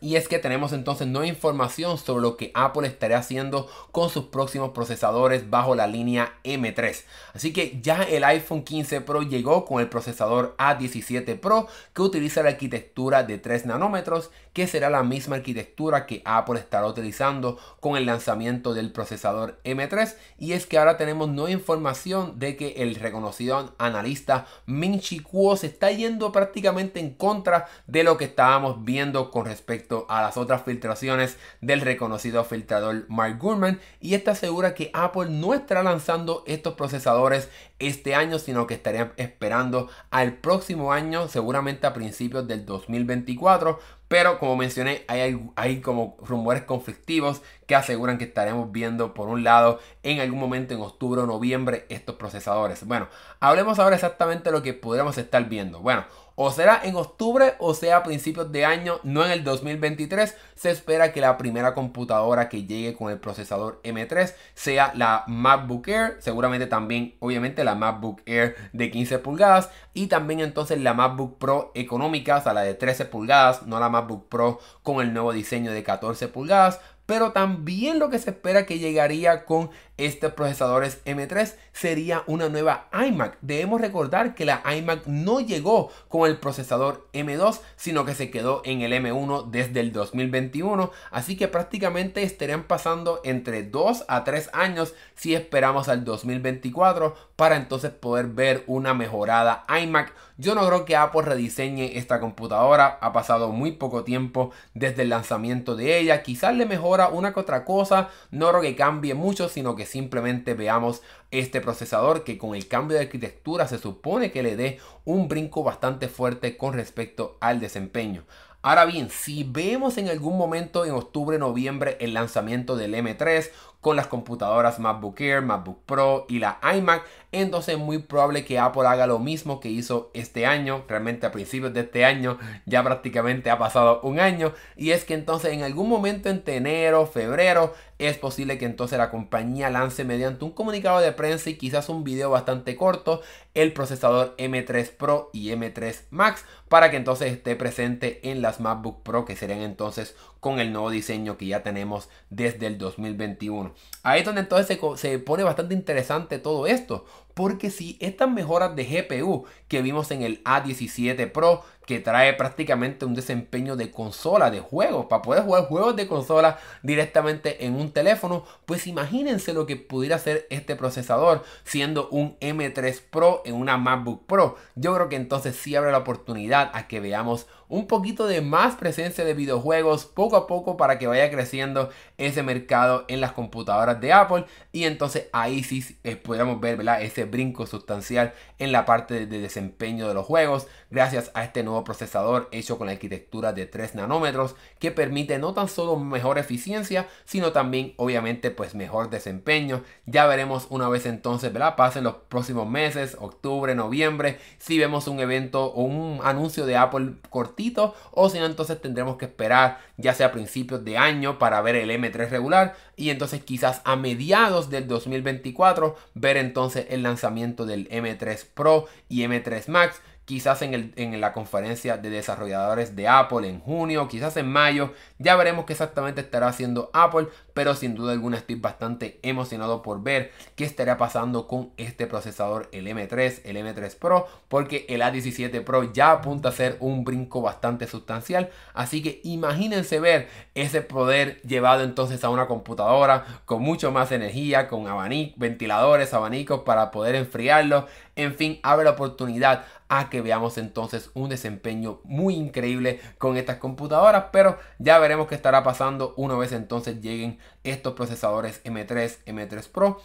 Y 0.00 0.16
es 0.16 0.28
que 0.28 0.38
tenemos 0.38 0.72
entonces 0.72 1.06
nueva 1.06 1.26
información 1.26 1.96
sobre 1.96 2.22
lo 2.22 2.36
que 2.36 2.50
Apple 2.54 2.86
estaría 2.86 3.18
haciendo 3.18 3.68
con 3.90 4.10
sus 4.10 4.26
próximos 4.26 4.70
procesadores 4.70 5.48
bajo 5.48 5.74
la 5.74 5.86
línea 5.86 6.34
M3. 6.44 7.04
Así 7.34 7.52
que 7.52 7.80
ya 7.82 8.02
el 8.02 8.22
iPhone 8.24 8.64
15 8.64 9.00
Pro 9.00 9.22
llegó 9.22 9.64
con 9.64 9.80
el 9.80 9.88
procesador 9.88 10.54
A17 10.58 11.40
Pro 11.40 11.68
que 11.94 12.02
utiliza 12.02 12.42
la 12.42 12.50
arquitectura 12.50 13.22
de 13.22 13.38
3 13.38 13.64
nanómetros, 13.66 14.30
que 14.52 14.66
será 14.66 14.90
la 14.90 15.02
misma 15.02 15.36
arquitectura 15.36 16.04
que 16.04 16.20
Apple 16.24 16.60
estará 16.60 16.86
utilizando 16.86 17.58
con 17.80 17.96
el 17.96 18.06
lanzamiento 18.06 18.74
del 18.74 18.92
procesador 18.92 19.58
M3. 19.64 20.16
Y 20.38 20.52
es 20.52 20.66
que 20.66 20.78
ahora 20.78 20.98
tenemos 20.98 21.28
nueva 21.30 21.50
información 21.50 22.38
de 22.38 22.56
que 22.56 22.74
el 22.78 22.94
reconocido 22.96 23.74
analista 23.78 24.46
Ming 24.66 25.00
Chi 25.00 25.20
Kuo 25.20 25.56
se 25.56 25.68
está 25.68 25.90
yendo 25.90 26.30
prácticamente 26.30 27.00
en 27.00 27.14
contra 27.14 27.68
de 27.86 28.04
lo 28.04 28.18
que 28.18 28.26
estábamos 28.26 28.84
viendo 28.84 29.30
con 29.30 29.46
respecto 29.46 29.77
a 30.08 30.22
las 30.22 30.36
otras 30.36 30.62
filtraciones 30.62 31.36
del 31.60 31.80
reconocido 31.80 32.44
filtrador 32.44 33.04
Mark 33.08 33.38
Gurman 33.38 33.80
y 34.00 34.14
está 34.14 34.34
segura 34.34 34.74
que 34.74 34.90
Apple 34.92 35.30
no 35.30 35.54
estará 35.54 35.82
lanzando 35.82 36.44
estos 36.46 36.74
procesadores 36.74 37.48
este 37.78 38.14
año 38.14 38.38
sino 38.38 38.66
que 38.66 38.74
estarían 38.74 39.12
esperando 39.16 39.88
al 40.10 40.34
próximo 40.34 40.92
año 40.92 41.28
seguramente 41.28 41.86
a 41.86 41.94
principios 41.94 42.46
del 42.46 42.64
2024 42.66 43.78
pero 44.08 44.38
como 44.38 44.56
mencioné, 44.56 45.04
hay, 45.06 45.38
hay, 45.54 45.80
como 45.82 46.16
rumores 46.22 46.62
conflictivos 46.62 47.42
que 47.68 47.76
aseguran 47.76 48.16
que 48.16 48.24
estaremos 48.24 48.72
viendo 48.72 49.12
por 49.12 49.28
un 49.28 49.44
lado 49.44 49.78
en 50.02 50.20
algún 50.20 50.40
momento 50.40 50.74
en 50.74 50.80
octubre 50.80 51.20
o 51.20 51.26
noviembre 51.26 51.84
estos 51.90 52.16
procesadores. 52.16 52.84
Bueno, 52.84 53.08
hablemos 53.40 53.78
ahora 53.78 53.94
exactamente 53.94 54.48
de 54.48 54.56
lo 54.56 54.62
que 54.62 54.72
podríamos 54.72 55.18
estar 55.18 55.46
viendo. 55.50 55.80
Bueno, 55.80 56.06
o 56.34 56.50
será 56.50 56.80
en 56.84 56.96
octubre 56.96 57.56
o 57.58 57.74
sea 57.74 57.98
a 57.98 58.02
principios 58.04 58.50
de 58.52 58.64
año, 58.64 59.00
no 59.02 59.22
en 59.22 59.32
el 59.32 59.44
2023. 59.44 60.34
Se 60.54 60.70
espera 60.70 61.12
que 61.12 61.20
la 61.20 61.36
primera 61.36 61.74
computadora 61.74 62.48
que 62.48 62.64
llegue 62.64 62.94
con 62.94 63.10
el 63.12 63.18
procesador 63.18 63.80
M3 63.82 64.32
sea 64.54 64.92
la 64.94 65.24
MacBook 65.26 65.88
Air. 65.88 66.16
Seguramente 66.20 66.68
también, 66.68 67.16
obviamente, 67.18 67.64
la 67.64 67.74
MacBook 67.74 68.22
Air 68.24 68.56
de 68.72 68.90
15 68.90 69.18
pulgadas. 69.18 69.68
Y 69.92 70.06
también 70.06 70.40
entonces 70.40 70.80
la 70.80 70.94
MacBook 70.94 71.38
Pro 71.38 71.72
económica, 71.74 72.36
o 72.36 72.40
sea, 72.40 72.54
la 72.54 72.62
de 72.62 72.74
13 72.74 73.06
pulgadas, 73.06 73.64
no 73.66 73.78
la 73.78 73.90
MacBook 73.90 74.28
Pro 74.28 74.60
con 74.82 75.02
el 75.02 75.12
nuevo 75.12 75.32
diseño 75.32 75.72
de 75.72 75.82
14 75.82 76.28
pulgadas 76.28 76.80
pero 77.08 77.32
también 77.32 77.98
lo 77.98 78.10
que 78.10 78.18
se 78.18 78.28
espera 78.28 78.66
que 78.66 78.78
llegaría 78.78 79.46
con 79.46 79.70
estos 79.98 80.32
procesadores 80.32 81.04
M3 81.04 81.54
sería 81.72 82.22
una 82.26 82.48
nueva 82.48 82.88
iMac. 82.92 83.38
Debemos 83.40 83.80
recordar 83.80 84.34
que 84.34 84.44
la 84.44 84.62
iMac 84.76 85.06
no 85.06 85.40
llegó 85.40 85.90
con 86.08 86.28
el 86.28 86.38
procesador 86.38 87.08
M2, 87.12 87.60
sino 87.76 88.04
que 88.04 88.14
se 88.14 88.30
quedó 88.30 88.62
en 88.64 88.80
el 88.82 88.92
M1 88.92 89.50
desde 89.50 89.80
el 89.80 89.92
2021, 89.92 90.90
así 91.10 91.36
que 91.36 91.48
prácticamente 91.48 92.22
estarían 92.22 92.64
pasando 92.64 93.20
entre 93.24 93.64
2 93.64 94.04
a 94.08 94.24
3 94.24 94.50
años 94.52 94.94
si 95.14 95.34
esperamos 95.34 95.88
al 95.88 96.04
2024 96.04 97.14
para 97.36 97.56
entonces 97.56 97.90
poder 97.90 98.26
ver 98.26 98.64
una 98.66 98.94
mejorada 98.94 99.64
iMac. 99.82 100.14
Yo 100.36 100.54
no 100.54 100.64
creo 100.66 100.84
que 100.84 100.94
Apple 100.94 101.22
rediseñe 101.22 101.98
esta 101.98 102.20
computadora, 102.20 102.98
ha 103.00 103.12
pasado 103.12 103.50
muy 103.50 103.72
poco 103.72 104.04
tiempo 104.04 104.52
desde 104.72 105.02
el 105.02 105.08
lanzamiento 105.08 105.74
de 105.74 105.98
ella, 105.98 106.22
quizás 106.22 106.54
le 106.54 106.64
mejora 106.64 107.08
una 107.08 107.34
que 107.34 107.40
otra 107.40 107.64
cosa, 107.64 108.10
no 108.30 108.48
creo 108.50 108.60
que 108.60 108.76
cambie 108.76 109.14
mucho, 109.14 109.48
sino 109.48 109.74
que 109.74 109.87
simplemente 109.88 110.54
veamos 110.54 111.02
este 111.30 111.60
procesador 111.60 112.24
que 112.24 112.38
con 112.38 112.54
el 112.54 112.68
cambio 112.68 112.96
de 112.96 113.04
arquitectura 113.04 113.66
se 113.66 113.78
supone 113.78 114.30
que 114.30 114.42
le 114.42 114.56
dé 114.56 114.78
un 115.04 115.28
brinco 115.28 115.62
bastante 115.64 116.08
fuerte 116.08 116.56
con 116.56 116.74
respecto 116.74 117.36
al 117.40 117.60
desempeño. 117.60 118.24
Ahora 118.60 118.84
bien, 118.86 119.08
si 119.08 119.44
vemos 119.44 119.98
en 119.98 120.08
algún 120.08 120.36
momento 120.36 120.84
en 120.84 120.90
octubre, 120.90 121.38
noviembre 121.38 121.96
el 122.00 122.12
lanzamiento 122.12 122.76
del 122.76 122.94
M3 122.94 123.50
con 123.80 123.94
las 123.94 124.08
computadoras 124.08 124.80
MacBook 124.80 125.20
Air, 125.20 125.42
MacBook 125.42 125.84
Pro 125.86 126.26
y 126.28 126.40
la 126.40 126.58
iMac, 126.76 127.04
entonces 127.32 127.74
es 127.74 127.80
muy 127.80 127.98
probable 127.98 128.44
que 128.44 128.58
Apple 128.58 128.86
haga 128.86 129.06
lo 129.06 129.18
mismo 129.18 129.60
que 129.60 129.68
hizo 129.68 130.10
este 130.14 130.46
año, 130.46 130.84
realmente 130.88 131.26
a 131.26 131.32
principios 131.32 131.74
de 131.74 131.80
este 131.80 132.04
año, 132.04 132.38
ya 132.66 132.82
prácticamente 132.82 133.50
ha 133.50 133.58
pasado 133.58 134.00
un 134.02 134.18
año, 134.20 134.54
y 134.76 134.90
es 134.90 135.04
que 135.04 135.14
entonces 135.14 135.52
en 135.52 135.62
algún 135.62 135.88
momento 135.88 136.28
entre 136.28 136.56
enero, 136.56 137.06
febrero, 137.06 137.74
es 137.98 138.16
posible 138.16 138.58
que 138.58 138.64
entonces 138.64 138.96
la 138.96 139.10
compañía 139.10 139.70
lance 139.70 140.04
mediante 140.04 140.44
un 140.44 140.52
comunicado 140.52 141.00
de 141.00 141.12
prensa 141.12 141.50
y 141.50 141.56
quizás 141.56 141.88
un 141.88 142.04
video 142.04 142.30
bastante 142.30 142.76
corto 142.76 143.22
el 143.54 143.72
procesador 143.72 144.36
M3 144.38 144.90
Pro 144.92 145.30
y 145.32 145.48
M3 145.50 146.02
Max 146.10 146.44
para 146.68 146.90
que 146.90 146.96
entonces 146.96 147.32
esté 147.32 147.56
presente 147.56 148.20
en 148.30 148.40
las 148.40 148.60
MacBook 148.60 149.02
Pro 149.02 149.24
que 149.24 149.34
serían 149.34 149.60
entonces 149.60 150.14
con 150.38 150.60
el 150.60 150.72
nuevo 150.72 150.90
diseño 150.90 151.36
que 151.36 151.46
ya 151.46 151.64
tenemos 151.64 152.08
desde 152.30 152.68
el 152.68 152.78
2021. 152.78 153.74
Ahí 154.04 154.20
es 154.20 154.24
donde 154.24 154.42
entonces 154.42 154.78
se, 154.78 154.96
se 154.96 155.18
pone 155.18 155.42
bastante 155.42 155.74
interesante 155.74 156.38
todo 156.38 156.68
esto 156.68 157.04
porque 157.38 157.70
si 157.70 157.96
estas 158.00 158.28
mejoras 158.28 158.74
de 158.74 158.84
GPU 158.84 159.44
que 159.68 159.80
vimos 159.80 160.10
en 160.10 160.22
el 160.22 160.42
A17 160.42 161.30
Pro, 161.30 161.62
que 161.86 162.00
trae 162.00 162.34
prácticamente 162.34 163.04
un 163.04 163.14
desempeño 163.14 163.76
de 163.76 163.92
consola, 163.92 164.50
de 164.50 164.58
juegos, 164.58 165.06
para 165.06 165.22
poder 165.22 165.44
jugar 165.44 165.68
juegos 165.68 165.94
de 165.94 166.08
consola 166.08 166.58
directamente 166.82 167.64
en 167.64 167.76
un 167.76 167.92
teléfono, 167.92 168.44
pues 168.66 168.88
imagínense 168.88 169.54
lo 169.54 169.66
que 169.66 169.76
pudiera 169.76 170.16
hacer 170.16 170.48
este 170.50 170.74
procesador 170.74 171.44
siendo 171.62 172.08
un 172.08 172.36
M3 172.40 173.00
Pro 173.08 173.42
en 173.44 173.54
una 173.54 173.76
MacBook 173.76 174.26
Pro. 174.26 174.56
Yo 174.74 174.92
creo 174.96 175.08
que 175.08 175.14
entonces 175.14 175.54
sí 175.54 175.76
abre 175.76 175.92
la 175.92 175.98
oportunidad 175.98 176.72
a 176.74 176.88
que 176.88 176.98
veamos 176.98 177.46
un 177.68 177.86
poquito 177.86 178.26
de 178.26 178.40
más 178.40 178.76
presencia 178.76 179.24
de 179.24 179.34
videojuegos 179.34 180.06
poco 180.06 180.36
a 180.36 180.46
poco 180.46 180.76
para 180.76 180.98
que 180.98 181.06
vaya 181.06 181.30
creciendo 181.30 181.90
ese 182.16 182.42
mercado 182.42 183.04
en 183.08 183.20
las 183.20 183.32
computadoras 183.32 184.00
de 184.00 184.12
Apple. 184.12 184.46
Y 184.72 184.84
entonces 184.84 185.28
ahí 185.32 185.62
sí 185.62 185.98
eh, 186.04 186.16
podríamos 186.16 186.60
ver 186.60 186.80
ese 187.00 187.24
brinco 187.24 187.66
sustancial 187.66 188.32
en 188.58 188.72
la 188.72 188.84
parte 188.84 189.26
de 189.26 189.40
desempeño 189.40 190.08
de 190.08 190.14
los 190.14 190.26
juegos 190.26 190.66
gracias 190.90 191.30
a 191.34 191.44
este 191.44 191.62
nuevo 191.62 191.84
procesador 191.84 192.48
hecho 192.50 192.78
con 192.78 192.86
la 192.86 192.94
arquitectura 192.94 193.52
de 193.52 193.66
3 193.66 193.94
nanómetros 193.94 194.56
que 194.78 194.90
permite 194.90 195.38
no 195.38 195.52
tan 195.52 195.68
solo 195.68 195.96
mejor 195.96 196.38
eficiencia 196.38 197.06
sino 197.24 197.52
también 197.52 197.94
obviamente 197.96 198.50
pues 198.50 198.74
mejor 198.74 199.10
desempeño 199.10 199.82
ya 200.06 200.26
veremos 200.26 200.66
una 200.70 200.88
vez 200.88 201.06
entonces 201.06 201.52
¿verdad? 201.52 201.76
pasen 201.76 202.04
los 202.04 202.14
próximos 202.28 202.68
meses 202.68 203.16
octubre 203.20 203.74
noviembre 203.74 204.38
si 204.58 204.78
vemos 204.78 205.08
un 205.08 205.20
evento 205.20 205.66
o 205.66 205.82
un 205.82 206.20
anuncio 206.24 206.64
de 206.66 206.76
Apple 206.76 207.14
cortito 207.30 207.94
o 208.12 208.30
si 208.30 208.38
no 208.38 208.46
entonces 208.46 208.80
tendremos 208.80 209.16
que 209.16 209.26
esperar 209.26 209.80
ya 209.96 210.14
sea 210.14 210.28
a 210.28 210.32
principios 210.32 210.84
de 210.84 210.96
año 210.96 211.38
para 211.38 211.60
ver 211.60 211.76
el 211.76 211.90
M3 211.90 212.30
regular 212.30 212.76
y 212.96 213.10
entonces 213.10 213.42
quizás 213.42 213.82
a 213.84 213.96
mediados 213.96 214.70
del 214.70 214.88
2024 214.88 215.96
ver 216.14 216.36
entonces 216.36 216.86
el 216.90 217.02
lanzamiento 217.02 217.66
del 217.66 217.88
M3 217.90 218.46
Pro 218.54 218.86
y 219.08 219.22
M3 219.22 219.68
Max 219.68 220.00
quizás 220.28 220.60
en, 220.60 220.74
el, 220.74 220.92
en, 220.96 221.18
la 221.22 221.32
conferencia 221.32 221.96
de 221.96 222.10
desarrolladores 222.10 222.94
de 222.94 223.08
Apple 223.08 223.48
en 223.48 223.60
junio, 223.60 224.08
quizás 224.08 224.36
en 224.36 224.46
mayo. 224.46 224.92
Ya 225.18 225.34
veremos 225.36 225.64
qué 225.64 225.72
exactamente 225.72 226.20
estará 226.20 226.48
haciendo 226.48 226.90
Apple, 226.92 227.28
pero 227.58 227.74
sin 227.74 227.96
duda 227.96 228.12
alguna 228.12 228.36
estoy 228.36 228.54
bastante 228.54 229.18
emocionado 229.24 229.82
por 229.82 230.00
ver 230.00 230.30
qué 230.54 230.62
estará 230.62 230.96
pasando 230.96 231.48
con 231.48 231.72
este 231.76 232.06
procesador, 232.06 232.68
el 232.70 232.86
M3, 232.86 233.40
el 233.42 233.56
M3 233.56 233.96
Pro, 233.96 234.28
porque 234.46 234.86
el 234.88 235.00
A17 235.02 235.64
Pro 235.64 235.92
ya 235.92 236.12
apunta 236.12 236.50
a 236.50 236.52
ser 236.52 236.76
un 236.78 237.02
brinco 237.02 237.42
bastante 237.42 237.88
sustancial. 237.88 238.50
Así 238.74 239.02
que 239.02 239.20
imagínense 239.24 239.98
ver 239.98 240.28
ese 240.54 240.82
poder 240.82 241.42
llevado 241.42 241.82
entonces 241.82 242.22
a 242.22 242.30
una 242.30 242.46
computadora 242.46 243.26
con 243.44 243.60
mucho 243.60 243.90
más 243.90 244.12
energía, 244.12 244.68
con 244.68 244.86
abanicos, 244.86 245.36
ventiladores, 245.40 246.14
abanicos 246.14 246.60
para 246.60 246.92
poder 246.92 247.16
enfriarlo. 247.16 247.88
En 248.14 248.36
fin, 248.36 248.60
abre 248.62 248.84
la 248.84 248.92
oportunidad 248.92 249.64
a 249.88 250.10
que 250.10 250.20
veamos 250.20 250.58
entonces 250.58 251.10
un 251.14 251.28
desempeño 251.28 252.00
muy 252.04 252.34
increíble 252.34 253.00
con 253.16 253.36
estas 253.36 253.56
computadoras, 253.56 254.26
pero 254.32 254.58
ya 254.78 254.98
veremos 254.98 255.28
qué 255.28 255.34
estará 255.34 255.62
pasando 255.62 256.14
una 256.16 256.36
vez 256.36 256.52
entonces 256.52 257.00
lleguen 257.00 257.38
estos 257.64 257.94
procesadores 257.94 258.62
M3, 258.64 259.24
M3 259.26 259.68
Pro 259.68 260.00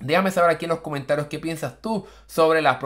Déjame 0.00 0.30
saber 0.30 0.50
aquí 0.50 0.66
en 0.66 0.68
los 0.68 0.80
comentarios 0.80 1.26
qué 1.26 1.40
piensas 1.40 1.82
tú 1.82 2.06
sobre 2.26 2.62
la, 2.62 2.78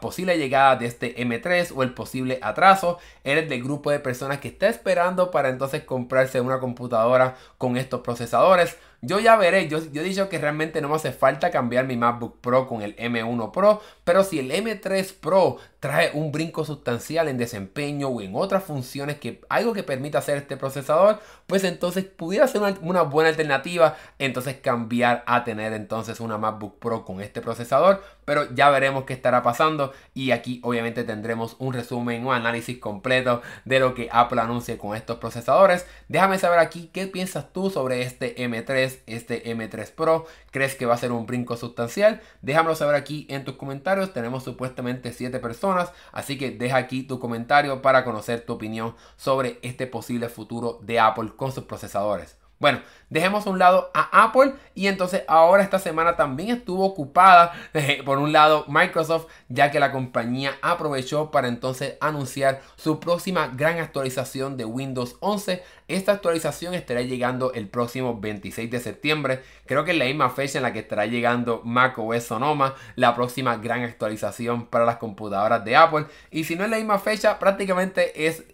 posible 0.00 0.36
llegada 0.36 0.74
de 0.74 0.86
este 0.86 1.14
M3 1.16 1.72
o 1.72 1.84
el 1.84 1.94
posible 1.94 2.40
atraso. 2.42 2.98
Eres 3.22 3.48
del 3.48 3.62
grupo 3.62 3.92
de 3.92 4.00
personas 4.00 4.40
que 4.40 4.48
está 4.48 4.68
esperando 4.68 5.30
para 5.30 5.48
entonces 5.48 5.84
comprarse 5.84 6.40
una 6.40 6.58
computadora 6.58 7.36
con 7.56 7.76
estos 7.76 8.00
procesadores. 8.00 8.76
Yo 9.00 9.20
ya 9.20 9.36
veré, 9.36 9.68
yo, 9.68 9.78
yo 9.92 10.00
he 10.00 10.04
dicho 10.04 10.28
que 10.28 10.38
realmente 10.38 10.80
no 10.80 10.88
me 10.88 10.96
hace 10.96 11.12
falta 11.12 11.52
cambiar 11.52 11.86
mi 11.86 11.96
MacBook 11.96 12.40
Pro 12.40 12.66
con 12.66 12.82
el 12.82 12.96
M1 12.96 13.52
Pro, 13.52 13.80
pero 14.02 14.24
si 14.24 14.40
el 14.40 14.50
M3 14.50 15.14
Pro 15.20 15.58
trae 15.86 16.10
un 16.14 16.32
brinco 16.32 16.64
sustancial 16.64 17.28
en 17.28 17.38
desempeño 17.38 18.08
o 18.08 18.20
en 18.20 18.34
otras 18.34 18.64
funciones 18.64 19.18
que 19.18 19.40
algo 19.48 19.72
que 19.72 19.84
permita 19.84 20.18
hacer 20.18 20.36
este 20.36 20.56
procesador, 20.56 21.20
pues 21.46 21.62
entonces 21.62 22.04
pudiera 22.04 22.48
ser 22.48 22.60
una, 22.80 23.02
buena 23.02 23.30
alternativa, 23.30 23.96
entonces 24.18 24.56
cambiar 24.56 25.22
a 25.28 25.44
tener 25.44 25.72
entonces 25.74 26.18
una 26.18 26.38
MacBook 26.38 26.80
Pro 26.80 27.04
con 27.04 27.20
este 27.20 27.40
procesador, 27.40 28.02
pero 28.24 28.52
ya 28.52 28.68
veremos 28.70 29.04
qué 29.04 29.12
estará 29.12 29.44
pasando 29.44 29.92
y 30.12 30.32
aquí 30.32 30.60
obviamente 30.64 31.04
tendremos 31.04 31.54
un 31.60 31.72
resumen, 31.72 32.26
un 32.26 32.34
análisis 32.34 32.78
completo 32.78 33.42
de 33.64 33.78
lo 33.78 33.94
que 33.94 34.08
Apple 34.10 34.40
anuncia 34.40 34.76
con 34.78 34.96
estos 34.96 35.18
procesadores. 35.18 35.86
Déjame 36.08 36.38
saber 36.38 36.58
aquí 36.58 36.90
qué 36.92 37.06
piensas 37.06 37.52
tú 37.52 37.70
sobre 37.70 38.02
este 38.02 38.34
M3, 38.36 39.02
este 39.06 39.44
M3 39.54 39.92
Pro, 39.92 40.26
¿crees 40.50 40.74
que 40.74 40.84
va 40.86 40.94
a 40.94 40.98
ser 40.98 41.12
un 41.12 41.26
brinco 41.26 41.56
sustancial? 41.56 42.20
Déjamelo 42.42 42.74
saber 42.74 42.96
aquí 42.96 43.28
en 43.30 43.44
tus 43.44 43.54
comentarios, 43.54 44.12
tenemos 44.12 44.42
supuestamente 44.42 45.12
7 45.12 45.38
personas, 45.38 45.75
así 46.12 46.38
que 46.38 46.50
deja 46.50 46.76
aquí 46.76 47.02
tu 47.02 47.18
comentario 47.18 47.82
para 47.82 48.04
conocer 48.04 48.44
tu 48.44 48.54
opinión 48.54 48.94
sobre 49.16 49.58
este 49.62 49.86
posible 49.86 50.28
futuro 50.28 50.78
de 50.82 51.00
Apple 51.00 51.32
con 51.36 51.52
sus 51.52 51.64
procesadores. 51.64 52.36
Bueno, 52.58 52.80
dejemos 53.10 53.46
a 53.46 53.50
un 53.50 53.58
lado 53.58 53.90
a 53.92 54.24
Apple 54.24 54.54
y 54.74 54.86
entonces 54.86 55.24
ahora 55.28 55.62
esta 55.62 55.78
semana 55.78 56.16
también 56.16 56.56
estuvo 56.56 56.86
ocupada 56.86 57.52
eh, 57.74 58.02
por 58.02 58.18
un 58.18 58.32
lado 58.32 58.64
Microsoft 58.66 59.26
ya 59.48 59.70
que 59.70 59.78
la 59.78 59.92
compañía 59.92 60.54
aprovechó 60.62 61.30
para 61.30 61.48
entonces 61.48 61.96
anunciar 62.00 62.62
su 62.76 62.98
próxima 62.98 63.48
gran 63.48 63.78
actualización 63.78 64.56
de 64.56 64.64
Windows 64.64 65.16
11. 65.20 65.62
Esta 65.88 66.12
actualización 66.12 66.72
estará 66.72 67.02
llegando 67.02 67.52
el 67.52 67.68
próximo 67.68 68.18
26 68.18 68.70
de 68.70 68.80
septiembre. 68.80 69.42
Creo 69.66 69.84
que 69.84 69.90
es 69.90 69.98
la 69.98 70.06
misma 70.06 70.30
fecha 70.30 70.58
en 70.58 70.62
la 70.62 70.72
que 70.72 70.80
estará 70.80 71.04
llegando 71.04 71.60
macOS 71.62 72.24
Sonoma, 72.24 72.74
la 72.96 73.14
próxima 73.14 73.56
gran 73.58 73.82
actualización 73.82 74.66
para 74.66 74.86
las 74.86 74.96
computadoras 74.96 75.62
de 75.64 75.76
Apple. 75.76 76.06
Y 76.30 76.44
si 76.44 76.56
no 76.56 76.64
es 76.64 76.70
la 76.70 76.78
misma 76.78 76.98
fecha, 76.98 77.38
prácticamente 77.38 78.26
es 78.26 78.44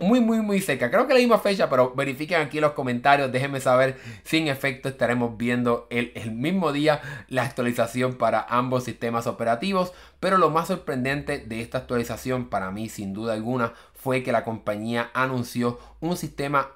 muy, 0.00 0.20
muy, 0.20 0.40
muy 0.40 0.60
seca. 0.60 0.90
Creo 0.90 1.06
que 1.06 1.14
la 1.14 1.20
misma 1.20 1.38
fecha, 1.38 1.68
pero 1.68 1.94
verifiquen 1.94 2.40
aquí 2.40 2.58
los 2.58 2.72
comentarios. 2.72 3.30
Déjenme 3.30 3.60
saber 3.60 3.98
si 4.24 4.38
en 4.38 4.48
efecto 4.48 4.88
estaremos 4.88 5.36
viendo 5.36 5.86
el, 5.90 6.12
el, 6.14 6.32
mismo 6.32 6.72
día 6.72 7.00
la 7.28 7.42
actualización 7.42 8.14
para 8.14 8.40
ambos 8.40 8.84
sistemas 8.84 9.26
operativos. 9.26 9.92
Pero 10.18 10.38
lo 10.38 10.50
más 10.50 10.68
sorprendente 10.68 11.38
de 11.38 11.60
esta 11.60 11.78
actualización 11.78 12.48
para 12.48 12.70
mí, 12.70 12.88
sin 12.88 13.12
duda 13.12 13.34
alguna, 13.34 13.74
fue 13.94 14.22
que 14.22 14.32
la 14.32 14.44
compañía 14.44 15.10
anunció 15.12 15.78
un 16.00 16.16
sistema 16.16 16.70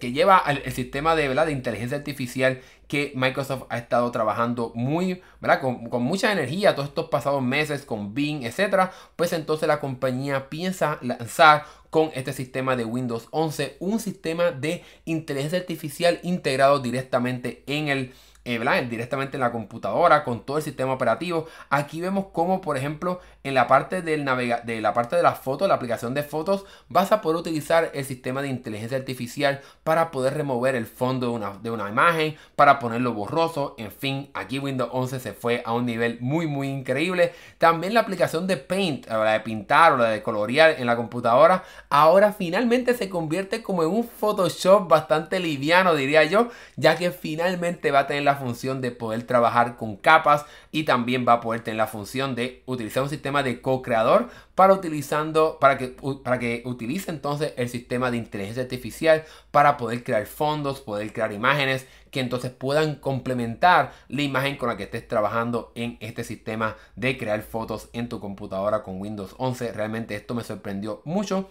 que 0.00 0.12
lleva 0.12 0.42
el, 0.46 0.72
sistema 0.72 1.14
de, 1.14 1.28
de 1.28 1.52
inteligencia 1.52 1.98
artificial 1.98 2.60
que 2.92 3.10
Microsoft 3.14 3.62
ha 3.70 3.78
estado 3.78 4.10
trabajando 4.10 4.70
muy, 4.74 5.22
¿verdad? 5.40 5.62
Con, 5.62 5.88
con, 5.88 6.02
mucha 6.02 6.30
energía 6.30 6.74
todos 6.74 6.90
estos 6.90 7.08
pasados 7.08 7.42
meses 7.42 7.86
con 7.86 8.12
Bing, 8.12 8.42
etcétera, 8.42 8.92
pues 9.16 9.32
entonces 9.32 9.66
la 9.66 9.80
compañía 9.80 10.50
piensa 10.50 10.98
lanzar 11.00 11.64
con 11.88 12.10
este 12.12 12.34
sistema 12.34 12.76
de 12.76 12.84
Windows 12.84 13.28
11 13.30 13.78
un 13.80 13.98
sistema 13.98 14.50
de 14.50 14.84
inteligencia 15.06 15.58
artificial 15.58 16.20
integrado 16.22 16.80
directamente 16.80 17.62
en 17.66 17.88
el 17.88 18.12
eh, 18.44 18.86
directamente 18.88 19.36
en 19.36 19.40
la 19.40 19.52
computadora 19.52 20.24
con 20.24 20.44
todo 20.44 20.56
el 20.56 20.62
sistema 20.62 20.92
operativo. 20.92 21.46
Aquí 21.70 22.00
vemos 22.00 22.26
como, 22.32 22.60
por 22.60 22.76
ejemplo, 22.76 23.20
en 23.44 23.54
la 23.54 23.66
parte 23.66 24.02
del 24.02 24.24
de 24.64 24.80
la 24.80 24.94
parte 24.94 25.16
de 25.16 25.22
las 25.22 25.38
fotos, 25.38 25.68
la 25.68 25.74
aplicación 25.74 26.14
de 26.14 26.22
fotos, 26.22 26.64
vas 26.88 27.12
a 27.12 27.20
poder 27.20 27.36
utilizar 27.38 27.90
el 27.94 28.04
sistema 28.04 28.42
de 28.42 28.48
inteligencia 28.48 28.98
artificial 28.98 29.60
para 29.84 30.10
poder 30.10 30.34
remover 30.34 30.74
el 30.74 30.86
fondo 30.86 31.26
de 31.28 31.32
una, 31.32 31.58
de 31.62 31.70
una 31.70 31.88
imagen, 31.88 32.36
para 32.56 32.78
ponerlo 32.78 33.12
borroso. 33.12 33.74
En 33.78 33.90
fin, 33.90 34.30
aquí 34.34 34.58
Windows 34.58 34.90
11 34.92 35.20
se 35.20 35.32
fue 35.32 35.62
a 35.64 35.72
un 35.72 35.86
nivel 35.86 36.18
muy, 36.20 36.46
muy 36.46 36.68
increíble. 36.68 37.32
También 37.58 37.94
la 37.94 38.00
aplicación 38.00 38.46
de 38.46 38.56
Paint, 38.56 39.06
la 39.06 39.32
de 39.32 39.40
pintar 39.40 39.92
o 39.92 39.96
la 39.96 40.10
de 40.10 40.22
colorear 40.22 40.76
en 40.78 40.86
la 40.86 40.96
computadora, 40.96 41.64
ahora 41.88 42.32
finalmente 42.32 42.94
se 42.94 43.08
convierte 43.08 43.62
como 43.62 43.82
en 43.82 43.90
un 43.90 44.04
Photoshop 44.04 44.88
bastante 44.88 45.40
liviano, 45.40 45.94
diría 45.94 46.24
yo, 46.24 46.48
ya 46.76 46.96
que 46.96 47.10
finalmente 47.10 47.90
va 47.90 48.00
a 48.00 48.06
tener 48.06 48.22
la 48.22 48.31
función 48.36 48.80
de 48.80 48.90
poder 48.90 49.24
trabajar 49.24 49.76
con 49.76 49.96
capas 49.96 50.44
y 50.70 50.84
también 50.84 51.26
va 51.26 51.34
a 51.34 51.40
poder 51.40 51.62
tener 51.62 51.78
la 51.78 51.86
función 51.86 52.34
de 52.34 52.62
utilizar 52.66 53.02
un 53.02 53.08
sistema 53.08 53.42
de 53.42 53.60
co-creador 53.60 54.28
para 54.54 54.74
utilizando 54.74 55.58
para 55.60 55.78
que 55.78 55.96
para 56.22 56.38
que 56.38 56.62
utilice 56.64 57.10
entonces 57.10 57.54
el 57.56 57.68
sistema 57.68 58.10
de 58.10 58.18
inteligencia 58.18 58.62
artificial 58.62 59.24
para 59.50 59.76
poder 59.76 60.04
crear 60.04 60.26
fondos, 60.26 60.80
poder 60.80 61.12
crear 61.12 61.32
imágenes 61.32 61.86
que 62.10 62.20
entonces 62.20 62.50
puedan 62.50 62.96
complementar 62.96 63.92
la 64.08 64.22
imagen 64.22 64.56
con 64.56 64.68
la 64.68 64.76
que 64.76 64.84
estés 64.84 65.08
trabajando 65.08 65.72
en 65.74 65.96
este 66.00 66.24
sistema 66.24 66.76
de 66.94 67.16
crear 67.16 67.42
fotos 67.42 67.88
en 67.94 68.08
tu 68.08 68.20
computadora 68.20 68.82
con 68.82 69.00
Windows 69.00 69.34
11. 69.38 69.72
Realmente 69.72 70.14
esto 70.14 70.34
me 70.34 70.44
sorprendió 70.44 71.00
mucho 71.04 71.48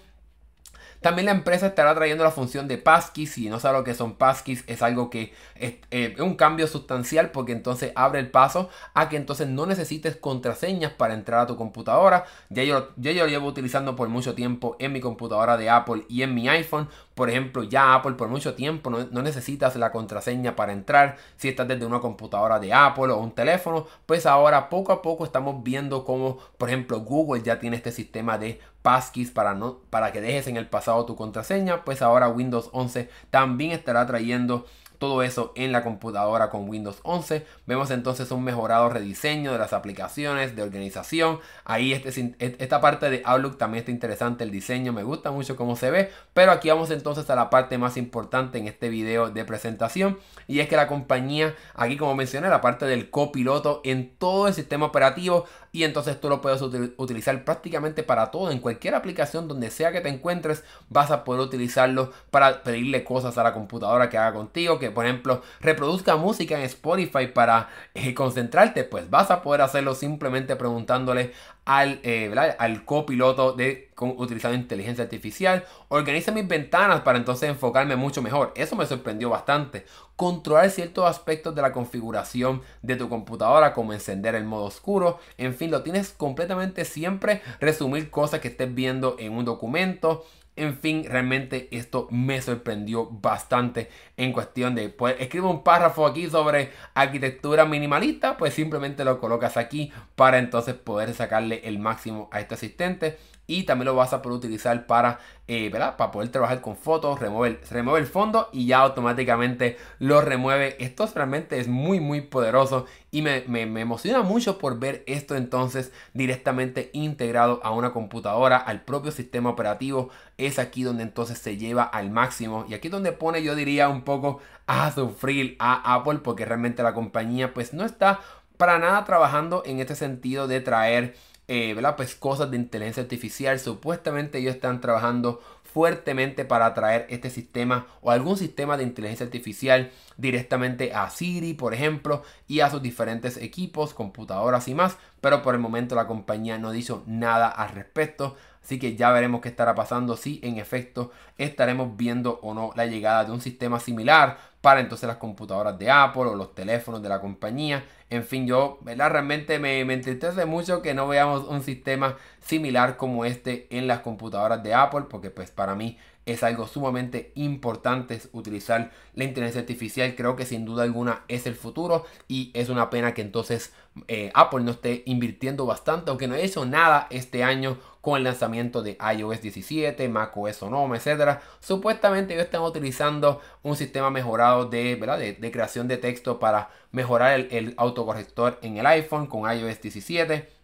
también 1.01 1.25
la 1.25 1.31
empresa 1.31 1.67
estará 1.67 1.95
trayendo 1.95 2.23
la 2.23 2.31
función 2.31 2.67
de 2.67 2.77
passkeys. 2.77 3.31
Si 3.31 3.49
no 3.49 3.59
sabes 3.59 3.79
lo 3.79 3.83
que 3.83 3.95
son 3.95 4.15
passkeys, 4.15 4.63
es 4.67 4.81
algo 4.81 5.09
que 5.09 5.33
es, 5.55 5.75
eh, 5.89 6.15
un 6.19 6.35
cambio 6.35 6.67
sustancial 6.67 7.31
porque 7.31 7.51
entonces 7.51 7.91
abre 7.95 8.19
el 8.19 8.29
paso 8.29 8.69
a 8.93 9.09
que 9.09 9.17
entonces 9.17 9.47
no 9.47 9.65
necesites 9.65 10.15
contraseñas 10.15 10.93
para 10.93 11.15
entrar 11.15 11.41
a 11.41 11.47
tu 11.47 11.57
computadora. 11.57 12.25
Ya 12.49 12.63
yo, 12.63 12.89
yo 12.97 13.13
lo 13.13 13.27
llevo 13.27 13.47
utilizando 13.47 13.95
por 13.95 14.09
mucho 14.09 14.35
tiempo 14.35 14.75
en 14.79 14.93
mi 14.93 15.01
computadora 15.01 15.57
de 15.57 15.69
Apple 15.69 16.05
y 16.07 16.21
en 16.21 16.35
mi 16.35 16.47
iPhone. 16.47 16.87
Por 17.15 17.29
ejemplo, 17.29 17.63
ya 17.63 17.93
Apple 17.93 18.13
por 18.13 18.29
mucho 18.29 18.53
tiempo 18.55 18.89
no, 18.89 19.21
necesitas 19.21 19.75
la 19.75 19.91
contraseña 19.91 20.55
para 20.55 20.73
entrar. 20.73 21.17
Si 21.37 21.49
estás 21.49 21.67
desde 21.67 21.85
una 21.85 21.99
computadora 21.99 22.59
de 22.59 22.73
Apple 22.73 23.11
o 23.11 23.17
un 23.17 23.31
teléfono, 23.31 23.87
pues 24.05 24.25
ahora 24.25 24.69
poco 24.69 24.91
a 24.93 25.01
poco 25.01 25.25
estamos 25.25 25.63
viendo 25.63 26.05
cómo, 26.05 26.37
por 26.57 26.69
ejemplo, 26.69 27.01
Google 27.01 27.43
ya 27.43 27.59
tiene 27.59 27.75
este 27.75 27.91
sistema 27.91 28.37
de 28.37 28.59
passkeys 28.81 29.31
para, 29.31 29.53
no, 29.53 29.79
para 29.89 30.11
que 30.11 30.21
dejes 30.21 30.47
en 30.47 30.57
el 30.57 30.67
pasado 30.67 31.05
tu 31.05 31.15
contraseña, 31.15 31.83
pues 31.83 32.01
ahora 32.01 32.29
Windows 32.29 32.69
11 32.71 33.09
también 33.29 33.71
estará 33.71 34.05
trayendo 34.05 34.65
todo 35.01 35.23
eso 35.23 35.51
en 35.55 35.71
la 35.71 35.83
computadora 35.83 36.51
con 36.51 36.69
Windows 36.69 36.99
11. 37.01 37.43
Vemos 37.65 37.89
entonces 37.89 38.29
un 38.29 38.43
mejorado 38.43 38.87
rediseño 38.87 39.51
de 39.51 39.57
las 39.57 39.73
aplicaciones, 39.73 40.55
de 40.55 40.61
organización. 40.61 41.39
Ahí 41.65 41.91
este, 41.91 42.35
esta 42.37 42.81
parte 42.81 43.09
de 43.09 43.23
Outlook 43.25 43.57
también 43.57 43.79
está 43.79 43.89
interesante 43.89 44.43
el 44.43 44.51
diseño, 44.51 44.93
me 44.93 45.01
gusta 45.01 45.31
mucho 45.31 45.55
cómo 45.55 45.75
se 45.75 45.89
ve. 45.89 46.11
Pero 46.35 46.51
aquí 46.51 46.69
vamos 46.69 46.91
entonces 46.91 47.27
a 47.31 47.35
la 47.35 47.49
parte 47.49 47.79
más 47.79 47.97
importante 47.97 48.59
en 48.59 48.67
este 48.67 48.89
video 48.89 49.31
de 49.31 49.43
presentación. 49.43 50.19
Y 50.47 50.59
es 50.59 50.69
que 50.69 50.75
la 50.75 50.87
compañía, 50.87 51.55
aquí 51.73 51.97
como 51.97 52.13
mencioné, 52.13 52.49
la 52.49 52.61
parte 52.61 52.85
del 52.85 53.09
copiloto 53.09 53.81
en 53.83 54.15
todo 54.19 54.47
el 54.47 54.53
sistema 54.53 54.85
operativo. 54.85 55.45
Y 55.71 55.83
entonces 55.83 56.21
tú 56.21 56.29
lo 56.29 56.41
puedes 56.41 56.61
utilizar 56.61 57.43
prácticamente 57.43 58.03
para 58.03 58.29
todo. 58.29 58.51
En 58.51 58.59
cualquier 58.59 58.93
aplicación 58.93 59.47
donde 59.47 59.71
sea 59.71 59.91
que 59.91 60.01
te 60.01 60.09
encuentres, 60.09 60.63
vas 60.89 61.09
a 61.09 61.23
poder 61.23 61.41
utilizarlo 61.41 62.11
para 62.29 62.61
pedirle 62.61 63.03
cosas 63.03 63.39
a 63.39 63.43
la 63.43 63.53
computadora 63.53 64.09
que 64.09 64.19
haga 64.19 64.33
contigo. 64.33 64.77
Que 64.77 64.90
por 64.91 65.05
ejemplo, 65.05 65.41
reproduzca 65.59 66.15
música 66.15 66.57
en 66.57 66.63
Spotify 66.65 67.27
para 67.27 67.69
eh, 67.93 68.13
concentrarte, 68.13 68.83
pues 68.83 69.09
vas 69.09 69.31
a 69.31 69.41
poder 69.41 69.61
hacerlo 69.61 69.95
simplemente 69.95 70.55
preguntándole 70.55 71.33
al, 71.65 71.99
eh, 72.03 72.33
al 72.57 72.85
copiloto 72.85 73.53
de 73.53 73.91
utilizando 73.99 74.57
inteligencia 74.57 75.03
artificial. 75.03 75.65
Organiza 75.89 76.31
mis 76.31 76.47
ventanas 76.47 77.01
para 77.01 77.17
entonces 77.17 77.49
enfocarme 77.49 77.95
mucho 77.95 78.21
mejor. 78.21 78.51
Eso 78.55 78.75
me 78.75 78.85
sorprendió 78.85 79.29
bastante. 79.29 79.85
Controlar 80.15 80.69
ciertos 80.69 81.05
aspectos 81.05 81.53
de 81.55 81.61
la 81.61 81.71
configuración 81.71 82.61
de 82.81 82.95
tu 82.95 83.09
computadora, 83.09 83.73
como 83.73 83.93
encender 83.93 84.35
el 84.35 84.43
modo 84.43 84.65
oscuro. 84.65 85.19
En 85.37 85.53
fin, 85.53 85.71
lo 85.71 85.83
tienes 85.83 86.09
completamente 86.09 86.85
siempre. 86.85 87.41
Resumir 87.59 88.09
cosas 88.09 88.39
que 88.39 88.49
estés 88.49 88.73
viendo 88.73 89.15
en 89.19 89.33
un 89.33 89.45
documento 89.45 90.25
en 90.55 90.77
fin, 90.77 91.05
realmente 91.07 91.69
esto 91.71 92.07
me 92.11 92.41
sorprendió 92.41 93.07
bastante 93.09 93.89
en 94.17 94.33
cuestión 94.33 94.75
de, 94.75 94.89
pues 94.89 95.15
escribe 95.19 95.47
un 95.47 95.63
párrafo 95.63 96.05
aquí 96.05 96.29
sobre 96.29 96.71
arquitectura 96.93 97.65
minimalista, 97.65 98.37
pues 98.37 98.53
simplemente 98.53 99.05
lo 99.05 99.19
colocas 99.19 99.57
aquí 99.57 99.91
para 100.15 100.39
entonces 100.39 100.75
poder 100.75 101.13
sacarle 101.13 101.61
el 101.63 101.79
máximo 101.79 102.29
a 102.31 102.41
este 102.41 102.55
asistente 102.55 103.17
y 103.47 103.63
también 103.63 103.87
lo 103.87 103.95
vas 103.95 104.13
a 104.13 104.21
poder 104.21 104.37
utilizar 104.37 104.85
para, 104.87 105.19
eh, 105.47 105.69
¿verdad? 105.69 105.97
para 105.97 106.11
poder 106.11 106.29
trabajar 106.29 106.61
con 106.61 106.77
fotos, 106.77 107.19
remover, 107.19 107.59
remueve 107.69 107.99
el 107.99 108.07
fondo 108.07 108.49
y 108.53 108.67
ya 108.67 108.79
automáticamente 108.79 109.77
lo 109.99 110.21
remueve. 110.21 110.77
Esto 110.79 111.09
realmente 111.13 111.59
es 111.59 111.67
muy 111.67 111.99
muy 111.99 112.21
poderoso 112.21 112.85
y 113.11 113.21
me, 113.21 113.43
me, 113.47 113.63
emociona 113.81 114.21
mucho 114.21 114.57
por 114.57 114.79
ver 114.79 115.03
esto 115.07 115.35
entonces 115.35 115.91
directamente 116.13 116.89
integrado 116.93 117.59
a 117.63 117.71
una 117.71 117.91
computadora, 117.91 118.57
al 118.57 118.81
propio 118.81 119.11
sistema 119.11 119.49
operativo. 119.49 120.09
Es 120.37 120.57
aquí 120.57 120.83
donde 120.83 121.03
entonces 121.03 121.37
se 121.37 121.57
lleva 121.57 121.83
al 121.83 122.09
máximo 122.09 122.65
y 122.69 122.73
aquí 122.73 122.89
donde 122.89 123.11
pone 123.11 123.43
yo 123.43 123.55
diría 123.55 123.89
un 123.89 124.03
poco 124.03 124.39
a 124.67 124.91
sufrir 124.91 125.57
a 125.59 125.95
Apple 125.95 126.19
porque 126.23 126.45
realmente 126.45 126.83
la 126.83 126.93
compañía 126.93 127.53
pues 127.53 127.73
no 127.73 127.83
está 127.83 128.21
para 128.57 128.77
nada 128.77 129.03
trabajando 129.05 129.63
en 129.65 129.79
este 129.79 129.95
sentido 129.95 130.47
de 130.47 130.61
traer 130.61 131.15
eh, 131.47 131.75
Pues 131.97 132.15
cosas 132.15 132.51
de 132.51 132.57
inteligencia 132.57 133.03
artificial. 133.03 133.59
Supuestamente 133.59 134.39
ellos 134.39 134.55
están 134.55 134.81
trabajando 134.81 135.41
fuertemente 135.73 136.43
para 136.43 136.73
traer 136.73 137.07
este 137.09 137.29
sistema 137.29 137.87
o 138.01 138.11
algún 138.11 138.37
sistema 138.37 138.75
de 138.77 138.83
inteligencia 138.83 139.25
artificial 139.25 139.91
directamente 140.17 140.93
a 140.93 141.09
Siri, 141.09 141.53
por 141.53 141.73
ejemplo, 141.73 142.23
y 142.47 142.59
a 142.59 142.69
sus 142.69 142.81
diferentes 142.81 143.37
equipos, 143.37 143.93
computadoras 143.93 144.67
y 144.67 144.75
más, 144.75 144.97
pero 145.21 145.41
por 145.41 145.55
el 145.55 145.61
momento 145.61 145.95
la 145.95 146.07
compañía 146.07 146.57
no 146.57 146.71
dicho 146.71 147.03
nada 147.05 147.47
al 147.47 147.69
respecto. 147.69 148.35
Así 148.63 148.77
que 148.77 148.95
ya 148.95 149.11
veremos 149.11 149.41
qué 149.41 149.49
estará 149.49 149.73
pasando 149.73 150.15
si 150.17 150.39
en 150.43 150.57
efecto 150.57 151.11
estaremos 151.37 151.97
viendo 151.97 152.39
o 152.43 152.53
no 152.53 152.71
la 152.75 152.85
llegada 152.85 153.25
de 153.25 153.31
un 153.31 153.41
sistema 153.41 153.79
similar 153.79 154.37
para 154.61 154.79
entonces 154.79 155.07
las 155.07 155.17
computadoras 155.17 155.77
de 155.77 155.89
Apple 155.89 156.23
o 156.23 156.35
los 156.35 156.53
teléfonos 156.53 157.01
de 157.01 157.09
la 157.09 157.19
compañía. 157.19 157.83
En 158.09 158.23
fin, 158.23 158.45
yo 158.45 158.79
realmente 158.85 159.57
me, 159.57 159.83
me 159.85 159.95
entristece 159.95 160.45
mucho 160.45 160.81
que 160.81 160.93
no 160.93 161.07
veamos 161.07 161.47
un 161.47 161.61
sistema 161.61 162.17
similar 162.39 162.95
como 162.97 163.25
este 163.25 163.67
en 163.75 163.87
las 163.87 163.99
computadoras 163.99 164.61
de 164.61 164.73
Apple, 164.73 165.05
porque 165.09 165.31
pues 165.31 165.49
para 165.49 165.75
mí 165.75 165.97
es 166.25 166.43
algo 166.43 166.67
sumamente 166.67 167.31
importante 167.35 168.19
utilizar 168.31 168.91
la 169.15 169.23
inteligencia 169.23 169.61
artificial. 169.61 170.15
Creo 170.15 170.35
que 170.35 170.45
sin 170.45 170.65
duda 170.65 170.83
alguna 170.83 171.23
es 171.27 171.47
el 171.47 171.55
futuro 171.55 172.05
y 172.27 172.51
es 172.53 172.69
una 172.69 172.89
pena 172.89 173.13
que 173.13 173.21
entonces 173.21 173.73
eh, 174.07 174.31
Apple 174.33 174.63
no 174.63 174.71
esté 174.71 175.03
invirtiendo 175.05 175.65
bastante, 175.65 176.09
aunque 176.09 176.27
no 176.27 176.35
hecho 176.35 176.65
nada 176.65 177.07
este 177.09 177.43
año 177.43 177.77
con 178.01 178.17
el 178.17 178.23
lanzamiento 178.23 178.81
de 178.81 178.97
iOS 179.15 179.41
17, 179.41 180.09
macOS 180.09 180.57
Sonoma, 180.57 180.97
etc. 180.97 181.39
Supuestamente 181.59 182.33
ellos 182.33 182.45
están 182.45 182.61
utilizando 182.61 183.41
un 183.63 183.75
sistema 183.75 184.09
mejorado 184.09 184.65
de, 184.65 184.95
¿verdad? 184.95 185.19
de, 185.19 185.51
creación 185.51 185.87
de 185.87 185.97
texto 185.97 186.39
para 186.39 186.69
mejorar 186.91 187.39
el, 187.39 187.47
el 187.51 187.73
autocorrector 187.77 188.59
en 188.61 188.77
el 188.77 188.85
iPhone 188.85 189.27
con 189.27 189.41
iOS 189.41 189.81
17 189.81 190.60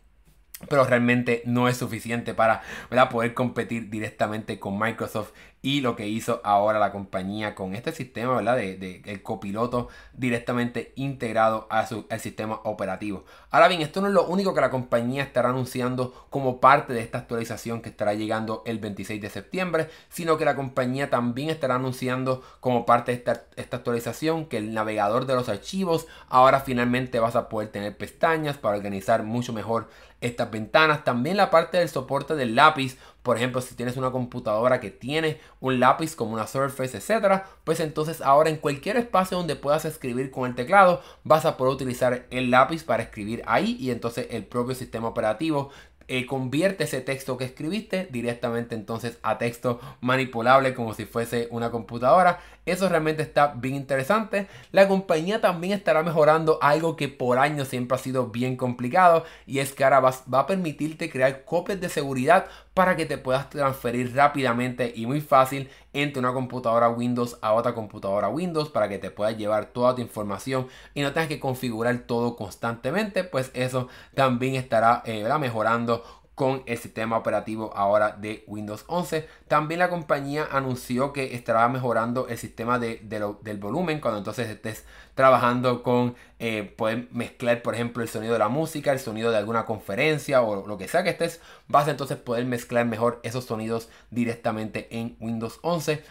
pero 0.70 0.84
realmente 0.84 1.44
no 1.46 1.68
es 1.68 1.78
suficiente 1.78 2.34
para 2.34 2.62
poder 3.10 3.34
competir 3.34 3.90
directamente 3.90 4.60
con 4.60 4.80
Microsoft 4.80 5.32
y 5.62 5.82
lo 5.82 5.96
que 5.96 6.08
hizo 6.08 6.40
ahora 6.44 6.80
la 6.80 6.92
compañía 6.92 7.56
con 7.56 7.76
este 7.76 7.92
sistema 7.92 8.36
¿verdad? 8.36 8.56
De, 8.58 9.02
el 9.06 9.24
copiloto 9.24 9.90
directamente 10.14 10.94
integrado 10.96 11.68
a 11.70 11.86
su, 11.86 12.06
al 12.10 12.20
sistema 12.20 12.62
operativo. 12.64 13.26
Ahora 13.50 13.68
bien, 13.68 13.82
esto 13.82 14.02
no 14.02 14.08
es 14.08 14.14
lo 14.14 14.26
único 14.28 14.54
que 14.54 14.62
la 14.62 14.70
compañía 14.70 15.24
estará 15.24 15.50
anunciando 15.50 16.28
como 16.30 16.60
parte 16.60 16.94
de 16.94 17.02
esta 17.02 17.18
actualización 17.18 17.82
que 17.82 17.90
estará 17.90 18.14
llegando 18.14 18.64
el 18.66 18.80
26 18.80 19.22
de 19.22 19.30
septiembre, 19.30 19.90
sino 20.10 20.38
que 20.38 20.46
la 20.46 20.56
compañía 20.56 21.10
también 21.10 21.50
estará 21.50 21.76
anunciando 21.76 22.44
como 22.60 22.86
parte 22.86 23.12
de 23.12 23.18
esta, 23.18 23.46
esta 23.56 23.78
actualización 23.78 24.46
que 24.46 24.58
el 24.58 24.74
navegador 24.74 25.26
de 25.26 25.36
los 25.36 25.50
archivos 25.50 26.08
ahora 26.30 26.60
finalmente 26.60 27.20
vas 27.20 27.36
a 27.36 27.50
poder 27.50 27.70
tener 27.70 27.98
pestañas 27.98 28.58
para 28.58 28.78
organizar 28.78 29.24
mucho 29.24 29.54
mejor 29.54 29.88
estas 30.22 30.50
ventanas. 30.50 31.04
También 31.04 31.38
la 31.38 31.50
parte 31.50 31.78
del 31.78 31.90
soporte 31.90 32.36
del 32.36 32.56
lápiz. 32.56 32.98
Por 33.28 33.36
ejemplo, 33.36 33.60
si 33.60 33.76
tienes 33.76 33.98
una 33.98 34.12
computadora 34.12 34.80
que 34.80 34.90
tiene 34.90 35.38
un 35.60 35.82
lápiz 35.82 36.16
como 36.16 36.32
una 36.32 36.48
Surface, 36.48 36.96
etcétera, 36.96 37.46
pues 37.66 37.82
entonces 37.82 38.22
ahora 38.22 38.50
en 38.50 38.56
cualquier 38.56 38.96
espacio 38.96 39.36
donde 39.36 39.58
puedas 39.58 39.84
escribir 39.84 40.32
con 40.32 40.50
el 40.50 40.56
teclado, 40.56 41.02
vas 41.26 41.44
a 41.44 41.58
poder 41.58 41.74
utilizar 41.74 42.26
el 42.30 42.52
lápiz 42.52 42.86
para 42.86 43.04
escribir 43.04 43.44
ahí 43.46 43.76
y 43.82 43.92
entonces 43.92 44.28
el 44.32 44.46
propio 44.46 44.76
sistema 44.76 45.10
operativo 45.10 45.72
eh, 46.08 46.26
convierte 46.26 46.86
ese 46.86 47.02
texto 47.02 47.36
que 47.36 47.44
escribiste 47.44 48.08
directamente 48.10 48.76
entonces 48.76 49.18
a 49.24 49.38
texto 49.38 49.82
manipulable 50.00 50.74
como 50.74 50.94
si 50.94 51.04
fuese 51.04 51.50
una 51.52 51.70
computadora. 51.70 52.40
Eso 52.68 52.90
realmente 52.90 53.24
está 53.24 53.54
bien 53.56 53.76
interesante. 53.76 54.48
La 54.74 54.90
compañía 54.90 55.40
también 55.40 55.72
estará 55.72 56.04
mejorando 56.04 56.60
algo 56.62 56.98
que 56.98 57.08
por 57.08 57.40
años 57.40 57.70
siempre 57.70 57.96
ha 57.96 57.98
sido 57.98 58.28
bien 58.28 58.58
complicado 58.58 59.24
y 59.46 59.60
es 59.60 59.72
que 59.72 59.86
ahora 59.86 60.02
va, 60.02 60.14
a 60.34 60.48
permitirte 60.48 61.10
crear 61.10 61.46
copias 61.46 61.80
de 61.80 61.88
seguridad 61.88 62.48
para 62.74 62.98
que 62.98 63.06
te 63.06 63.18
puedas 63.18 63.50
transferir 63.50 64.14
rápidamente 64.14 64.92
y 64.94 65.06
muy 65.06 65.22
fácil 65.22 65.70
entre 65.94 66.20
una 66.20 66.34
computadora 66.34 66.90
Windows 66.90 67.38
a 67.42 67.54
otra 67.54 67.74
computadora 67.74 68.28
Windows 68.28 68.68
para 68.68 68.90
que 68.90 69.00
te 69.00 69.12
puedas 69.12 69.38
llevar 69.38 69.68
toda 69.68 69.96
tu 69.96 70.02
información 70.02 70.68
y 70.94 71.04
no 71.04 71.14
tengas 71.14 71.30
que 71.30 71.40
configurar 71.40 72.00
todo 72.00 72.36
constantemente, 72.36 73.24
pues 73.24 73.50
eso 73.54 73.88
también 74.14 74.56
estará 74.56 75.04
eh, 75.06 75.26
mejorando 75.40 76.04
con 76.38 76.62
el 76.68 76.78
sistema 76.78 77.18
operativo 77.18 77.74
ahora 77.76 78.12
de 78.12 78.44
Windows 78.46 78.86
11. 78.86 79.28
También 79.48 79.80
la 79.80 79.90
compañía 79.90 80.48
anunció 80.52 81.12
que 81.12 81.34
estará 81.34 81.68
mejorando 81.68 82.28
el 82.28 82.38
sistema 82.38 82.78
de, 82.78 83.02
del 83.42 83.58
volumen 83.58 84.00
cuando 84.00 84.20
entonces 84.20 84.48
estés 84.48 84.86
trabajando 85.16 85.82
con 85.82 86.16
eh, 86.38 86.62
poder 86.78 87.08
mezclar, 87.12 87.64
por 87.64 87.74
ejemplo, 87.74 88.04
el 88.04 88.10
sonido 88.10 88.34
de 88.34 88.40
la 88.40 88.50
música, 88.50 88.92
el 88.92 89.00
sonido 89.00 89.32
de 89.32 89.38
alguna 89.38 89.66
conferencia 89.66 90.44
o 90.44 90.68
lo 90.68 90.78
que 90.78 90.88
sea 90.88 91.04
que 91.04 91.10
estés, 91.10 91.42
vas 91.68 91.88
a 91.88 91.92
entonces 91.92 92.18
poder 92.18 92.46
mezclar 92.46 92.86
mejor 92.86 93.20
esos 93.24 93.46
sonidos 93.46 93.90
directamente 94.12 94.88
en 94.92 95.18
Windows 95.20 95.58
11. 95.64 96.04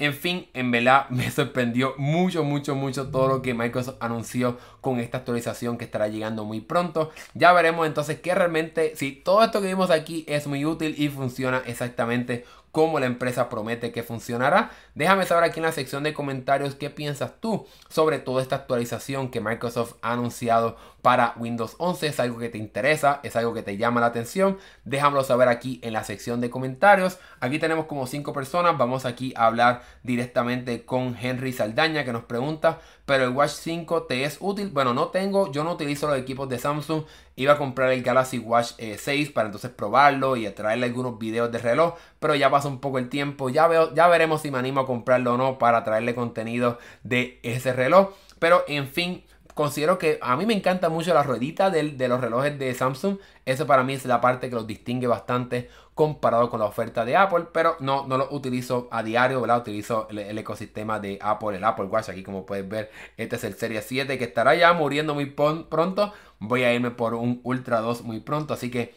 En 0.00 0.14
fin, 0.14 0.46
en 0.54 0.70
verdad 0.70 1.06
me 1.10 1.30
sorprendió 1.30 1.94
mucho, 1.98 2.42
mucho, 2.42 2.74
mucho 2.74 3.08
todo 3.10 3.28
lo 3.28 3.42
que 3.42 3.52
Microsoft 3.52 3.98
anunció 4.00 4.56
con 4.80 4.98
esta 4.98 5.18
actualización 5.18 5.76
que 5.76 5.84
estará 5.84 6.08
llegando 6.08 6.46
muy 6.46 6.62
pronto. 6.62 7.10
Ya 7.34 7.52
veremos 7.52 7.86
entonces 7.86 8.18
que 8.18 8.34
realmente, 8.34 8.96
si 8.96 9.12
todo 9.12 9.44
esto 9.44 9.60
que 9.60 9.66
vimos 9.66 9.90
aquí 9.90 10.24
es 10.26 10.46
muy 10.46 10.64
útil 10.64 10.94
y 10.96 11.10
funciona 11.10 11.62
exactamente 11.66 12.46
cómo 12.72 13.00
la 13.00 13.06
empresa 13.06 13.48
promete 13.48 13.92
que 13.92 14.02
funcionará. 14.02 14.70
Déjame 14.94 15.26
saber 15.26 15.44
aquí 15.44 15.60
en 15.60 15.66
la 15.66 15.72
sección 15.72 16.02
de 16.02 16.14
comentarios 16.14 16.74
qué 16.74 16.90
piensas 16.90 17.40
tú 17.40 17.66
sobre 17.88 18.18
toda 18.18 18.42
esta 18.42 18.56
actualización 18.56 19.30
que 19.30 19.40
Microsoft 19.40 19.94
ha 20.02 20.12
anunciado 20.12 20.76
para 21.02 21.34
Windows 21.36 21.76
11. 21.78 22.06
¿Es 22.06 22.20
algo 22.20 22.38
que 22.38 22.48
te 22.48 22.58
interesa? 22.58 23.20
¿Es 23.22 23.36
algo 23.36 23.54
que 23.54 23.62
te 23.62 23.76
llama 23.76 24.00
la 24.00 24.06
atención? 24.06 24.58
Déjamelo 24.84 25.24
saber 25.24 25.48
aquí 25.48 25.80
en 25.82 25.94
la 25.94 26.04
sección 26.04 26.40
de 26.40 26.50
comentarios. 26.50 27.18
Aquí 27.40 27.58
tenemos 27.58 27.86
como 27.86 28.06
5 28.06 28.32
personas. 28.32 28.76
Vamos 28.78 29.06
aquí 29.06 29.32
a 29.36 29.46
hablar 29.46 29.82
directamente 30.02 30.84
con 30.84 31.16
Henry 31.20 31.52
Saldaña 31.52 32.04
que 32.04 32.12
nos 32.12 32.24
pregunta, 32.24 32.80
pero 33.10 33.24
el 33.24 33.30
Watch 33.30 33.50
5 33.50 34.04
te 34.04 34.22
es 34.22 34.36
útil? 34.38 34.70
Bueno, 34.72 34.94
no 34.94 35.08
tengo, 35.08 35.50
yo 35.50 35.64
no 35.64 35.72
utilizo 35.72 36.06
los 36.06 36.16
equipos 36.16 36.48
de 36.48 36.60
Samsung. 36.60 37.02
Iba 37.34 37.54
a 37.54 37.58
comprar 37.58 37.90
el 37.90 38.04
Galaxy 38.04 38.38
Watch 38.38 38.74
6 38.78 39.08
eh, 39.08 39.32
para 39.32 39.46
entonces 39.46 39.72
probarlo 39.72 40.36
y 40.36 40.48
traerle 40.50 40.86
algunos 40.86 41.18
videos 41.18 41.50
de 41.50 41.58
reloj, 41.58 41.94
pero 42.20 42.36
ya 42.36 42.52
pasó 42.52 42.68
un 42.68 42.78
poco 42.78 42.98
el 42.98 43.08
tiempo. 43.08 43.50
Ya, 43.50 43.66
veo, 43.66 43.92
ya 43.96 44.06
veremos 44.06 44.42
si 44.42 44.52
me 44.52 44.58
animo 44.58 44.82
a 44.82 44.86
comprarlo 44.86 45.34
o 45.34 45.36
no 45.36 45.58
para 45.58 45.82
traerle 45.82 46.14
contenido 46.14 46.78
de 47.02 47.40
ese 47.42 47.72
reloj. 47.72 48.10
Pero 48.38 48.62
en 48.68 48.86
fin, 48.86 49.24
considero 49.54 49.98
que 49.98 50.20
a 50.22 50.36
mí 50.36 50.46
me 50.46 50.54
encanta 50.54 50.88
mucho 50.88 51.12
la 51.12 51.24
ruedita 51.24 51.68
de, 51.68 51.90
de, 51.90 52.06
los 52.06 52.20
relojes 52.20 52.56
de 52.60 52.72
Samsung. 52.74 53.18
Eso 53.44 53.66
para 53.66 53.82
mí 53.82 53.94
es 53.94 54.04
la 54.04 54.20
parte 54.20 54.48
que 54.48 54.54
los 54.54 54.68
distingue 54.68 55.08
bastante 55.08 55.68
comparado 56.00 56.48
con 56.48 56.60
la 56.60 56.64
oferta 56.64 57.04
de 57.04 57.14
Apple. 57.14 57.48
Pero 57.52 57.76
no, 57.80 58.06
no 58.06 58.16
lo 58.16 58.28
utilizo 58.30 58.88
a 58.90 59.02
diario. 59.02 59.42
Utilizo 59.42 60.08
el, 60.08 60.38
ecosistema 60.38 60.98
de 60.98 61.18
Apple, 61.20 61.58
el 61.58 61.64
Apple 61.64 61.84
Watch. 61.84 62.08
Aquí 62.08 62.22
como 62.22 62.46
puedes 62.46 62.66
ver, 62.66 62.90
este 63.18 63.36
es 63.36 63.44
el 63.44 63.52
Serie 63.52 63.82
7 63.82 64.16
que 64.16 64.24
estará 64.24 64.54
ya 64.54 64.72
muriendo 64.72 65.12
muy 65.14 65.26
pronto. 65.26 66.14
Voy 66.38 66.62
a 66.62 66.72
irme 66.72 66.90
por 66.90 67.12
un 67.12 67.42
Ultra 67.44 67.82
2 67.82 68.00
muy 68.04 68.20
pronto. 68.20 68.54
Así 68.54 68.70
que 68.70 68.94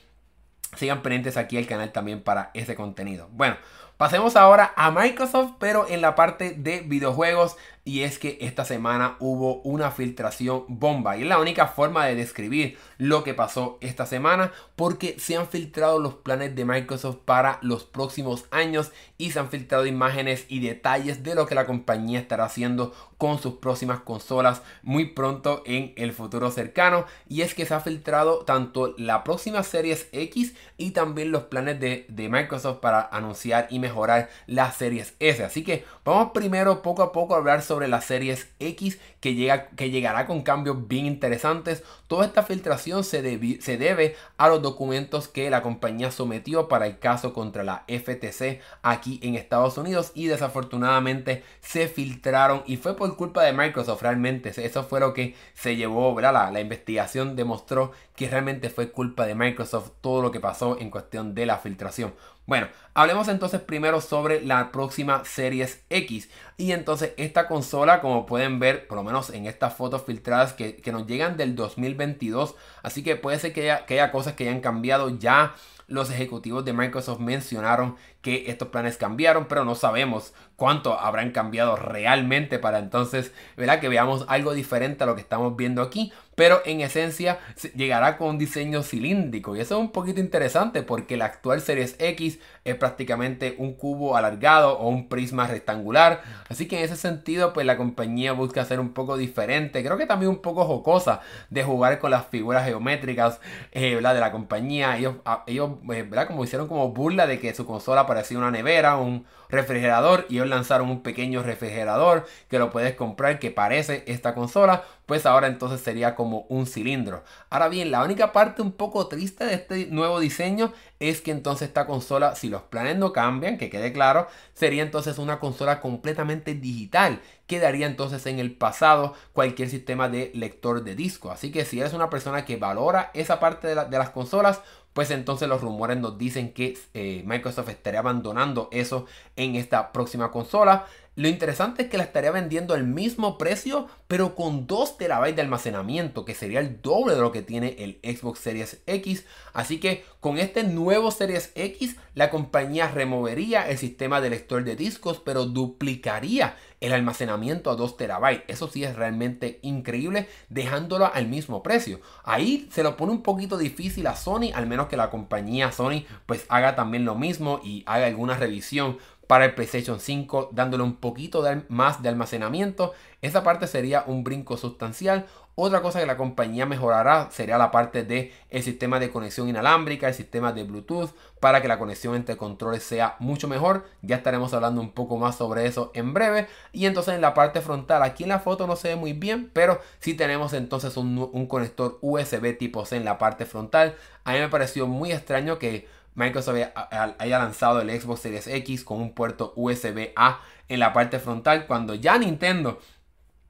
sigan 0.78 1.02
pendientes 1.02 1.36
aquí 1.36 1.58
el 1.58 1.68
canal 1.68 1.92
también 1.92 2.24
para 2.24 2.52
ese 2.54 2.74
contenido. 2.74 3.28
Bueno. 3.34 3.58
Pasemos 3.96 4.36
ahora 4.36 4.74
a 4.76 4.90
Microsoft, 4.90 5.54
pero 5.60 5.88
en 5.88 6.02
la 6.02 6.16
parte 6.16 6.56
de 6.58 6.82
videojuegos. 6.82 7.58
Y 7.86 8.04
es 8.04 8.18
que 8.18 8.38
esta 8.40 8.64
semana 8.64 9.18
hubo 9.20 9.62
una 9.64 9.92
filtración 9.92 10.64
bomba. 10.70 11.18
Y 11.18 11.24
es 11.24 11.28
la 11.28 11.40
única 11.40 11.68
forma 11.68 12.06
de 12.06 12.16
describir 12.16 12.78
lo 12.98 13.26
que 13.26 13.34
pasó 13.34 13.78
esta 13.82 14.06
semana. 14.06 14.54
Porque 14.78 15.20
se 15.20 15.36
han 15.36 15.48
filtrado 15.48 16.00
los 16.00 16.14
planes 16.14 16.56
de 16.56 16.64
Microsoft 16.64 17.18
para 17.26 17.60
los 17.62 17.84
próximos 17.84 18.46
años. 18.52 18.94
Y 19.18 19.32
se 19.32 19.40
han 19.40 19.50
filtrado 19.50 19.86
imágenes 19.86 20.46
y 20.48 20.62
detalles 20.62 21.24
de 21.24 21.36
lo 21.36 21.46
que 21.46 21.56
la 21.56 21.66
compañía 21.66 22.22
estará 22.22 22.46
haciendo 22.46 22.94
con 23.18 23.40
sus 23.40 23.56
próximas 23.56 24.02
consolas 24.02 24.64
muy 24.82 25.06
pronto 25.06 25.64
en 25.66 25.94
el 25.98 26.14
futuro 26.14 26.52
cercano. 26.52 27.06
Y 27.28 27.42
es 27.42 27.54
que 27.54 27.66
se 27.66 27.74
ha 27.74 27.82
filtrado 27.82 28.46
tanto 28.46 28.94
la 28.98 29.26
próxima 29.26 29.62
Series 29.64 30.08
X 30.14 30.56
y 30.78 30.92
también 30.92 31.32
los 31.32 31.44
planes 31.44 31.82
de, 31.82 32.06
de 32.08 32.30
Microsoft 32.30 32.80
para 32.80 33.02
anunciar 33.02 33.68
y 33.70 33.80
mejorar 33.80 34.30
las 34.48 34.78
Series 34.78 35.16
S. 35.20 35.44
Así 35.44 35.64
que 35.64 35.84
vamos 36.06 36.32
primero 36.34 36.82
poco 36.82 37.04
a 37.04 37.12
poco 37.12 37.34
a 37.34 37.38
hablar 37.38 37.62
sobre 37.62 37.73
las 37.88 38.06
Series 38.06 38.48
X 38.60 39.00
que, 39.20 39.36
llega, 39.36 39.68
que 39.70 39.90
llegará 39.90 40.26
con 40.26 40.42
cambios 40.42 40.88
bien 40.88 41.06
interesantes. 41.06 41.84
Toda 42.08 42.26
esta 42.26 42.44
filtración 42.44 43.04
se, 43.04 43.62
se 43.62 43.78
debe 43.78 44.16
a 44.38 44.48
los 44.48 44.62
documentos 44.62 45.28
que 45.28 45.50
la 45.50 45.62
compañía 45.62 46.12
sometió 46.12 46.68
para 46.68 46.88
el 46.88 47.00
caso 47.00 47.34
contra 47.34 47.64
la 47.64 47.86
FTC 47.88 48.60
aquí 48.82 49.20
en 49.24 49.36
Estados 49.36 49.78
Unidos 49.78 50.12
y 50.16 50.28
desafortunadamente 50.28 51.44
se 51.62 51.88
filtraron 51.88 52.64
y 52.66 52.78
fue 52.78 52.96
por 52.96 53.16
culpa 53.16 53.44
de 53.44 53.54
Microsoft 53.54 54.02
realmente. 54.02 54.52
Eso 54.56 54.84
fue 54.84 55.00
lo 55.00 55.14
que 55.14 55.36
se 55.54 55.76
llevó, 55.76 56.20
La, 56.20 56.52
la 56.52 56.60
investigación 56.60 57.36
demostró 57.36 57.92
que 58.16 58.30
realmente 58.30 58.70
fue 58.70 58.92
culpa 58.92 59.26
de 59.26 59.36
Microsoft 59.36 59.92
todo 60.02 60.22
lo 60.22 60.32
que 60.32 60.40
pasó 60.40 60.78
en 60.80 60.90
cuestión 60.90 61.34
de 61.34 61.46
la 61.46 61.58
filtración. 61.58 62.14
Bueno, 62.46 62.68
hablemos 62.94 63.30
entonces 63.30 63.62
primero 63.62 64.02
sobre 64.02 64.42
la 64.42 64.72
próxima 64.74 65.24
Series 65.24 65.82
X. 65.90 66.30
Y 66.58 66.74
entonces 66.74 67.14
esta 67.16 67.48
consola, 67.48 68.02
como 68.02 68.26
pueden 68.26 68.60
ver, 68.60 68.86
por 68.88 68.98
lo 68.98 69.04
menos 69.04 69.30
en 69.30 69.46
estas 69.46 69.76
fotos 69.76 70.04
filtradas 70.04 70.52
que, 70.52 70.82
nos 70.92 71.08
llegan 71.08 71.38
del 71.38 71.56
2022. 71.56 72.56
Así 72.82 73.02
que 73.02 73.16
puede 73.16 73.40
ser 73.40 73.54
que 73.54 73.62
haya, 73.62 73.86
que 73.86 73.94
haya 73.94 74.12
cosas 74.12 74.34
que 74.34 74.50
hayan 74.50 74.60
cambiado 74.60 75.10
ya. 75.18 75.56
Los 75.88 76.10
ejecutivos 76.10 76.66
de 76.66 76.74
Microsoft 76.74 77.20
mencionaron 77.20 77.96
que 78.22 78.46
estos 78.48 78.70
planes 78.70 78.98
cambiaron, 78.98 79.48
pero 79.48 79.64
no 79.64 79.76
sabemos 79.76 80.34
cuánto 80.64 80.98
habrán 80.98 81.32
cambiado 81.32 81.76
realmente 81.76 82.58
para 82.58 82.80
entonces, 82.80 83.34
¿verdad? 83.58 83.82
Que 83.82 83.90
veamos 83.90 84.24
algo 84.30 84.54
diferente 84.54 85.04
a 85.04 85.08
lo 85.08 85.14
que 85.14 85.20
estamos 85.20 85.58
viendo 85.58 85.82
aquí. 85.82 86.14
Pero 86.36 86.62
en 86.66 86.80
esencia 86.80 87.38
llegará 87.76 88.18
con 88.18 88.30
un 88.30 88.38
diseño 88.38 88.82
cilíndrico. 88.82 89.56
Y 89.56 89.60
eso 89.60 89.76
es 89.76 89.82
un 89.82 89.92
poquito 89.92 90.22
interesante 90.22 90.82
porque 90.82 91.18
la 91.18 91.26
actual 91.26 91.62
Series 91.62 91.96
X 92.00 92.40
es 92.64 92.76
prácticamente 92.76 93.56
un 93.60 93.74
cubo 93.74 94.16
alargado 94.16 94.80
o 94.80 94.88
un 94.88 95.10
prisma 95.10 95.48
rectangular. 95.48 96.22
Así 96.48 96.66
que 96.68 96.80
en 96.80 96.86
ese 96.86 96.96
sentido, 96.96 97.52
pues 97.52 97.68
la 97.68 97.76
compañía 97.76 98.32
busca 98.32 98.64
ser 98.64 98.80
un 98.80 98.94
poco 98.94 99.18
diferente. 99.18 99.84
Creo 99.84 99.98
que 99.98 100.08
también 100.08 100.30
un 100.30 100.42
poco 100.42 100.64
jocosa 100.64 101.20
de 101.50 101.64
jugar 101.64 102.00
con 102.00 102.10
las 102.10 102.26
figuras 102.28 102.66
geométricas 102.66 103.42
eh, 103.74 103.96
de 103.96 104.02
la 104.02 104.32
compañía. 104.32 104.98
Ellos, 104.98 105.16
ah, 105.26 105.44
ellos 105.46 105.72
eh, 105.92 106.04
¿verdad? 106.04 106.28
Como 106.28 106.46
hicieron 106.46 106.70
como 106.70 106.90
burla 106.90 107.28
de 107.28 107.40
que 107.40 107.54
su 107.54 107.66
consola 107.66 108.08
parecía 108.08 108.38
una 108.38 108.50
nevera, 108.50 108.96
un 108.96 109.26
refrigerador 109.54 110.26
y 110.30 110.36
ellos 110.36 110.48
lanzaron 110.48 110.90
un 110.90 111.02
pequeño 111.02 111.44
refrigerador 111.44 112.26
que 112.50 112.60
lo 112.60 112.72
puedes 112.72 112.96
comprar 112.96 113.40
que 113.40 113.52
parece 113.52 114.04
esta 114.08 114.34
consola 114.36 114.84
pues 115.06 115.26
ahora 115.26 115.48
entonces 115.48 115.82
sería 115.82 116.16
como 116.16 116.46
un 116.50 116.66
cilindro. 116.66 117.24
Ahora 117.50 117.68
bien, 117.68 117.92
la 117.92 118.04
única 118.04 118.32
parte 118.32 118.62
un 118.62 118.72
poco 118.72 119.08
triste 119.08 119.46
de 119.46 119.56
este 119.56 119.88
nuevo 119.88 120.20
diseño 120.20 120.72
es 121.00 121.20
que 121.20 121.32
entonces 121.32 121.68
esta 121.68 121.86
consola, 121.86 122.36
si 122.36 122.50
los 122.50 122.62
planes 122.62 122.98
no 122.98 123.12
cambian, 123.12 123.58
que 123.58 123.70
quede 123.70 123.92
claro, 123.92 124.28
sería 124.54 124.84
entonces 124.84 125.18
una 125.18 125.40
consola 125.40 125.82
completamente 125.82 126.56
digital. 126.56 127.22
Quedaría 127.48 127.88
entonces 127.88 128.26
en 128.26 128.40
el 128.40 128.56
pasado 128.56 129.14
cualquier 129.34 129.70
sistema 129.70 130.08
de 130.08 130.32
lector 130.34 130.84
de 130.84 130.96
disco. 130.96 131.32
Así 131.32 131.52
que 131.52 131.66
si 131.66 131.82
eres 131.82 131.94
una 131.94 132.10
persona 132.10 132.46
que 132.46 132.56
valora 132.56 133.12
esa 133.14 133.42
parte 133.42 133.68
de, 133.68 133.76
las 133.76 134.10
consolas, 134.12 134.62
pues 134.94 135.12
entonces 135.12 135.48
los 135.48 135.62
rumores 135.62 135.98
nos 135.98 136.18
dicen 136.18 136.54
que 136.54 136.78
eh, 136.94 137.24
Microsoft 137.26 137.70
estaría 137.70 138.00
abandonando 138.00 138.70
eso 138.72 139.06
en 139.36 139.56
esta 139.56 139.92
próxima 139.92 140.32
consola. 140.32 140.86
Lo 141.16 141.28
interesante 141.28 141.84
es 141.84 141.90
que 141.90 141.98
la 141.98 142.06
estaría 142.06 142.32
vendiendo 142.32 142.74
al 142.74 142.86
mismo 142.86 143.38
precio, 143.38 143.88
pero 144.08 144.34
con 144.36 144.66
2 144.66 144.98
TB 144.98 145.36
de 145.36 145.42
almacenamiento, 145.42 146.26
que 146.26 146.34
sería 146.34 146.60
el 146.60 146.82
doble 146.82 147.14
de 147.14 147.22
lo 147.22 147.32
que 147.32 147.44
tiene 147.44 147.76
el 147.78 148.00
Xbox 148.04 148.40
Series 148.40 148.82
X. 148.88 149.26
Así 149.54 149.80
que 149.80 150.04
con 150.20 150.40
este 150.40 150.64
nuevo 150.64 151.12
Series 151.12 151.52
X, 151.54 151.98
la 152.16 152.32
compañía 152.32 152.88
removería 152.88 153.70
el 153.70 153.78
sistema 153.78 154.22
de 154.22 154.32
lector 154.32 154.64
de 154.64 154.76
discos, 154.76 155.22
pero 155.24 155.46
duplicaría 155.46 156.56
el 156.80 156.94
almacenamiento 156.94 157.70
a 157.70 157.76
2 157.76 157.96
TB. 157.96 158.44
Eso 158.48 158.68
sí 158.68 158.84
es 158.84 158.96
realmente 158.96 159.60
increíble, 159.62 160.28
dejándolo 160.50 161.14
al 161.14 161.28
mismo 161.28 161.64
precio. 161.64 162.02
Ahí 162.24 162.68
se 162.72 162.84
lo 162.84 162.98
pone 162.98 163.12
un 163.12 163.24
poquito 163.24 163.58
difícil 163.58 164.08
a 164.08 164.16
Sony, 164.16 164.52
al 164.54 164.68
menos 164.68 164.88
que 164.88 164.98
la 164.98 165.10
compañía 165.10 165.72
Sony 165.72 166.06
pues 166.26 166.46
haga 166.50 166.76
también 166.76 167.06
lo 167.06 167.16
mismo 167.16 167.62
y 167.64 167.84
haga 167.86 168.08
alguna 168.08 168.36
revisión 168.36 168.98
para 169.34 169.46
el 169.46 169.56
PlayStation 169.56 170.00
5, 170.00 170.50
dándole 170.52 170.84
un 170.84 170.98
poquito 170.98 171.44
más 171.68 172.04
de 172.04 172.10
almacenamiento. 172.10 172.94
Esa 173.24 173.44
parte 173.44 173.66
sería 173.66 174.04
un 174.06 174.24
brinco 174.24 174.58
sustancial. 174.58 175.26
Otra 175.56 175.82
cosa 175.82 176.00
que 176.00 176.06
la 176.06 176.18
compañía 176.18 176.68
mejorará 176.68 177.32
sería 177.32 177.58
la 177.58 177.72
parte 177.72 178.04
del 178.04 178.32
el 178.52 178.62
sistema 178.62 179.00
de 179.00 179.10
conexión 179.10 179.50
inalámbrica, 179.50 180.08
el 180.08 180.14
sistema 180.14 180.54
de 180.54 180.66
Bluetooth, 180.66 181.16
para 181.40 181.64
que 181.64 181.68
la 181.68 181.80
conexión 181.80 182.14
entre 182.14 182.38
controles 182.38 182.84
sea 182.84 183.16
mucho 183.18 183.48
mejor. 183.48 183.88
Ya 184.04 184.18
estaremos 184.18 184.54
hablando 184.54 184.82
un 184.82 184.92
poco 184.92 185.18
más 185.18 185.36
sobre 185.36 185.66
eso 185.66 185.90
en 185.96 186.14
breve. 186.14 186.48
Y 186.72 186.86
entonces 186.86 187.16
en 187.16 187.22
la 187.22 187.34
parte 187.34 187.62
frontal, 187.62 188.04
aquí 188.04 188.22
en 188.22 188.30
la 188.30 188.40
foto 188.40 188.68
no 188.68 188.76
se 188.76 188.90
ve 188.90 188.96
muy 188.98 189.14
bien, 189.14 189.50
pero 189.52 189.82
sí 189.98 190.14
tenemos 190.14 190.54
entonces 190.54 190.96
un, 190.96 191.28
un 191.34 191.48
conector 191.48 191.98
USB 192.02 192.56
tipo 192.56 192.86
C 192.86 192.98
en 192.98 193.06
la 193.06 193.18
parte 193.18 193.48
frontal. 193.48 193.96
A 194.26 194.34
mí 194.34 194.38
me 194.38 194.50
pareció 194.50 194.86
muy 194.86 195.12
extraño 195.12 195.58
que 195.58 195.88
Microsoft 196.16 196.58
haya 196.76 197.40
lanzado 197.40 197.82
el 197.82 197.90
Xbox 197.90 198.22
Series 198.22 198.48
X 198.48 198.84
con 198.84 199.02
un 199.02 199.14
puerto 199.14 199.54
USB-A 199.56 200.42
en 200.68 200.80
la 200.80 200.94
parte 200.94 201.20
frontal 201.20 201.66
cuando 201.66 201.96
ya 201.96 202.18
Nintendo 202.18 202.80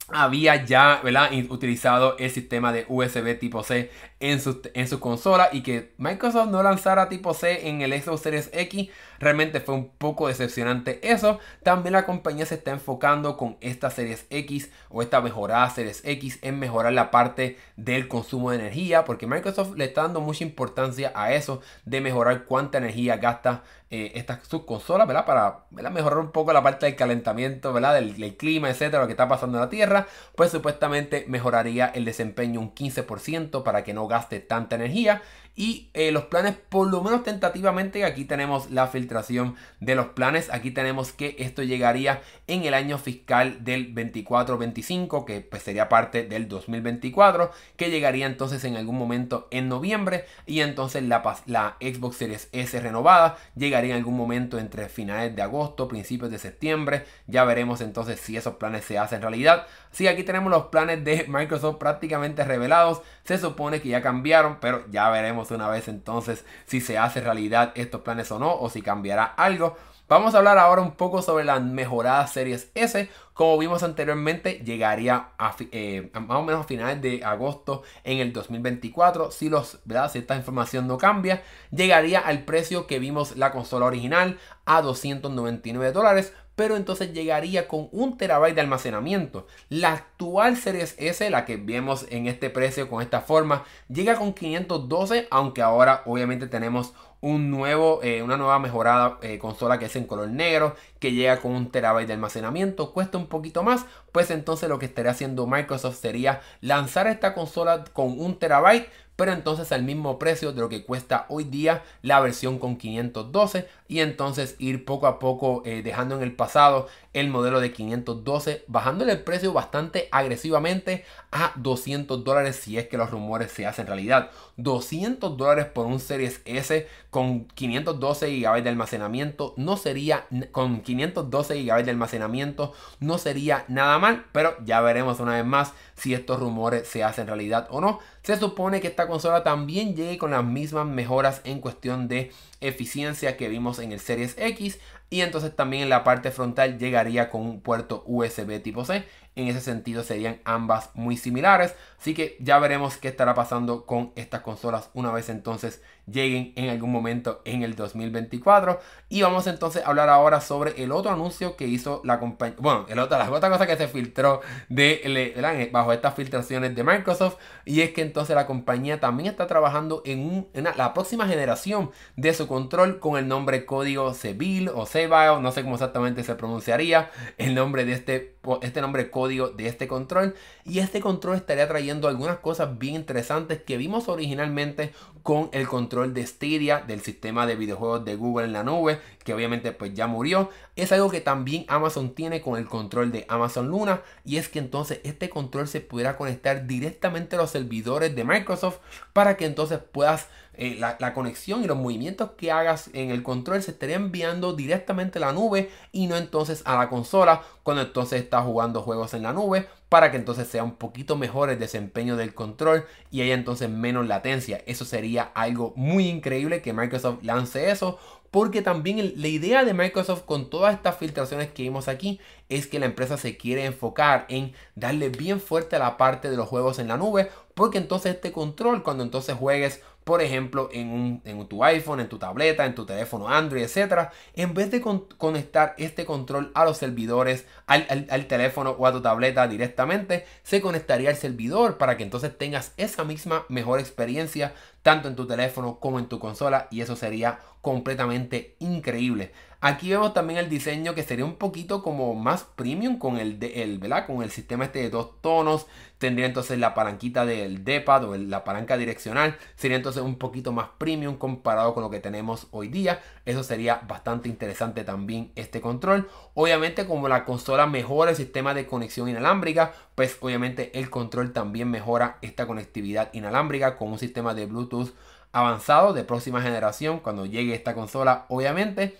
había 0.09 0.65
ya 0.65 1.01
utilizado 1.49 2.17
el 2.17 2.29
sistema 2.29 2.73
de 2.73 2.85
USB 2.89 3.39
tipo 3.39 3.63
C 3.63 3.89
en 4.23 4.39
su, 4.39 4.61
en 4.73 4.87
su 4.87 5.01
consola 5.01 5.49
y 5.51 5.63
que 5.63 5.93
Microsoft 5.97 6.49
no 6.49 6.63
lanzara 6.63 7.09
tipo 7.09 7.33
C 7.33 7.67
en 7.67 7.81
el 7.81 7.91
Xbox 8.01 8.21
Series 8.21 8.49
X 8.53 8.89
realmente 9.19 9.59
fue 9.59 9.75
un 9.75 9.89
poco 9.89 10.29
decepcionante 10.29 11.11
eso. 11.11 11.39
También 11.61 11.91
la 11.91 12.05
compañía 12.05 12.45
se 12.45 12.55
está 12.55 12.71
enfocando 12.71 13.35
con 13.35 13.57
esta 13.59 13.89
Series 13.89 14.25
X 14.29 14.71
o 14.89 15.01
esta 15.01 15.19
mejorada 15.19 15.69
Series 15.69 16.01
X 16.05 16.39
en 16.41 16.57
mejorar 16.57 16.93
la 16.93 17.11
parte 17.11 17.57
del 17.75 18.07
consumo 18.07 18.51
de 18.51 18.59
energía 18.59 19.03
porque 19.03 19.27
Microsoft 19.27 19.75
le 19.75 19.83
está 19.83 20.03
dando 20.03 20.21
mucha 20.21 20.45
importancia 20.45 21.11
a 21.15 21.33
eso 21.33 21.59
de 21.83 21.99
mejorar 21.99 22.45
cuánta 22.45 22.77
energía 22.77 23.17
gasta 23.17 23.63
eh, 23.95 24.13
esta 24.15 24.39
subconsola, 24.43 25.05
¿verdad? 25.05 25.23
Para 25.23 25.65
mejorar 25.91 26.17
un 26.17 26.31
poco 26.31 26.51
la 26.51 26.63
parte 26.63 26.87
del 26.87 26.95
calentamiento, 26.95 27.71
¿verdad? 27.73 27.93
Del, 27.93 28.17
del, 28.17 28.35
clima, 28.35 28.71
etcétera, 28.71 29.03
lo 29.03 29.05
que 29.05 29.13
está 29.13 29.27
pasando 29.27 29.59
en 29.59 29.65
la 29.65 29.69
Tierra, 29.69 30.07
pues 30.35 30.49
supuestamente 30.49 31.25
mejoraría 31.27 31.85
el 31.85 32.03
desempeño 32.03 32.59
un 32.59 32.73
15% 32.73 33.61
para 33.61 33.83
que 33.83 33.93
no 33.93 34.07
gaste 34.13 34.39
tanta 34.39 34.75
energía. 34.75 35.21
Y 35.55 35.89
eh, 35.93 36.11
los 36.11 36.25
planes, 36.25 36.55
por 36.69 36.89
lo 36.89 37.03
menos 37.03 37.23
tentativamente, 37.23 38.05
aquí 38.05 38.25
tenemos 38.25 38.71
la 38.71 38.87
filtración 38.87 39.55
de 39.79 39.93
los 39.93 40.07
planes. 40.07 40.49
Aquí 40.51 40.71
tenemos 40.71 41.11
que 41.11 41.35
esto 41.37 41.61
llegaría 41.61 42.21
en 42.47 42.63
el 42.63 42.73
año 42.73 42.97
fiscal 42.97 43.63
del 43.63 43.93
24-25, 43.93 45.25
que 45.25 45.41
pues, 45.41 45.61
sería 45.61 45.89
parte 45.89 46.23
del 46.23 46.47
2024, 46.47 47.51
que 47.77 47.91
llegaría 47.91 48.25
entonces 48.25 48.63
en 48.63 48.77
algún 48.77 48.97
momento 48.97 49.47
en 49.51 49.69
noviembre. 49.69 50.25
Y 50.47 50.61
entonces 50.61 51.03
la, 51.03 51.21
la 51.45 51.77
Xbox 51.79 52.17
Series 52.17 52.49
S 52.51 52.79
renovada 52.79 53.37
llegaría 53.55 53.91
en 53.91 53.97
algún 53.97 54.17
momento 54.17 54.57
entre 54.57 54.89
finales 54.89 55.35
de 55.35 55.41
agosto, 55.43 55.87
principios 55.87 56.31
de 56.31 56.39
septiembre. 56.39 57.05
Ya 57.27 57.43
veremos 57.43 57.81
entonces 57.81 58.19
si 58.19 58.37
esos 58.37 58.55
planes 58.55 58.85
se 58.85 58.97
hacen 58.97 59.21
realidad. 59.21 59.67
Sí, 59.91 60.07
aquí 60.07 60.23
tenemos 60.23 60.51
los 60.51 60.65
planes 60.65 61.03
de 61.03 61.25
Microsoft 61.29 61.77
prácticamente 61.77 62.43
revelados. 62.43 63.03
Se 63.23 63.37
supone 63.37 63.81
que 63.81 63.89
ya 63.89 64.01
cambiaron, 64.01 64.57
pero 64.59 64.83
ya 64.89 65.09
veremos 65.11 65.42
una 65.51 65.69
vez 65.69 65.87
entonces 65.87 66.45
si 66.65 66.81
se 66.81 66.97
hace 66.97 67.21
realidad 67.21 67.71
estos 67.75 68.01
planes 68.01 68.31
o 68.31 68.39
no, 68.39 68.55
o 68.55 68.69
si 68.69 68.81
cambiará 68.81 69.23
algo. 69.25 69.75
Vamos 70.09 70.35
a 70.35 70.39
hablar 70.39 70.57
ahora 70.57 70.81
un 70.81 70.91
poco 70.91 71.21
sobre 71.21 71.45
las 71.45 71.61
mejoradas 71.63 72.33
series 72.33 72.69
S. 72.75 73.09
Como 73.33 73.57
vimos 73.57 73.83
anteriormente, 73.83 74.61
llegaría 74.63 75.29
a, 75.39 75.55
eh, 75.71 76.11
más 76.13 76.37
o 76.37 76.43
menos 76.43 76.61
a 76.61 76.67
finales 76.67 77.01
de 77.01 77.23
agosto 77.23 77.83
en 78.03 78.19
el 78.19 78.33
2024. 78.33 79.31
Si, 79.31 79.49
los, 79.49 79.79
¿verdad? 79.85 80.11
si 80.11 80.19
esta 80.19 80.35
información 80.35 80.87
no 80.87 80.97
cambia, 80.97 81.41
llegaría 81.71 82.19
al 82.19 82.43
precio 82.43 82.85
que 82.85 82.99
vimos 82.99 83.37
la 83.37 83.51
consola 83.51 83.85
original 83.85 84.37
a 84.65 84.81
299 84.81 85.93
dólares 85.93 86.33
pero 86.55 86.75
entonces 86.75 87.13
llegaría 87.13 87.67
con 87.67 87.89
un 87.91 88.17
terabyte 88.17 88.55
de 88.55 88.61
almacenamiento. 88.61 89.47
La 89.69 89.93
actual 89.93 90.57
Series 90.57 90.95
S, 90.97 91.29
la 91.29 91.45
que 91.45 91.57
vemos 91.57 92.05
en 92.09 92.27
este 92.27 92.49
precio 92.49 92.89
con 92.89 93.01
esta 93.01 93.21
forma, 93.21 93.63
llega 93.89 94.15
con 94.15 94.33
512, 94.33 95.27
aunque 95.31 95.61
ahora 95.61 96.03
obviamente 96.05 96.47
tenemos 96.47 96.93
un 97.23 97.49
nuevo, 97.49 98.01
eh, 98.03 98.21
una 98.21 98.35
nueva 98.35 98.59
mejorada 98.59 99.17
eh, 99.21 99.39
consola 99.39 99.79
que 99.79 99.85
es 99.85 99.95
en 99.95 100.03
color 100.03 100.27
negro, 100.27 100.75
que 100.99 101.13
llega 101.13 101.39
con 101.39 101.53
un 101.53 101.71
terabyte 101.71 102.07
de 102.07 102.13
almacenamiento, 102.13 102.91
cuesta 102.91 103.17
un 103.17 103.27
poquito 103.27 103.63
más, 103.63 103.85
pues 104.11 104.29
entonces 104.29 104.67
lo 104.67 104.77
que 104.77 104.87
estaría 104.87 105.11
haciendo 105.11 105.47
Microsoft 105.47 106.01
sería 106.01 106.41
lanzar 106.59 107.07
esta 107.07 107.33
consola 107.33 107.85
con 107.93 108.19
un 108.19 108.37
terabyte, 108.37 108.89
pero 109.15 109.31
entonces 109.31 109.71
al 109.71 109.83
mismo 109.83 110.19
precio 110.19 110.51
de 110.51 110.59
lo 110.59 110.67
que 110.67 110.83
cuesta 110.83 111.25
hoy 111.29 111.45
día 111.45 111.83
la 112.01 112.19
versión 112.19 112.59
con 112.59 112.75
512 112.75 113.69
y 113.93 113.99
entonces 113.99 114.55
ir 114.57 114.85
poco 114.85 115.05
a 115.05 115.19
poco 115.19 115.61
eh, 115.65 115.83
dejando 115.83 116.15
en 116.15 116.23
el 116.23 116.35
pasado 116.35 116.87
el 117.13 117.29
modelo 117.29 117.59
de 117.59 117.71
512, 117.71 118.63
bajándole 118.65 119.11
el 119.11 119.21
precio 119.21 119.53
bastante 119.53 120.09
agresivamente 120.11 121.05
a 121.31 121.51
200 121.57 122.23
dólares 122.23 122.55
si 122.55 122.79
es 122.79 122.87
que 122.87 122.97
los 122.97 123.11
rumores 123.11 123.51
se 123.51 123.67
hacen 123.67 123.85
realidad. 123.85 124.31
200 124.57 125.37
dólares 125.37 125.67
por 125.67 125.85
un 125.85 125.99
Series 125.99 126.41
S 126.45 126.87
con 127.11 127.45
512 127.45 128.39
GB 128.39 128.63
de 128.63 128.69
almacenamiento 128.69 129.53
no 129.57 129.77
sería, 129.77 130.25
con 130.51 130.81
512 130.81 131.63
GB 131.63 131.83
de 131.83 131.91
almacenamiento 131.91 132.73
no 132.99 133.19
sería 133.19 133.63
nada 133.67 133.99
mal, 133.99 134.25
pero 134.31 134.55
ya 134.65 134.81
veremos 134.81 135.19
una 135.19 135.35
vez 135.35 135.45
más 135.45 135.73
si 135.93 136.15
estos 136.15 136.39
rumores 136.39 136.87
se 136.87 137.03
hacen 137.03 137.27
realidad 137.27 137.67
o 137.69 137.79
no. 137.79 137.99
Se 138.23 138.37
supone 138.37 138.81
que 138.81 138.87
esta 138.87 139.07
consola 139.07 139.43
también 139.43 139.95
llegue 139.95 140.17
con 140.17 140.31
las 140.31 140.43
mismas 140.43 140.87
mejoras 140.87 141.41
en 141.43 141.59
cuestión 141.59 142.07
de 142.07 142.31
eficiencia 142.67 143.37
que 143.37 143.49
vimos 143.49 143.79
en 143.79 143.91
el 143.91 143.99
Series 143.99 144.35
X 144.37 144.79
y 145.09 145.21
entonces 145.21 145.55
también 145.55 145.83
en 145.83 145.89
la 145.89 146.03
parte 146.03 146.31
frontal 146.31 146.79
llegaría 146.79 147.29
con 147.29 147.41
un 147.41 147.61
puerto 147.61 148.03
USB 148.07 148.61
tipo 148.63 148.83
C. 148.85 149.05
En 149.35 149.47
ese 149.47 149.61
sentido 149.61 150.03
serían 150.03 150.39
ambas 150.43 150.89
muy 150.95 151.17
similares. 151.17 151.75
Así 151.99 152.13
que 152.13 152.37
ya 152.39 152.57
veremos 152.59 152.97
qué 152.97 153.09
estará 153.09 153.35
pasando 153.35 153.85
con 153.85 154.11
estas 154.15 154.41
consolas 154.41 154.89
una 154.93 155.11
vez 155.11 155.29
entonces 155.29 155.81
lleguen 156.05 156.53
en 156.55 156.69
algún 156.69 156.91
momento 156.91 157.41
en 157.45 157.63
el 157.63 157.75
2024. 157.75 158.79
Y 159.09 159.21
vamos 159.21 159.47
entonces 159.47 159.83
a 159.83 159.89
hablar 159.89 160.09
ahora 160.09 160.41
sobre 160.41 160.83
el 160.83 160.91
otro 160.91 161.11
anuncio 161.11 161.55
que 161.55 161.67
hizo 161.67 162.01
la 162.03 162.19
compañía. 162.19 162.57
Bueno, 162.59 162.85
el 162.89 162.99
otro, 162.99 163.17
la 163.17 163.29
otra 163.29 163.49
cosa 163.49 163.67
que 163.67 163.77
se 163.77 163.87
filtró 163.87 164.41
de, 164.69 165.69
bajo 165.71 165.93
estas 165.93 166.15
filtraciones 166.15 166.75
de 166.75 166.83
Microsoft. 166.83 167.37
Y 167.65 167.81
es 167.81 167.91
que 167.91 168.01
entonces 168.01 168.35
la 168.35 168.47
compañía 168.47 168.99
también 168.99 169.29
está 169.29 169.47
trabajando 169.47 170.01
en, 170.05 170.47
la 170.53 170.93
próxima 170.93 171.27
generación 171.27 171.91
de 172.15 172.33
su 172.33 172.47
control 172.47 172.99
con 172.99 173.17
el 173.17 173.27
nombre 173.27 173.65
código 173.65 174.13
Seville 174.13 174.69
o 174.69 174.85
Seville, 174.85 175.39
no 175.41 175.51
sé 175.51 175.63
cómo 175.63 175.75
exactamente 175.75 176.23
se 176.23 176.35
pronunciaría 176.35 177.11
el 177.37 177.55
nombre 177.55 177.85
de 177.85 177.93
este, 177.93 178.35
este 178.61 178.81
nombre 178.81 179.09
código 179.09 179.49
de 179.49 179.67
este 179.67 179.87
control. 179.87 180.35
Y 180.65 180.79
este 180.79 181.01
control 181.01 181.35
estaría 181.35 181.67
trayendo 181.67 182.07
algunas 182.07 182.39
cosas 182.39 182.77
bien 182.77 182.95
interesantes 182.95 183.61
que 183.61 183.77
vimos 183.77 184.07
originalmente 184.09 184.93
con 185.23 185.49
el 185.53 185.67
control 185.67 186.13
de 186.13 186.27
Stadia 186.27 186.79
del 186.79 187.01
sistema 187.01 187.47
de 187.47 187.55
videojuegos 187.55 188.03
de 188.03 188.17
Google 188.17 188.45
en 188.45 188.53
la 188.53 188.63
nube, 188.63 188.99
que 189.23 189.33
obviamente 189.33 189.71
pues 189.71 189.93
ya 189.93 190.07
murió. 190.07 190.49
Es 190.75 190.91
algo 190.91 191.09
que 191.09 191.21
también 191.21 191.65
Amazon 191.67 192.13
tiene 192.13 192.41
con 192.41 192.57
el 192.57 192.67
control 192.67 193.11
de 193.11 193.25
Amazon 193.27 193.67
Luna 193.67 194.01
y 194.25 194.37
es 194.37 194.49
que 194.49 194.59
entonces 194.59 194.99
este 195.03 195.29
control 195.29 195.67
se 195.67 195.81
pudiera 195.81 196.17
conectar 196.17 196.67
directamente 196.67 197.35
a 197.35 197.39
los 197.39 197.51
servidores 197.51 198.15
de 198.15 198.23
Microsoft 198.23 198.77
para 199.13 199.37
que 199.37 199.45
entonces 199.45 199.79
puedas 199.79 200.27
eh, 200.55 200.77
la, 200.77 201.13
conexión 201.15 201.63
y 201.63 201.67
los 201.67 201.77
movimientos 201.77 202.31
que 202.37 202.51
hagas 202.51 202.91
en 202.93 203.09
el 203.09 203.23
control 203.23 203.63
se 203.63 203.71
estaría 203.71 203.95
enviando 203.95 204.53
directamente 204.53 205.17
a 205.17 205.21
la 205.21 205.33
nube 205.33 205.71
y 205.91 206.05
no 206.05 206.15
entonces 206.15 206.61
a 206.65 206.77
la 206.77 206.89
consola 206.89 207.41
cuando 207.63 207.81
entonces 207.81 208.21
estás 208.21 208.43
jugando 208.43 208.83
juegos 208.83 209.15
en 209.15 209.23
la 209.23 209.33
nube 209.33 209.67
para 209.89 210.11
que 210.11 210.17
entonces 210.17 210.47
sea 210.47 210.63
un 210.63 210.75
poquito 210.75 211.15
mejor 211.15 211.49
el 211.49 211.57
desempeño 211.57 212.17
del 212.17 212.35
control 212.35 212.85
y 213.09 213.21
haya 213.21 213.33
entonces 213.33 213.67
menos 213.67 214.07
latencia. 214.07 214.61
Eso 214.67 214.85
sería 214.85 215.31
algo 215.33 215.73
muy 215.75 216.07
increíble 216.07 216.61
que 216.61 216.73
Microsoft 216.73 217.23
lance 217.23 217.71
eso 217.71 217.97
porque 218.33 218.63
también 218.63 219.13
la 219.15 219.27
idea 219.27 219.63
de 219.63 219.75
Microsoft 219.75 220.23
con 220.23 220.49
todas 220.49 220.73
estas 220.73 220.97
filtraciones 220.97 221.51
que 221.51 221.61
vimos 221.61 221.87
aquí 221.87 222.19
es 222.49 222.65
que 222.65 222.79
la 222.79 222.87
empresa 222.87 223.15
se 223.15 223.37
quiere 223.37 223.63
enfocar 223.63 224.25
en 224.27 224.53
darle 224.73 225.09
bien 225.09 225.39
fuerte 225.39 225.75
a 225.75 225.79
la 225.79 225.97
parte 225.97 226.31
de 226.31 226.35
los 226.35 226.49
juegos 226.49 226.79
en 226.79 226.87
la 226.87 226.97
nube 226.97 227.29
porque 227.53 227.77
entonces 227.77 228.15
este 228.15 228.31
control 228.31 228.81
cuando 228.81 229.03
entonces 229.03 229.35
juegues 229.35 229.81
por 230.03 230.21
ejemplo, 230.21 230.69
en, 230.73 231.21
tu 231.47 231.63
iPhone, 231.63 231.99
en 231.99 232.09
tu 232.09 232.17
tableta, 232.17 232.65
en 232.65 232.75
tu 232.75 232.85
teléfono 232.85 233.29
Android, 233.29 233.63
etc. 233.63 234.09
En 234.35 234.53
vez 234.53 234.69
de 234.69 234.81
conectar 234.81 235.75
este 235.77 236.05
control 236.05 236.51
a 236.55 236.65
los 236.65 236.77
servidores, 236.77 237.45
al, 237.67 238.07
al, 238.09 238.25
teléfono 238.27 238.71
o 238.71 238.85
a 238.85 238.91
tu 238.91 239.01
tableta 239.01 239.47
directamente, 239.47 240.25
se 240.43 240.59
conectaría 240.59 241.09
al 241.09 241.15
servidor 241.15 241.77
para 241.77 241.95
que 241.95 242.03
entonces 242.03 242.37
tengas 242.37 242.73
esa 242.75 243.03
misma 243.03 243.45
mejor 243.47 243.79
experiencia 243.79 244.53
tanto 244.83 245.07
en 245.07 245.15
tu 245.15 245.25
teléfono 245.25 245.79
como 245.79 245.97
en 245.97 246.07
tu 246.07 246.19
consola 246.19 246.67
y 246.69 246.81
eso 246.81 246.95
sería 246.95 247.39
completamente 247.61 248.55
increíble. 248.59 249.31
Aquí 249.65 249.89
vemos 249.91 250.13
también 250.13 250.39
el 250.39 250.49
diseño 250.49 250.93
que 250.93 251.03
sería 251.03 251.23
un 251.23 251.37
poquito 251.37 251.83
como 251.83 252.15
más 252.15 252.43
premium 252.43 252.99
con 252.99 253.15
el, 253.15 253.39
de, 253.39 253.63
el, 253.63 253.77
¿verdad? 253.77 254.05
Con 254.05 254.21
el 254.21 254.29
sistema 254.29 254.65
este 254.65 254.79
de 254.79 254.89
dos 254.89 255.21
tonos. 255.21 255.67
Tendría 255.99 256.25
entonces 256.25 256.59
la 256.59 256.73
palanquita 256.73 257.25
del 257.25 257.63
D-pad 257.63 258.03
o 258.03 258.17
la 258.17 258.43
palanca 258.43 258.75
direccional. 258.75 259.37
Sería 259.55 259.77
entonces 259.77 260.03
un 260.03 260.17
poquito 260.17 260.51
más 260.51 260.67
premium 260.77 261.15
comparado 261.15 261.73
con 261.73 261.81
lo 261.81 261.89
que 261.89 262.01
tenemos 262.01 262.47
hoy 262.51 262.67
día. 262.67 263.01
Eso 263.23 263.41
sería 263.41 263.79
bastante 263.87 264.27
interesante 264.27 264.83
también 264.83 265.31
este 265.35 265.61
control. 265.61 266.09
Obviamente 266.33 266.85
como 266.85 267.07
la 267.07 267.23
consola 267.23 267.65
mejora 267.65 268.11
el 268.11 268.17
sistema 268.17 268.53
de 268.53 268.67
conexión 268.67 269.07
inalámbrica, 269.07 269.71
pues 269.95 270.17
obviamente 270.19 270.77
el 270.77 270.89
control 270.89 271.31
también 271.31 271.71
mejora 271.71 272.17
esta 272.21 272.47
conectividad 272.47 273.13
inalámbrica 273.13 273.77
con 273.77 273.93
un 273.93 273.99
sistema 273.99 274.33
de 274.33 274.45
Bluetooth 274.45 274.89
avanzado 275.31 275.93
de 275.93 276.03
próxima 276.03 276.41
generación 276.41 276.99
cuando 276.99 277.25
llegue 277.25 277.55
esta 277.55 277.73
consola 277.73 278.25
obviamente 278.29 278.97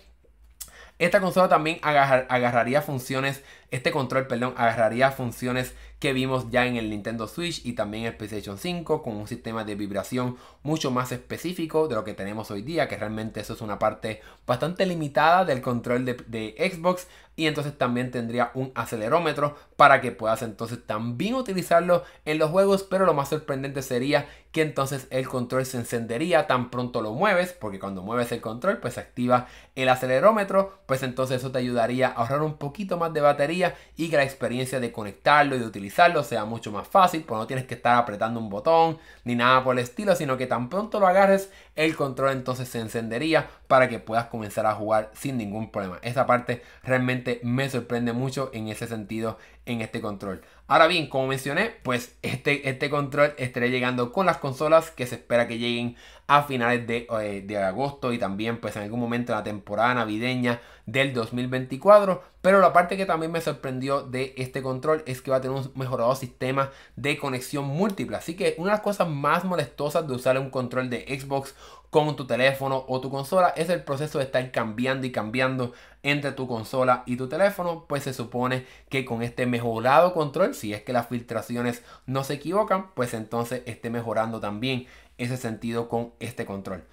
esta 0.98 1.20
consola 1.20 1.48
también 1.48 1.80
agarraría 1.82 2.80
funciones, 2.80 3.42
este 3.72 3.90
control, 3.90 4.28
perdón, 4.28 4.54
agarraría 4.56 5.10
funciones 5.10 5.74
que 5.98 6.12
vimos 6.12 6.50
ya 6.50 6.66
en 6.66 6.76
el 6.76 6.88
Nintendo 6.88 7.26
Switch 7.26 7.64
y 7.66 7.72
también 7.72 8.04
en 8.04 8.12
el 8.12 8.16
PlayStation 8.16 8.58
5 8.58 9.02
con 9.02 9.16
un 9.16 9.26
sistema 9.26 9.64
de 9.64 9.74
vibración 9.74 10.36
mucho 10.62 10.92
más 10.92 11.10
específico 11.10 11.88
de 11.88 11.96
lo 11.96 12.04
que 12.04 12.14
tenemos 12.14 12.50
hoy 12.52 12.62
día, 12.62 12.86
que 12.86 12.96
realmente 12.96 13.40
eso 13.40 13.54
es 13.54 13.60
una 13.60 13.78
parte 13.78 14.20
bastante 14.46 14.86
limitada 14.86 15.44
del 15.44 15.62
control 15.62 16.04
de 16.04 16.72
Xbox 16.72 17.08
y 17.36 17.46
entonces 17.46 17.76
también 17.76 18.10
tendría 18.10 18.50
un 18.54 18.72
acelerómetro 18.74 19.56
para 19.76 20.00
que 20.00 20.12
puedas 20.12 20.42
entonces 20.42 20.78
también 20.86 21.34
utilizarlo 21.34 22.04
en 22.24 22.38
los 22.38 22.50
juegos, 22.50 22.82
pero 22.84 23.06
lo 23.06 23.14
más 23.14 23.28
sorprendente 23.28 23.82
sería 23.82 24.26
que 24.52 24.62
entonces 24.62 25.08
el 25.10 25.28
control 25.28 25.66
se 25.66 25.78
encendería 25.78 26.46
tan 26.46 26.70
pronto 26.70 27.02
lo 27.02 27.12
mueves, 27.12 27.52
porque 27.52 27.80
cuando 27.80 28.02
mueves 28.02 28.30
el 28.30 28.40
control 28.40 28.78
pues 28.78 28.94
se 28.94 29.00
activa 29.00 29.48
el 29.74 29.88
acelerómetro, 29.88 30.78
pues 30.86 31.02
entonces 31.02 31.38
eso 31.38 31.50
te 31.50 31.58
ayudaría 31.58 32.08
a 32.08 32.12
ahorrar 32.12 32.42
un 32.42 32.56
poquito 32.56 32.96
más 32.96 33.12
de 33.12 33.20
batería 33.20 33.74
y 33.96 34.08
que 34.08 34.16
la 34.16 34.22
experiencia 34.22 34.78
de 34.78 34.92
conectarlo 34.92 35.56
y 35.56 35.58
de 35.58 35.66
utilizarlo 35.66 36.22
sea 36.22 36.44
mucho 36.44 36.70
más 36.70 36.86
fácil, 36.86 37.24
pues 37.24 37.36
no 37.36 37.46
tienes 37.48 37.66
que 37.66 37.74
estar 37.74 37.96
apretando 37.96 38.38
un 38.38 38.48
botón 38.48 38.98
ni 39.24 39.34
nada 39.34 39.64
por 39.64 39.76
el 39.76 39.82
estilo, 39.82 40.14
sino 40.14 40.36
que 40.36 40.46
tan 40.46 40.68
pronto 40.68 41.00
lo 41.00 41.08
agarres 41.08 41.50
el 41.76 41.96
control 41.96 42.32
entonces 42.32 42.68
se 42.68 42.80
encendería 42.80 43.48
para 43.66 43.88
que 43.88 43.98
puedas 43.98 44.26
comenzar 44.26 44.66
a 44.66 44.74
jugar 44.74 45.10
sin 45.14 45.36
ningún 45.36 45.70
problema. 45.70 45.98
Esa 46.02 46.26
parte 46.26 46.62
realmente 46.82 47.40
me 47.42 47.68
sorprende 47.68 48.12
mucho 48.12 48.50
en 48.52 48.68
ese 48.68 48.86
sentido 48.86 49.38
en 49.66 49.80
este 49.80 50.00
control. 50.00 50.42
Ahora 50.66 50.86
bien, 50.86 51.08
como 51.08 51.26
mencioné, 51.26 51.74
pues 51.82 52.16
este, 52.22 52.70
este 52.70 52.88
control 52.88 53.34
estaría 53.36 53.68
llegando 53.68 54.12
con 54.12 54.24
las 54.24 54.38
consolas 54.38 54.90
que 54.90 55.06
se 55.06 55.16
espera 55.16 55.46
que 55.46 55.58
lleguen 55.58 55.96
a 56.26 56.44
finales 56.44 56.86
de, 56.86 57.06
eh, 57.20 57.42
de, 57.46 57.58
agosto 57.58 58.14
y 58.14 58.18
también 58.18 58.58
pues 58.58 58.74
en 58.76 58.82
algún 58.82 58.98
momento 58.98 59.32
en 59.32 59.38
la 59.38 59.44
temporada 59.44 59.92
navideña 59.92 60.62
del 60.86 61.12
2024. 61.12 62.22
Pero 62.40 62.60
la 62.60 62.72
parte 62.72 62.96
que 62.96 63.04
también 63.04 63.30
me 63.30 63.42
sorprendió 63.42 64.02
de 64.02 64.34
este 64.38 64.62
control 64.62 65.02
es 65.06 65.20
que 65.20 65.30
va 65.30 65.36
a 65.36 65.40
tener 65.42 65.56
un 65.56 65.70
mejorado 65.74 66.14
sistema 66.14 66.70
de 66.96 67.18
conexión 67.18 67.66
múltiple. 67.66 68.16
Así 68.16 68.34
que 68.34 68.54
una 68.56 68.70
de 68.70 68.76
las 68.76 68.80
cosas 68.80 69.06
más 69.06 69.44
molestosas 69.44 70.08
de 70.08 70.14
usar 70.14 70.38
un 70.38 70.48
control 70.48 70.88
de 70.88 71.04
Xbox 71.18 71.54
con 71.94 72.16
tu 72.16 72.26
teléfono 72.26 72.84
o 72.88 73.00
tu 73.00 73.08
consola 73.08 73.50
es 73.50 73.68
el 73.68 73.84
proceso 73.84 74.18
de 74.18 74.24
estar 74.24 74.50
cambiando 74.50 75.06
y 75.06 75.12
cambiando 75.12 75.74
entre 76.02 76.32
tu 76.32 76.48
consola 76.48 77.04
y 77.06 77.16
tu 77.16 77.28
teléfono 77.28 77.84
pues 77.88 78.02
se 78.02 78.12
supone 78.12 78.66
que 78.88 79.04
con 79.04 79.22
este 79.22 79.46
mejorado 79.46 80.12
control 80.12 80.53
si 80.54 80.72
es 80.72 80.82
que 80.82 80.92
las 80.92 81.08
filtraciones 81.08 81.82
no 82.06 82.24
se 82.24 82.34
equivocan 82.34 82.92
pues 82.94 83.14
entonces 83.14 83.62
esté 83.66 83.90
mejorando 83.90 84.40
también 84.40 84.86
ese 85.18 85.36
sentido 85.36 85.88
con 85.88 86.12
este 86.20 86.46
control 86.46 86.84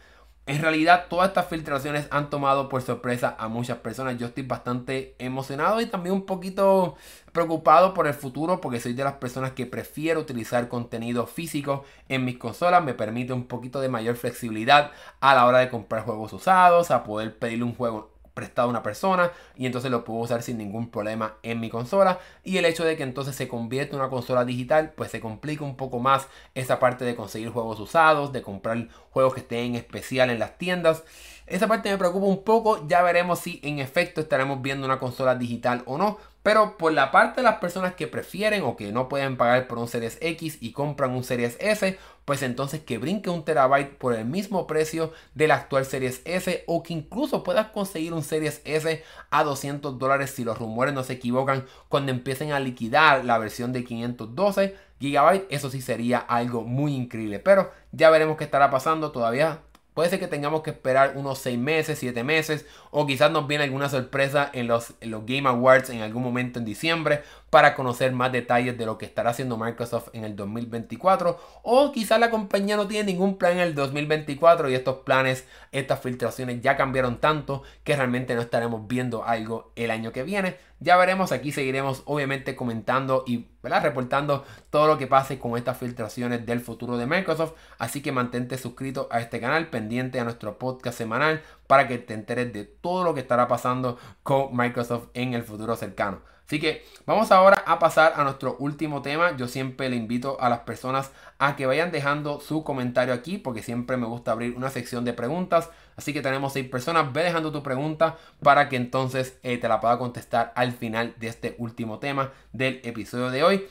en 0.47 0.61
realidad 0.61 1.05
todas 1.07 1.29
estas 1.29 1.47
filtraciones 1.47 2.07
han 2.09 2.29
tomado 2.29 2.67
por 2.67 2.81
sorpresa 2.81 3.35
a 3.37 3.47
muchas 3.47 3.77
personas. 3.77 4.17
Yo 4.17 4.27
estoy 4.27 4.43
bastante 4.43 5.15
emocionado 5.19 5.79
y 5.81 5.85
también 5.85 6.15
un 6.15 6.25
poquito 6.25 6.95
preocupado 7.31 7.93
por 7.93 8.07
el 8.07 8.13
futuro 8.13 8.59
porque 8.59 8.79
soy 8.79 8.93
de 8.93 9.03
las 9.03 9.13
personas 9.13 9.51
que 9.51 9.67
prefiero 9.67 10.19
utilizar 10.19 10.67
contenido 10.67 11.27
físico 11.27 11.85
en 12.09 12.25
mis 12.25 12.37
consolas. 12.37 12.83
Me 12.83 12.95
permite 12.95 13.33
un 13.33 13.45
poquito 13.45 13.79
de 13.81 13.89
mayor 13.89 14.15
flexibilidad 14.15 14.91
a 15.19 15.35
la 15.35 15.45
hora 15.45 15.59
de 15.59 15.69
comprar 15.69 16.03
juegos 16.03 16.33
usados, 16.33 16.89
a 16.91 17.03
poder 17.03 17.37
pedirle 17.37 17.63
un 17.63 17.75
juego 17.75 18.10
prestado 18.33 18.67
a 18.67 18.71
una 18.71 18.83
persona 18.83 19.31
y 19.55 19.65
entonces 19.65 19.91
lo 19.91 20.03
puedo 20.03 20.19
usar 20.19 20.41
sin 20.41 20.57
ningún 20.57 20.89
problema 20.89 21.35
en 21.43 21.59
mi 21.59 21.69
consola. 21.69 22.19
Y 22.43 22.57
el 22.57 22.65
hecho 22.65 22.83
de 22.83 22.97
que 22.97 23.03
entonces 23.03 23.35
se 23.35 23.47
convierte 23.47 23.95
en 23.95 24.01
una 24.01 24.09
consola 24.09 24.45
digital 24.45 24.93
pues 24.95 25.11
se 25.11 25.19
complica 25.19 25.63
un 25.63 25.75
poco 25.75 25.99
más 25.99 26.27
esa 26.55 26.79
parte 26.79 27.05
de 27.05 27.15
conseguir 27.15 27.49
juegos 27.49 27.79
usados 27.79 28.31
de 28.31 28.41
comprar 28.41 28.87
juegos 29.11 29.33
que 29.33 29.41
estén 29.41 29.75
especial 29.75 30.29
en 30.29 30.39
las 30.39 30.57
tiendas 30.57 31.03
esa 31.47 31.67
parte 31.67 31.89
me 31.89 31.97
preocupa 31.97 32.25
un 32.25 32.43
poco 32.43 32.87
ya 32.87 33.01
veremos 33.01 33.39
si 33.39 33.59
en 33.63 33.79
efecto 33.79 34.21
estaremos 34.21 34.61
viendo 34.61 34.85
una 34.85 34.99
consola 34.99 35.35
digital 35.35 35.83
o 35.85 35.97
no 35.97 36.17
pero 36.43 36.77
por 36.77 36.91
la 36.91 37.11
parte 37.11 37.41
de 37.41 37.45
las 37.45 37.59
personas 37.59 37.93
que 37.93 38.07
prefieren 38.07 38.63
o 38.63 38.75
que 38.75 38.91
no 38.91 39.07
pueden 39.09 39.37
pagar 39.37 39.67
por 39.67 39.77
un 39.77 39.87
Series 39.87 40.17
X 40.21 40.57
y 40.59 40.71
compran 40.71 41.11
un 41.11 41.23
Series 41.23 41.55
S, 41.59 41.99
pues 42.25 42.41
entonces 42.41 42.81
que 42.81 42.97
brinque 42.97 43.29
un 43.29 43.45
terabyte 43.45 43.95
por 43.97 44.15
el 44.15 44.25
mismo 44.25 44.65
precio 44.65 45.13
de 45.35 45.47
la 45.47 45.55
actual 45.55 45.85
Series 45.85 46.21
S 46.25 46.63
o 46.65 46.81
que 46.81 46.93
incluso 46.93 47.43
puedas 47.43 47.67
conseguir 47.67 48.13
un 48.13 48.23
Series 48.23 48.61
S 48.65 49.03
a 49.29 49.43
200 49.43 49.99
dólares 49.99 50.31
si 50.31 50.43
los 50.43 50.57
rumores 50.57 50.95
no 50.95 51.03
se 51.03 51.13
equivocan 51.13 51.65
cuando 51.89 52.11
empiecen 52.11 52.53
a 52.53 52.59
liquidar 52.59 53.23
la 53.23 53.37
versión 53.37 53.71
de 53.71 53.83
512 53.83 54.75
GB. 54.99 55.45
Eso 55.49 55.69
sí 55.69 55.81
sería 55.81 56.17
algo 56.17 56.63
muy 56.63 56.95
increíble, 56.95 57.37
pero 57.37 57.71
ya 57.91 58.09
veremos 58.09 58.37
qué 58.37 58.45
estará 58.45 58.71
pasando. 58.71 59.11
Todavía 59.11 59.61
Puede 59.93 60.09
ser 60.09 60.19
que 60.19 60.27
tengamos 60.27 60.61
que 60.61 60.69
esperar 60.69 61.13
unos 61.15 61.39
6 61.39 61.59
meses, 61.59 61.99
7 61.99 62.23
meses, 62.23 62.65
o 62.91 63.05
quizás 63.05 63.29
nos 63.29 63.47
viene 63.47 63.65
alguna 63.65 63.89
sorpresa 63.89 64.49
en 64.53 64.67
los, 64.67 64.93
los, 65.01 65.25
Game 65.25 65.49
Awards 65.49 65.89
en 65.89 66.01
algún 66.01 66.23
momento 66.23 66.59
en 66.59 66.65
diciembre, 66.65 67.23
para 67.49 67.75
conocer 67.75 68.13
más 68.13 68.31
detalles 68.31 68.77
de 68.77 68.85
lo 68.85 68.97
que 68.97 69.05
estará 69.05 69.31
haciendo 69.31 69.57
Microsoft 69.57 70.07
en 70.13 70.23
el 70.23 70.37
2024 70.37 71.37
o 71.63 71.91
quizás 71.91 72.17
la 72.17 72.29
compañía 72.29 72.77
no 72.77 72.87
tiene 72.87 73.11
ningún 73.11 73.37
plan 73.37 73.53
en 73.53 73.59
el 73.59 73.75
2024 73.75 74.69
y 74.69 74.75
estos 74.75 74.99
planes, 74.99 75.45
estas 75.73 75.99
filtraciones 75.99 76.61
ya 76.61 76.77
cambiaron 76.77 77.19
tanto 77.19 77.63
que 77.83 77.97
realmente 77.97 78.33
no 78.35 78.41
estaremos 78.41 78.87
viendo 78.87 79.25
algo 79.25 79.73
el 79.75 79.91
año 79.91 80.13
que 80.13 80.23
viene. 80.23 80.55
Ya 80.83 80.97
veremos, 80.97 81.31
aquí 81.31 81.51
seguiremos 81.51 82.01
obviamente 82.05 82.55
comentando 82.55 83.23
y 83.27 83.45
reportando 83.61 84.43
todo 84.71 84.87
lo 84.87 84.97
que 84.97 85.05
pase 85.05 85.37
con 85.37 85.55
estas 85.55 85.77
filtraciones 85.77 86.43
del 86.47 86.59
futuro 86.59 86.97
de 86.97 87.05
Microsoft. 87.05 87.53
Así 87.77 88.01
que 88.01 88.11
mantente 88.11 88.57
suscrito 88.57 89.07
a 89.11 89.19
este 89.19 89.39
canal, 89.39 89.67
pendiente 89.67 90.19
a 90.19 90.23
nuestro 90.23 90.57
podcast 90.57 90.97
semanal 90.97 91.43
para 91.67 91.87
que 91.87 91.99
te 91.99 92.15
enteres 92.15 92.51
de 92.51 92.63
todo 92.65 93.03
lo 93.03 93.13
que 93.13 93.19
estará 93.19 93.47
pasando 93.47 93.99
con 94.23 94.57
Microsoft 94.57 95.09
en 95.13 95.35
el 95.35 95.43
futuro 95.43 95.75
cercano. 95.75 96.21
Así 96.47 96.59
que 96.59 96.83
vamos 97.05 97.31
ahora 97.31 97.63
a 97.65 97.77
pasar 97.77 98.13
a 98.17 98.23
nuestro 98.23 98.57
último 98.57 99.03
tema. 99.03 99.37
Yo 99.37 99.47
siempre 99.47 99.87
le 99.87 99.95
invito 99.95 100.41
a 100.41 100.49
las 100.49 100.61
personas 100.61 101.11
a 101.37 101.55
que 101.55 101.67
vayan 101.67 101.91
dejando 101.91 102.41
su 102.41 102.63
comentario 102.63 103.13
aquí 103.13 103.37
porque 103.37 103.61
siempre 103.61 103.97
me 103.97 104.07
gusta 104.07 104.31
abrir 104.31 104.57
una 104.57 104.71
sección 104.71 105.05
de 105.05 105.13
preguntas. 105.13 105.69
Así 105.95 106.13
que 106.13 106.21
tenemos 106.21 106.53
seis 106.53 106.67
personas. 106.67 107.11
Ve 107.13 107.23
dejando 107.23 107.51
tu 107.51 107.63
pregunta 107.63 108.17
para 108.41 108.69
que 108.69 108.75
entonces 108.75 109.37
eh, 109.43 109.57
te 109.57 109.67
la 109.67 109.79
pueda 109.79 109.97
contestar 109.97 110.53
al 110.55 110.73
final 110.73 111.15
de 111.19 111.27
este 111.27 111.55
último 111.57 111.99
tema 111.99 112.31
del 112.51 112.81
episodio 112.83 113.29
de 113.29 113.43
hoy. 113.43 113.67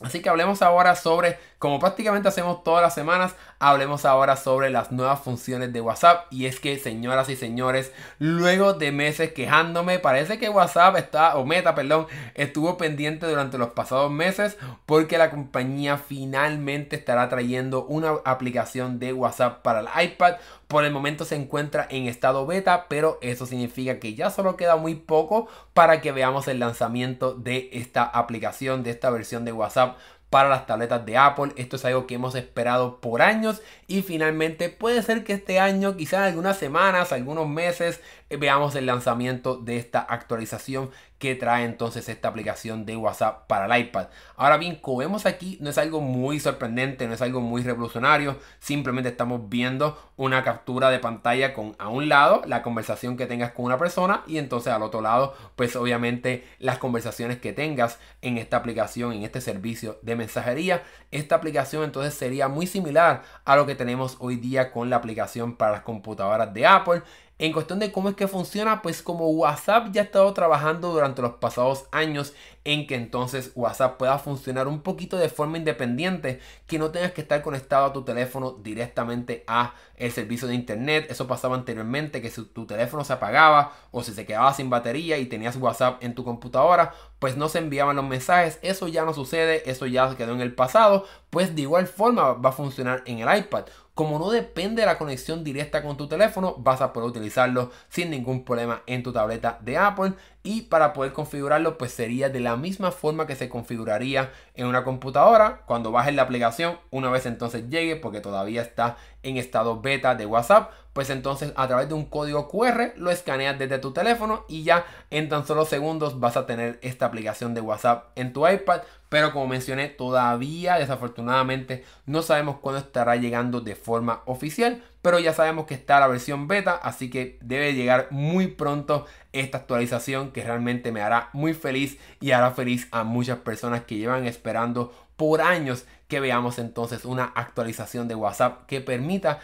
Así 0.00 0.22
que 0.22 0.30
hablemos 0.30 0.62
ahora 0.62 0.96
sobre, 0.96 1.38
como 1.58 1.78
prácticamente 1.78 2.26
hacemos 2.26 2.64
todas 2.64 2.82
las 2.82 2.94
semanas, 2.94 3.36
hablemos 3.58 4.06
ahora 4.06 4.34
sobre 4.36 4.70
las 4.70 4.92
nuevas 4.92 5.20
funciones 5.20 5.74
de 5.74 5.82
WhatsApp. 5.82 6.26
Y 6.30 6.46
es 6.46 6.58
que, 6.58 6.78
señoras 6.78 7.28
y 7.28 7.36
señores, 7.36 7.92
luego 8.18 8.72
de 8.72 8.92
meses 8.92 9.34
quejándome, 9.34 9.98
parece 9.98 10.38
que 10.38 10.48
WhatsApp 10.48 10.96
está, 10.96 11.36
o 11.36 11.44
Meta, 11.44 11.74
perdón, 11.74 12.06
estuvo 12.34 12.78
pendiente 12.78 13.26
durante 13.26 13.58
los 13.58 13.70
pasados 13.70 14.10
meses 14.10 14.56
porque 14.86 15.18
la 15.18 15.30
compañía 15.30 15.98
finalmente 15.98 16.96
estará 16.96 17.28
trayendo 17.28 17.84
una 17.84 18.14
aplicación 18.24 18.98
de 19.00 19.12
WhatsApp 19.12 19.60
para 19.60 19.80
el 19.80 19.88
iPad. 20.02 20.36
Por 20.70 20.84
el 20.84 20.92
momento 20.92 21.24
se 21.24 21.34
encuentra 21.34 21.88
en 21.90 22.06
estado 22.06 22.46
beta, 22.46 22.86
pero 22.88 23.18
eso 23.22 23.44
significa 23.44 23.98
que 23.98 24.14
ya 24.14 24.30
solo 24.30 24.56
queda 24.56 24.76
muy 24.76 24.94
poco 24.94 25.48
para 25.74 26.00
que 26.00 26.12
veamos 26.12 26.46
el 26.46 26.60
lanzamiento 26.60 27.34
de 27.34 27.70
esta 27.72 28.04
aplicación, 28.04 28.84
de 28.84 28.90
esta 28.90 29.10
versión 29.10 29.44
de 29.44 29.50
WhatsApp 29.50 29.96
para 30.30 30.48
las 30.48 30.66
tabletas 30.66 31.04
de 31.04 31.16
Apple. 31.16 31.54
Esto 31.56 31.74
es 31.74 31.84
algo 31.84 32.06
que 32.06 32.14
hemos 32.14 32.36
esperado 32.36 33.00
por 33.00 33.20
años 33.20 33.62
y 33.88 34.02
finalmente 34.02 34.68
puede 34.68 35.02
ser 35.02 35.24
que 35.24 35.32
este 35.32 35.58
año, 35.58 35.96
quizás 35.96 36.20
algunas 36.20 36.56
semanas, 36.56 37.12
algunos 37.12 37.48
meses, 37.48 38.00
eh, 38.30 38.36
veamos 38.36 38.76
el 38.76 38.86
lanzamiento 38.86 39.56
de 39.56 39.76
esta 39.76 39.98
actualización 39.98 40.90
que 41.20 41.34
trae 41.34 41.66
entonces 41.66 42.08
esta 42.08 42.28
aplicación 42.28 42.86
de 42.86 42.96
WhatsApp 42.96 43.46
para 43.46 43.66
el 43.66 43.82
iPad. 43.82 44.06
Ahora 44.36 44.56
bien, 44.56 44.76
como 44.76 44.96
vemos 44.96 45.26
aquí, 45.26 45.58
no 45.60 45.68
es 45.68 45.76
algo 45.76 46.00
muy 46.00 46.40
sorprendente, 46.40 47.06
no 47.06 47.12
es 47.12 47.20
algo 47.20 47.42
muy 47.42 47.62
revolucionario, 47.62 48.38
simplemente 48.58 49.10
estamos 49.10 49.50
viendo 49.50 50.12
una 50.16 50.42
captura 50.42 50.88
de 50.88 50.98
pantalla 50.98 51.52
con 51.52 51.76
a 51.78 51.88
un 51.88 52.08
lado 52.08 52.40
la 52.46 52.62
conversación 52.62 53.18
que 53.18 53.26
tengas 53.26 53.52
con 53.52 53.66
una 53.66 53.76
persona 53.76 54.22
y 54.26 54.38
entonces 54.38 54.72
al 54.72 54.82
otro 54.82 55.02
lado, 55.02 55.34
pues 55.56 55.76
obviamente 55.76 56.46
las 56.58 56.78
conversaciones 56.78 57.38
que 57.38 57.52
tengas 57.52 57.98
en 58.22 58.38
esta 58.38 58.56
aplicación, 58.56 59.12
en 59.12 59.22
este 59.22 59.42
servicio 59.42 59.98
de 60.00 60.16
mensajería. 60.16 60.82
Esta 61.10 61.36
aplicación 61.36 61.84
entonces 61.84 62.14
sería 62.14 62.48
muy 62.48 62.66
similar 62.66 63.24
a 63.44 63.56
lo 63.56 63.66
que 63.66 63.74
tenemos 63.74 64.16
hoy 64.20 64.36
día 64.36 64.72
con 64.72 64.88
la 64.88 64.96
aplicación 64.96 65.56
para 65.56 65.72
las 65.72 65.82
computadoras 65.82 66.54
de 66.54 66.66
Apple. 66.66 67.02
En 67.40 67.54
cuestión 67.54 67.78
de 67.78 67.90
cómo 67.90 68.10
es 68.10 68.16
que 68.16 68.28
funciona, 68.28 68.82
pues 68.82 69.00
como 69.00 69.30
WhatsApp 69.30 69.92
ya 69.92 70.02
ha 70.02 70.04
estado 70.04 70.30
trabajando 70.34 70.92
durante 70.92 71.22
los 71.22 71.36
pasados 71.36 71.86
años 71.90 72.34
en 72.64 72.86
que 72.86 72.94
entonces 72.94 73.52
WhatsApp 73.54 73.96
pueda 73.96 74.18
funcionar 74.18 74.68
un 74.68 74.82
poquito 74.82 75.16
de 75.16 75.30
forma 75.30 75.56
independiente, 75.56 76.40
que 76.66 76.78
no 76.78 76.90
tengas 76.90 77.12
que 77.12 77.22
estar 77.22 77.40
conectado 77.40 77.86
a 77.86 77.92
tu 77.94 78.02
teléfono 78.02 78.58
directamente 78.62 79.42
a 79.46 79.74
el 79.96 80.12
servicio 80.12 80.48
de 80.48 80.54
internet. 80.54 81.06
Eso 81.08 81.26
pasaba 81.26 81.54
anteriormente 81.54 82.20
que 82.20 82.28
si 82.28 82.44
tu 82.44 82.66
teléfono 82.66 83.04
se 83.04 83.14
apagaba 83.14 83.72
o 83.90 84.02
si 84.02 84.12
se 84.12 84.26
quedaba 84.26 84.52
sin 84.52 84.68
batería 84.68 85.16
y 85.16 85.24
tenías 85.24 85.56
WhatsApp 85.56 86.04
en 86.04 86.14
tu 86.14 86.24
computadora, 86.24 86.92
pues 87.18 87.38
no 87.38 87.48
se 87.48 87.58
enviaban 87.58 87.96
los 87.96 88.04
mensajes. 88.04 88.58
Eso 88.60 88.86
ya 88.86 89.06
no 89.06 89.14
sucede, 89.14 89.70
eso 89.70 89.86
ya 89.86 90.14
quedó 90.14 90.34
en 90.34 90.42
el 90.42 90.54
pasado, 90.54 91.06
pues 91.30 91.56
de 91.56 91.62
igual 91.62 91.86
forma 91.86 92.34
va 92.34 92.50
a 92.50 92.52
funcionar 92.52 93.02
en 93.06 93.20
el 93.20 93.38
iPad. 93.38 93.64
Como 93.94 94.18
no 94.18 94.30
depende 94.30 94.82
de 94.82 94.86
la 94.86 94.98
conexión 94.98 95.44
directa 95.44 95.82
con 95.82 95.96
tu 95.96 96.08
teléfono, 96.08 96.54
vas 96.58 96.80
a 96.80 96.92
poder 96.92 97.10
utilizarlo 97.10 97.70
sin 97.88 98.10
ningún 98.10 98.44
problema 98.44 98.82
en 98.86 99.02
tu 99.02 99.12
tableta 99.12 99.58
de 99.62 99.76
Apple. 99.76 100.12
Y 100.42 100.62
para 100.62 100.94
poder 100.94 101.12
configurarlo, 101.12 101.76
pues 101.76 101.92
sería 101.92 102.30
de 102.30 102.40
la 102.40 102.56
misma 102.56 102.92
forma 102.92 103.26
que 103.26 103.36
se 103.36 103.50
configuraría 103.50 104.32
en 104.54 104.66
una 104.66 104.84
computadora. 104.84 105.62
Cuando 105.66 105.92
bajes 105.92 106.14
la 106.14 106.22
aplicación, 106.22 106.78
una 106.90 107.10
vez 107.10 107.26
entonces 107.26 107.68
llegue, 107.68 107.96
porque 107.96 108.20
todavía 108.20 108.62
está 108.62 108.96
en 109.22 109.36
estado 109.36 109.82
beta 109.82 110.14
de 110.14 110.24
WhatsApp, 110.24 110.70
pues 110.92 111.10
entonces 111.10 111.52
a 111.56 111.68
través 111.68 111.88
de 111.88 111.94
un 111.94 112.06
código 112.06 112.48
QR 112.48 112.94
lo 112.96 113.10
escaneas 113.10 113.58
desde 113.58 113.78
tu 113.78 113.92
teléfono 113.92 114.44
y 114.48 114.64
ya 114.64 114.84
en 115.10 115.28
tan 115.28 115.46
solo 115.46 115.64
segundos 115.64 116.18
vas 116.18 116.36
a 116.36 116.46
tener 116.46 116.78
esta 116.82 117.06
aplicación 117.06 117.54
de 117.54 117.60
WhatsApp 117.60 118.08
en 118.16 118.32
tu 118.32 118.48
iPad. 118.48 118.80
Pero 119.08 119.32
como 119.32 119.48
mencioné, 119.48 119.88
todavía 119.88 120.78
desafortunadamente 120.78 121.84
no 122.06 122.22
sabemos 122.22 122.58
cuándo 122.58 122.80
estará 122.80 123.16
llegando 123.16 123.60
de 123.60 123.74
forma 123.74 124.22
oficial. 124.26 124.82
Pero 125.02 125.18
ya 125.18 125.32
sabemos 125.32 125.66
que 125.66 125.74
está 125.74 125.98
la 125.98 126.08
versión 126.08 126.46
beta, 126.46 126.72
así 126.74 127.08
que 127.08 127.38
debe 127.40 127.72
llegar 127.72 128.08
muy 128.10 128.48
pronto 128.48 129.06
esta 129.32 129.58
actualización 129.58 130.32
que 130.32 130.42
realmente 130.42 130.92
me 130.92 131.02
hará 131.02 131.30
muy 131.32 131.54
feliz 131.54 131.98
y 132.20 132.32
hará 132.32 132.50
feliz 132.52 132.88
a 132.90 133.04
muchas 133.04 133.38
personas 133.38 133.82
que 133.84 133.96
llevan 133.96 134.26
esperando 134.26 134.92
por 135.16 135.42
años 135.42 135.84
que 136.08 136.18
veamos 136.18 136.58
entonces 136.58 137.04
una 137.04 137.24
actualización 137.34 138.08
de 138.08 138.14
WhatsApp 138.14 138.66
que 138.66 138.80
permita 138.80 139.38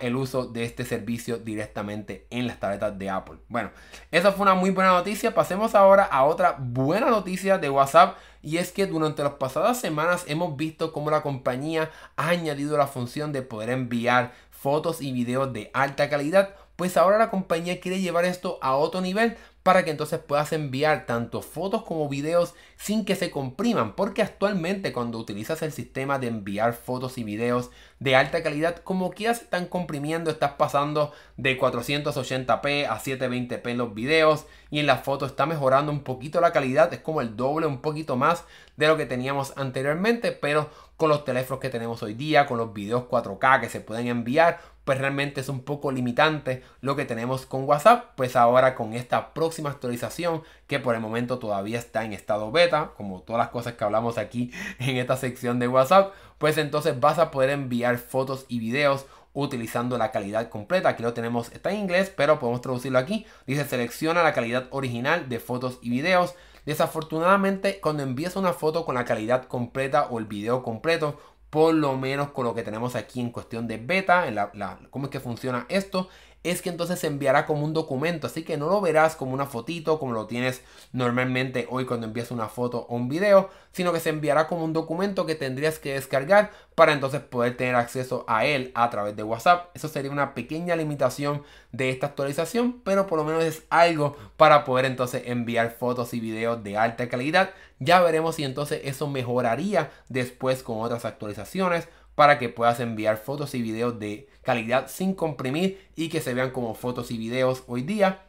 el 0.00 0.16
uso 0.16 0.46
de 0.46 0.64
este 0.64 0.86
servicio 0.86 1.36
directamente 1.36 2.26
en 2.30 2.46
las 2.46 2.58
tabletas 2.58 2.98
de 2.98 3.10
Apple. 3.10 3.36
Bueno, 3.48 3.70
esa 4.10 4.32
fue 4.32 4.42
una 4.42 4.54
muy 4.54 4.70
buena 4.70 4.92
noticia. 4.92 5.34
Pasemos 5.34 5.74
ahora 5.74 6.04
a 6.04 6.24
otra 6.24 6.56
buena 6.58 7.10
noticia 7.10 7.58
de 7.58 7.68
WhatsApp 7.68 8.16
y 8.42 8.56
es 8.56 8.72
que 8.72 8.86
durante 8.86 9.22
las 9.22 9.34
pasadas 9.34 9.78
semanas 9.78 10.24
hemos 10.26 10.56
visto 10.56 10.92
cómo 10.94 11.10
la 11.10 11.22
compañía 11.22 11.90
ha 12.16 12.30
añadido 12.30 12.78
la 12.78 12.86
función 12.86 13.32
de 13.32 13.42
poder 13.42 13.68
enviar 13.70 14.32
fotos 14.50 15.00
y 15.00 15.12
videos 15.12 15.52
de 15.52 15.70
alta 15.72 16.08
calidad 16.08 16.54
pues 16.78 16.96
ahora 16.96 17.18
la 17.18 17.28
compañía 17.28 17.80
quiere 17.80 18.00
llevar 18.00 18.24
esto 18.24 18.60
a 18.62 18.76
otro 18.76 19.00
nivel 19.00 19.36
para 19.68 19.84
que 19.84 19.90
entonces 19.90 20.18
puedas 20.18 20.54
enviar 20.54 21.04
tanto 21.04 21.42
fotos 21.42 21.82
como 21.82 22.08
videos 22.08 22.54
sin 22.78 23.04
que 23.04 23.16
se 23.16 23.30
compriman, 23.30 23.96
porque 23.96 24.22
actualmente 24.22 24.94
cuando 24.94 25.18
utilizas 25.18 25.60
el 25.60 25.72
sistema 25.72 26.18
de 26.18 26.28
enviar 26.28 26.72
fotos 26.72 27.18
y 27.18 27.22
videos 27.22 27.70
de 28.00 28.16
alta 28.16 28.42
calidad, 28.42 28.76
como 28.76 29.12
se 29.14 29.26
están 29.26 29.66
comprimiendo, 29.66 30.30
estás 30.30 30.52
pasando 30.52 31.12
de 31.36 31.60
480p 31.60 32.86
a 32.86 32.98
720p 32.98 33.68
en 33.68 33.76
los 33.76 33.92
videos 33.92 34.46
y 34.70 34.78
en 34.80 34.86
las 34.86 35.02
fotos 35.02 35.32
está 35.32 35.44
mejorando 35.44 35.92
un 35.92 36.02
poquito 36.02 36.40
la 36.40 36.52
calidad, 36.52 36.90
es 36.94 37.00
como 37.00 37.20
el 37.20 37.36
doble, 37.36 37.66
un 37.66 37.82
poquito 37.82 38.16
más 38.16 38.44
de 38.78 38.86
lo 38.86 38.96
que 38.96 39.04
teníamos 39.04 39.52
anteriormente, 39.56 40.32
pero 40.32 40.70
con 40.96 41.10
los 41.10 41.26
teléfonos 41.26 41.60
que 41.60 41.68
tenemos 41.68 42.02
hoy 42.02 42.14
día, 42.14 42.46
con 42.46 42.56
los 42.56 42.72
videos 42.72 43.04
4K 43.04 43.60
que 43.60 43.68
se 43.68 43.80
pueden 43.80 44.08
enviar, 44.08 44.60
pues 44.88 44.98
realmente 44.98 45.42
es 45.42 45.50
un 45.50 45.60
poco 45.60 45.92
limitante 45.92 46.62
lo 46.80 46.96
que 46.96 47.04
tenemos 47.04 47.44
con 47.44 47.64
WhatsApp, 47.64 48.12
pues 48.16 48.36
ahora 48.36 48.74
con 48.74 48.94
esta 48.94 49.34
próxima 49.34 49.57
actualización 49.66 50.42
que 50.66 50.78
por 50.78 50.94
el 50.94 51.00
momento 51.00 51.38
todavía 51.38 51.78
está 51.78 52.04
en 52.04 52.12
estado 52.12 52.50
beta, 52.50 52.92
como 52.96 53.22
todas 53.22 53.40
las 53.40 53.48
cosas 53.48 53.74
que 53.74 53.84
hablamos 53.84 54.18
aquí 54.18 54.52
en 54.78 54.96
esta 54.96 55.16
sección 55.16 55.58
de 55.58 55.68
WhatsApp, 55.68 56.12
pues 56.38 56.58
entonces 56.58 56.98
vas 56.98 57.18
a 57.18 57.30
poder 57.30 57.50
enviar 57.50 57.98
fotos 57.98 58.46
y 58.48 58.58
videos 58.60 59.06
utilizando 59.32 59.98
la 59.98 60.10
calidad 60.10 60.48
completa. 60.48 60.90
Aquí 60.90 61.02
lo 61.02 61.14
tenemos, 61.14 61.52
está 61.52 61.70
en 61.70 61.80
inglés, 61.80 62.12
pero 62.14 62.38
podemos 62.38 62.60
traducirlo 62.60 62.98
aquí. 62.98 63.26
Dice 63.46 63.64
selecciona 63.64 64.22
la 64.22 64.32
calidad 64.32 64.66
original 64.70 65.28
de 65.28 65.38
fotos 65.38 65.78
y 65.82 65.90
videos. 65.90 66.34
Desafortunadamente, 66.66 67.80
cuando 67.80 68.02
envías 68.02 68.36
una 68.36 68.52
foto 68.52 68.84
con 68.84 68.94
la 68.94 69.04
calidad 69.04 69.44
completa 69.44 70.06
o 70.10 70.18
el 70.18 70.26
video 70.26 70.62
completo, 70.62 71.18
por 71.50 71.72
lo 71.72 71.96
menos 71.96 72.30
con 72.30 72.44
lo 72.44 72.54
que 72.54 72.62
tenemos 72.62 72.94
aquí 72.94 73.20
en 73.20 73.30
cuestión 73.30 73.66
de 73.66 73.78
beta, 73.78 74.28
en 74.28 74.34
la, 74.34 74.78
cómo 74.90 75.06
es 75.06 75.10
que 75.10 75.20
funciona 75.20 75.66
esto, 75.68 76.08
es 76.44 76.62
que 76.62 76.70
entonces 76.70 76.98
se 77.00 77.08
enviará 77.08 77.46
como 77.46 77.64
un 77.64 77.72
documento, 77.72 78.26
así 78.26 78.42
que 78.44 78.56
no 78.56 78.68
lo 78.68 78.80
verás 78.80 79.16
como 79.16 79.32
una 79.32 79.46
fotito, 79.46 79.98
como 79.98 80.12
lo 80.12 80.26
tienes 80.26 80.62
normalmente 80.92 81.66
hoy 81.70 81.84
cuando 81.84 82.06
envías 82.06 82.30
una 82.30 82.48
foto 82.48 82.86
o 82.88 82.96
un 82.96 83.08
video, 83.08 83.50
sino 83.72 83.92
que 83.92 84.00
se 84.00 84.10
enviará 84.10 84.46
como 84.46 84.64
un 84.64 84.72
documento 84.72 85.26
que 85.26 85.34
tendrías 85.34 85.78
que 85.78 85.94
descargar 85.94 86.50
para 86.74 86.92
entonces 86.92 87.20
poder 87.20 87.56
tener 87.56 87.74
acceso 87.74 88.24
a 88.28 88.44
él 88.44 88.70
a 88.74 88.88
través 88.88 89.16
de 89.16 89.22
WhatsApp. 89.24 89.70
Eso 89.74 89.88
sería 89.88 90.10
una 90.10 90.34
pequeña 90.34 90.76
limitación 90.76 91.42
de 91.72 91.90
esta 91.90 92.06
actualización, 92.06 92.80
pero 92.84 93.06
por 93.06 93.18
lo 93.18 93.24
menos 93.24 93.44
es 93.44 93.64
algo 93.68 94.16
para 94.36 94.64
poder 94.64 94.84
entonces 94.84 95.22
enviar 95.26 95.76
fotos 95.78 96.14
y 96.14 96.20
videos 96.20 96.62
de 96.62 96.76
alta 96.76 97.08
calidad. 97.08 97.50
Ya 97.80 98.00
veremos 98.00 98.36
si 98.36 98.44
entonces 98.44 98.80
eso 98.84 99.08
mejoraría 99.08 99.90
después 100.08 100.62
con 100.62 100.80
otras 100.80 101.04
actualizaciones 101.04 101.88
para 102.18 102.36
que 102.36 102.48
puedas 102.48 102.80
enviar 102.80 103.16
fotos 103.16 103.54
y 103.54 103.62
videos 103.62 104.00
de 104.00 104.28
calidad 104.42 104.88
sin 104.88 105.14
comprimir 105.14 105.86
y 105.94 106.08
que 106.08 106.20
se 106.20 106.34
vean 106.34 106.50
como 106.50 106.74
fotos 106.74 107.12
y 107.12 107.16
videos 107.16 107.62
hoy 107.68 107.82
día. 107.82 108.22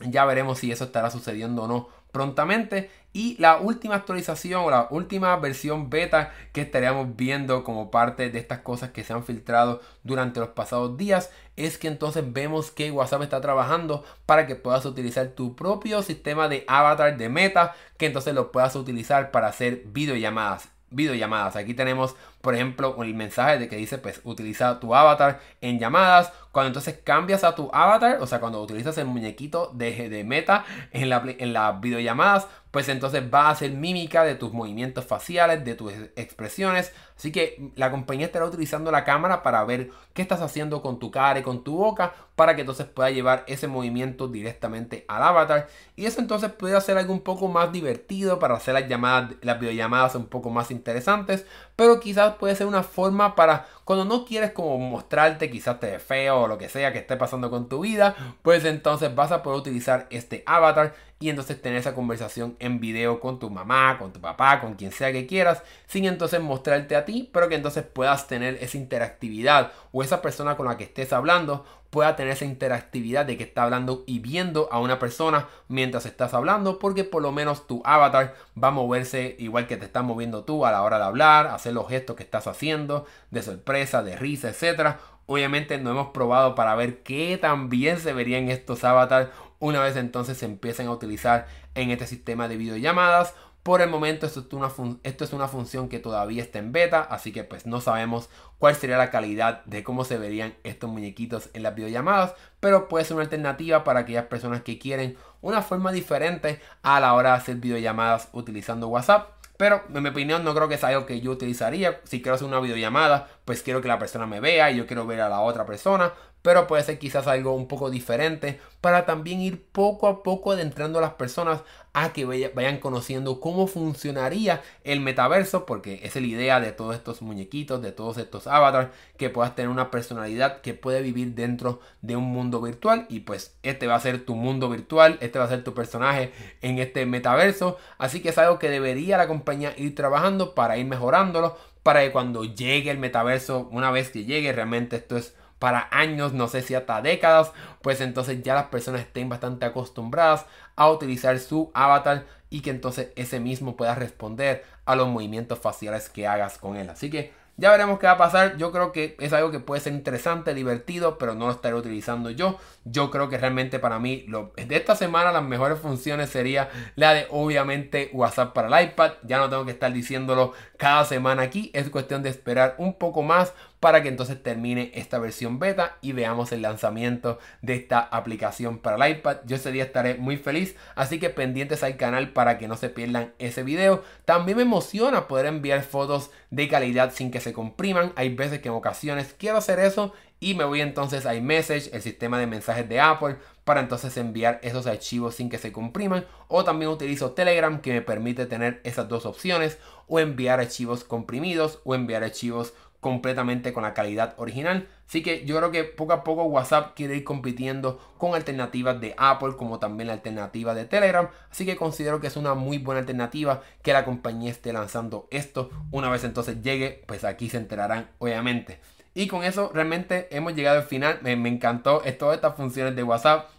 Ya 0.00 0.26
veremos 0.26 0.58
si 0.58 0.70
eso 0.70 0.84
estará 0.84 1.10
sucediendo 1.10 1.62
o 1.62 1.66
no 1.66 1.88
prontamente. 2.12 2.90
Y 3.14 3.40
la 3.40 3.56
última 3.56 3.94
actualización 3.94 4.66
o 4.66 4.70
la 4.70 4.88
última 4.90 5.34
versión 5.36 5.88
beta 5.88 6.34
que 6.52 6.60
estaríamos 6.60 7.16
viendo 7.16 7.64
como 7.64 7.90
parte 7.90 8.28
de 8.28 8.38
estas 8.38 8.58
cosas 8.58 8.90
que 8.90 9.04
se 9.04 9.14
han 9.14 9.24
filtrado 9.24 9.80
durante 10.02 10.38
los 10.38 10.50
pasados 10.50 10.98
días 10.98 11.30
es 11.56 11.78
que 11.78 11.88
entonces 11.88 12.30
vemos 12.30 12.70
que 12.72 12.90
WhatsApp 12.90 13.22
está 13.22 13.40
trabajando 13.40 14.04
para 14.26 14.46
que 14.46 14.54
puedas 14.54 14.84
utilizar 14.84 15.28
tu 15.28 15.56
propio 15.56 16.02
sistema 16.02 16.50
de 16.50 16.66
avatar 16.68 17.16
de 17.16 17.30
meta, 17.30 17.74
que 17.96 18.04
entonces 18.04 18.34
lo 18.34 18.52
puedas 18.52 18.76
utilizar 18.76 19.30
para 19.30 19.46
hacer 19.46 19.84
videollamadas 19.86 20.74
videollamadas. 20.94 21.56
Aquí 21.56 21.74
tenemos, 21.74 22.14
por 22.44 22.54
ejemplo, 22.54 23.02
el 23.02 23.14
mensaje 23.14 23.58
de 23.58 23.68
que 23.68 23.76
dice, 23.76 23.96
pues, 23.98 24.20
utiliza 24.22 24.78
tu 24.78 24.94
avatar 24.94 25.40
en 25.62 25.80
llamadas. 25.80 26.30
Cuando 26.52 26.68
entonces 26.68 27.00
cambias 27.02 27.42
a 27.42 27.54
tu 27.56 27.70
avatar, 27.72 28.18
o 28.20 28.26
sea, 28.26 28.38
cuando 28.38 28.62
utilizas 28.62 28.96
el 28.98 29.06
muñequito 29.06 29.72
de, 29.74 30.10
de 30.10 30.22
meta 30.22 30.64
en, 30.92 31.08
la, 31.08 31.24
en 31.26 31.52
las 31.54 31.80
videollamadas, 31.80 32.46
pues 32.70 32.88
entonces 32.88 33.22
va 33.32 33.46
a 33.46 33.50
hacer 33.50 33.70
mímica 33.72 34.24
de 34.24 34.34
tus 34.34 34.52
movimientos 34.52 35.04
faciales, 35.04 35.64
de 35.64 35.74
tus 35.74 35.92
expresiones. 36.16 36.92
Así 37.16 37.30
que 37.30 37.70
la 37.76 37.90
compañía 37.90 38.26
estará 38.26 38.44
utilizando 38.44 38.90
la 38.90 39.04
cámara 39.04 39.42
para 39.42 39.64
ver 39.64 39.90
qué 40.14 40.22
estás 40.22 40.40
haciendo 40.40 40.82
con 40.82 40.98
tu 40.98 41.10
cara 41.10 41.38
y 41.38 41.42
con 41.42 41.62
tu 41.62 41.76
boca 41.76 42.12
para 42.34 42.56
que 42.56 42.62
entonces 42.62 42.86
pueda 42.86 43.10
llevar 43.10 43.44
ese 43.46 43.68
movimiento 43.68 44.26
directamente 44.26 45.04
al 45.06 45.22
avatar. 45.22 45.68
Y 45.94 46.06
eso 46.06 46.20
entonces 46.20 46.50
puede 46.50 46.76
hacer 46.76 46.98
algo 46.98 47.12
un 47.12 47.20
poco 47.20 47.46
más 47.46 47.70
divertido 47.70 48.40
para 48.40 48.56
hacer 48.56 48.74
las 48.74 48.88
llamadas, 48.88 49.34
las 49.42 49.60
videollamadas 49.60 50.16
un 50.16 50.26
poco 50.26 50.50
más 50.50 50.72
interesantes. 50.72 51.46
Pero 51.76 52.00
quizás 52.00 52.34
puede 52.34 52.56
ser 52.56 52.66
una 52.66 52.82
forma 52.82 53.36
para 53.36 53.66
cuando 53.84 54.04
no 54.04 54.24
quieres 54.24 54.52
como 54.52 54.78
mostrarte, 54.78 55.50
quizás 55.50 55.78
te 55.78 55.92
ve 55.92 55.98
feo 55.98 56.42
o 56.42 56.48
lo 56.48 56.58
que 56.58 56.68
sea 56.68 56.92
que 56.92 56.98
esté 56.98 57.16
pasando 57.16 57.50
con 57.50 57.68
tu 57.68 57.80
vida, 57.80 58.16
pues 58.42 58.64
entonces 58.64 59.14
vas 59.14 59.30
a 59.30 59.42
poder 59.42 59.60
utilizar 59.60 60.06
este 60.10 60.42
avatar 60.46 60.94
y 61.20 61.30
entonces 61.30 61.60
tener 61.60 61.78
esa 61.78 61.94
conversación 61.94 62.56
en 62.58 62.80
video 62.80 63.20
con 63.20 63.38
tu 63.38 63.48
mamá, 63.48 63.98
con 63.98 64.12
tu 64.12 64.20
papá, 64.20 64.60
con 64.60 64.74
quien 64.74 64.90
sea 64.90 65.12
que 65.12 65.26
quieras, 65.26 65.62
sin 65.86 66.04
entonces 66.06 66.40
mostrarte 66.40 66.96
a 66.96 67.03
ti, 67.04 67.30
pero 67.32 67.48
que 67.48 67.54
entonces 67.54 67.84
puedas 67.84 68.26
tener 68.26 68.58
esa 68.60 68.76
interactividad 68.76 69.72
o 69.92 70.02
esa 70.02 70.22
persona 70.22 70.56
con 70.56 70.66
la 70.66 70.76
que 70.76 70.84
estés 70.84 71.12
hablando 71.12 71.64
pueda 71.94 72.16
tener 72.16 72.32
esa 72.32 72.44
interactividad 72.44 73.24
de 73.24 73.36
que 73.36 73.44
está 73.44 73.62
hablando 73.62 74.02
y 74.04 74.18
viendo 74.18 74.68
a 74.72 74.80
una 74.80 74.98
persona 74.98 75.46
mientras 75.68 76.06
estás 76.06 76.34
hablando, 76.34 76.80
porque 76.80 77.04
por 77.04 77.22
lo 77.22 77.30
menos 77.30 77.68
tu 77.68 77.82
avatar 77.84 78.34
va 78.60 78.68
a 78.68 78.72
moverse 78.72 79.36
igual 79.38 79.68
que 79.68 79.76
te 79.76 79.84
estás 79.84 80.02
moviendo 80.02 80.42
tú 80.42 80.66
a 80.66 80.72
la 80.72 80.82
hora 80.82 80.98
de 80.98 81.04
hablar, 81.04 81.46
hacer 81.46 81.72
los 81.72 81.88
gestos 81.88 82.16
que 82.16 82.24
estás 82.24 82.48
haciendo, 82.48 83.06
de 83.30 83.42
sorpresa, 83.42 84.02
de 84.02 84.16
risa, 84.16 84.48
etcétera. 84.48 84.98
Obviamente 85.26 85.78
no 85.78 85.92
hemos 85.92 86.08
probado 86.08 86.56
para 86.56 86.74
ver 86.74 87.04
qué 87.04 87.38
tan 87.40 87.68
bien 87.68 88.00
se 88.00 88.12
verían 88.12 88.50
estos 88.50 88.82
avatars 88.82 89.30
una 89.60 89.80
vez 89.80 89.96
entonces 89.96 90.36
se 90.36 90.46
empiecen 90.46 90.88
a 90.88 90.92
utilizar 90.92 91.46
en 91.76 91.92
este 91.92 92.08
sistema 92.08 92.48
de 92.48 92.56
videollamadas. 92.56 93.34
Por 93.64 93.80
el 93.80 93.88
momento 93.88 94.26
esto 94.26 94.40
es, 94.42 95.32
una 95.32 95.48
función 95.48 95.88
que 95.88 95.98
todavía 95.98 96.42
está 96.42 96.58
en 96.58 96.70
beta, 96.70 97.00
así 97.00 97.32
que 97.32 97.44
pues 97.44 97.64
no 97.64 97.80
sabemos 97.80 98.28
cuál 98.58 98.76
sería 98.76 98.98
la 98.98 99.10
calidad 99.10 99.64
de 99.64 99.82
cómo 99.82 100.04
se 100.04 100.18
verían 100.18 100.54
estos 100.64 100.90
muñequitos 100.90 101.48
en 101.54 101.62
las 101.62 101.74
videollamadas, 101.74 102.34
pero 102.60 102.88
puede 102.88 103.06
ser 103.06 103.14
una 103.14 103.24
alternativa 103.24 103.82
para 103.82 104.00
aquellas 104.00 104.26
personas 104.26 104.60
que 104.60 104.78
quieren 104.78 105.16
una 105.40 105.62
forma 105.62 105.92
diferente 105.92 106.60
a 106.82 107.00
la 107.00 107.14
hora 107.14 107.30
de 107.30 107.36
hacer 107.36 107.56
videollamadas 107.56 108.28
utilizando 108.34 108.88
WhatsApp. 108.88 109.30
Pero 109.56 109.82
en 109.94 110.02
mi 110.02 110.10
opinión 110.10 110.44
no 110.44 110.54
creo 110.54 110.68
que 110.68 110.76
sea 110.76 110.90
algo 110.90 111.06
que 111.06 111.22
yo 111.22 111.30
utilizaría. 111.30 112.02
Si 112.04 112.20
quiero 112.20 112.34
hacer 112.34 112.46
una 112.46 112.60
videollamada, 112.60 113.28
pues 113.44 113.62
quiero 113.62 113.80
que 113.80 113.88
la 113.88 113.98
persona 113.98 114.26
me 114.26 114.40
vea 114.40 114.70
y 114.70 114.76
yo 114.76 114.86
quiero 114.86 115.06
ver 115.06 115.20
a 115.20 115.28
la 115.28 115.40
otra 115.40 115.66
persona 115.66 116.12
pero 116.44 116.66
puede 116.66 116.82
ser 116.82 116.98
quizás 116.98 117.26
algo 117.26 117.54
un 117.54 117.66
poco 117.66 117.88
diferente 117.88 118.60
para 118.82 119.06
también 119.06 119.40
ir 119.40 119.64
poco 119.64 120.08
a 120.08 120.22
poco 120.22 120.52
adentrando 120.52 120.98
a 120.98 121.00
las 121.00 121.14
personas 121.14 121.62
a 121.94 122.12
que 122.12 122.26
vayan 122.26 122.80
conociendo 122.80 123.40
cómo 123.40 123.66
funcionaría 123.66 124.60
el 124.82 125.00
metaverso, 125.00 125.64
porque 125.64 126.00
es 126.02 126.14
la 126.16 126.20
idea 126.20 126.60
de 126.60 126.72
todos 126.72 126.96
estos 126.96 127.22
muñequitos, 127.22 127.80
de 127.80 127.92
todos 127.92 128.18
estos 128.18 128.46
avatars, 128.46 128.90
que 129.16 129.30
puedas 129.30 129.54
tener 129.54 129.70
una 129.70 129.90
personalidad 129.90 130.60
que 130.60 130.74
puede 130.74 131.00
vivir 131.00 131.34
dentro 131.34 131.80
de 132.02 132.14
un 132.14 132.24
mundo 132.24 132.60
virtual 132.60 133.06
y 133.08 133.20
pues 133.20 133.56
este 133.62 133.86
va 133.86 133.94
a 133.94 134.00
ser 134.00 134.26
tu 134.26 134.34
mundo 134.34 134.68
virtual, 134.68 135.16
este 135.22 135.38
va 135.38 135.46
a 135.46 135.48
ser 135.48 135.64
tu 135.64 135.72
personaje 135.72 136.30
en 136.60 136.78
este 136.78 137.06
metaverso, 137.06 137.78
así 137.96 138.20
que 138.20 138.28
es 138.28 138.36
algo 138.36 138.58
que 138.58 138.68
debería 138.68 139.16
la 139.16 139.28
compañía 139.28 139.72
ir 139.78 139.94
trabajando 139.94 140.54
para 140.54 140.76
ir 140.76 140.84
mejorándolo, 140.84 141.56
para 141.84 142.00
que 142.00 142.10
cuando 142.10 142.44
llegue 142.44 142.90
el 142.90 142.98
metaverso, 142.98 143.68
una 143.70 143.92
vez 143.92 144.10
que 144.10 144.24
llegue, 144.24 144.52
realmente 144.52 144.96
esto 144.96 145.16
es 145.16 145.36
para 145.60 145.88
años, 145.92 146.32
no 146.32 146.48
sé 146.48 146.62
si 146.62 146.74
hasta 146.74 147.00
décadas, 147.00 147.52
pues 147.82 148.00
entonces 148.00 148.42
ya 148.42 148.54
las 148.54 148.66
personas 148.66 149.02
estén 149.02 149.28
bastante 149.28 149.66
acostumbradas 149.66 150.46
a 150.76 150.90
utilizar 150.90 151.38
su 151.38 151.70
avatar 151.74 152.26
y 152.50 152.62
que 152.62 152.70
entonces 152.70 153.10
ese 153.16 153.38
mismo 153.38 153.76
pueda 153.76 153.94
responder 153.94 154.64
a 154.86 154.96
los 154.96 155.08
movimientos 155.08 155.58
faciales 155.58 156.08
que 156.08 156.26
hagas 156.26 156.58
con 156.58 156.76
él. 156.76 156.88
Así 156.90 157.10
que 157.10 157.32
ya 157.56 157.70
veremos 157.70 157.98
qué 157.98 158.06
va 158.06 158.12
a 158.12 158.18
pasar. 158.18 158.56
Yo 158.56 158.72
creo 158.72 158.90
que 158.92 159.16
es 159.20 159.32
algo 159.32 159.50
que 159.50 159.60
puede 159.60 159.80
ser 159.80 159.92
interesante, 159.92 160.54
divertido, 160.54 161.18
pero 161.18 161.34
no 161.34 161.46
lo 161.46 161.52
estaré 161.52 161.74
utilizando 161.74 162.30
yo. 162.30 162.58
Yo 162.84 163.10
creo 163.10 163.28
que 163.28 163.38
realmente 163.38 163.78
para 163.78 163.98
mí, 163.98 164.24
lo, 164.26 164.52
de 164.56 164.76
esta 164.76 164.96
semana, 164.96 165.30
las 165.32 165.44
mejores 165.44 165.78
funciones 165.78 166.30
sería 166.30 166.68
la 166.96 167.14
de 167.14 167.26
obviamente 167.30 168.10
WhatsApp 168.12 168.52
para 168.52 168.68
el 168.80 168.88
iPad. 168.88 169.12
Ya 169.22 169.38
no 169.38 169.48
tengo 169.48 169.64
que 169.64 169.70
estar 169.70 169.92
diciéndolo 169.92 170.52
cada 170.76 171.04
semana 171.04 171.42
aquí. 171.42 171.70
Es 171.74 171.88
cuestión 171.90 172.22
de 172.22 172.30
esperar 172.30 172.74
un 172.78 172.94
poco 172.94 173.22
más 173.22 173.54
para 173.84 174.02
que 174.02 174.08
entonces 174.08 174.42
termine 174.42 174.92
esta 174.94 175.18
versión 175.18 175.58
beta 175.58 175.98
y 176.00 176.12
veamos 176.12 176.52
el 176.52 176.62
lanzamiento 176.62 177.38
de 177.60 177.74
esta 177.74 177.98
aplicación 177.98 178.78
para 178.78 178.96
el 178.96 179.18
iPad. 179.18 179.40
Yo 179.44 179.56
ese 179.56 179.72
día 179.72 179.84
estaré 179.84 180.14
muy 180.14 180.38
feliz, 180.38 180.74
así 180.94 181.20
que 181.20 181.28
pendientes 181.28 181.82
al 181.82 181.98
canal 181.98 182.30
para 182.30 182.56
que 182.56 182.66
no 182.66 182.78
se 182.78 182.88
pierdan 182.88 183.34
ese 183.38 183.62
video. 183.62 184.02
También 184.24 184.56
me 184.56 184.62
emociona 184.62 185.28
poder 185.28 185.44
enviar 185.44 185.82
fotos 185.82 186.30
de 186.48 186.66
calidad 186.66 187.12
sin 187.12 187.30
que 187.30 187.42
se 187.42 187.52
compriman. 187.52 188.14
Hay 188.16 188.34
veces 188.34 188.60
que 188.60 188.68
en 188.68 188.74
ocasiones 188.74 189.34
quiero 189.38 189.58
hacer 189.58 189.78
eso 189.78 190.14
y 190.44 190.54
me 190.54 190.64
voy 190.64 190.82
entonces 190.82 191.24
a 191.24 191.34
iMessage, 191.34 191.88
el 191.94 192.02
sistema 192.02 192.38
de 192.38 192.46
mensajes 192.46 192.86
de 192.86 193.00
Apple, 193.00 193.36
para 193.64 193.80
entonces 193.80 194.14
enviar 194.18 194.60
esos 194.62 194.86
archivos 194.86 195.36
sin 195.36 195.48
que 195.48 195.56
se 195.56 195.72
compriman. 195.72 196.26
O 196.48 196.64
también 196.64 196.90
utilizo 196.90 197.32
Telegram 197.32 197.80
que 197.80 197.94
me 197.94 198.02
permite 198.02 198.44
tener 198.44 198.80
esas 198.84 199.08
dos 199.08 199.24
opciones. 199.24 199.78
O 200.06 200.20
enviar 200.20 200.60
archivos 200.60 201.02
comprimidos 201.02 201.80
o 201.84 201.94
enviar 201.94 202.24
archivos 202.24 202.74
completamente 203.04 203.74
con 203.74 203.82
la 203.82 203.92
calidad 203.92 204.32
original. 204.38 204.88
Así 205.06 205.22
que 205.22 205.44
yo 205.44 205.58
creo 205.58 205.70
que 205.70 205.84
poco 205.84 206.14
a 206.14 206.24
poco 206.24 206.44
WhatsApp 206.44 206.96
quiere 206.96 207.14
ir 207.14 207.22
compitiendo 207.22 208.00
con 208.16 208.34
alternativas 208.34 208.98
de 208.98 209.14
Apple 209.18 209.56
como 209.58 209.78
también 209.78 210.06
la 210.06 210.14
alternativa 210.14 210.74
de 210.74 210.86
Telegram. 210.86 211.28
Así 211.50 211.66
que 211.66 211.76
considero 211.76 212.18
que 212.18 212.28
es 212.28 212.38
una 212.38 212.54
muy 212.54 212.78
buena 212.78 213.00
alternativa 213.00 213.60
que 213.82 213.92
la 213.92 214.06
compañía 214.06 214.50
esté 214.50 214.72
lanzando 214.72 215.28
esto. 215.30 215.68
Una 215.90 216.08
vez 216.08 216.24
entonces 216.24 216.62
llegue, 216.62 217.04
pues 217.06 217.24
aquí 217.24 217.50
se 217.50 217.58
enterarán 217.58 218.08
obviamente. 218.20 218.80
Y 219.12 219.28
con 219.28 219.44
eso 219.44 219.70
realmente 219.74 220.34
hemos 220.34 220.54
llegado 220.54 220.78
al 220.78 220.86
final. 220.86 221.18
Me, 221.20 221.32
encantó 221.32 222.00
todas 222.18 222.36
estas 222.36 222.56
funciones 222.56 222.96
de 222.96 223.02
WhatsApp. 223.02 223.50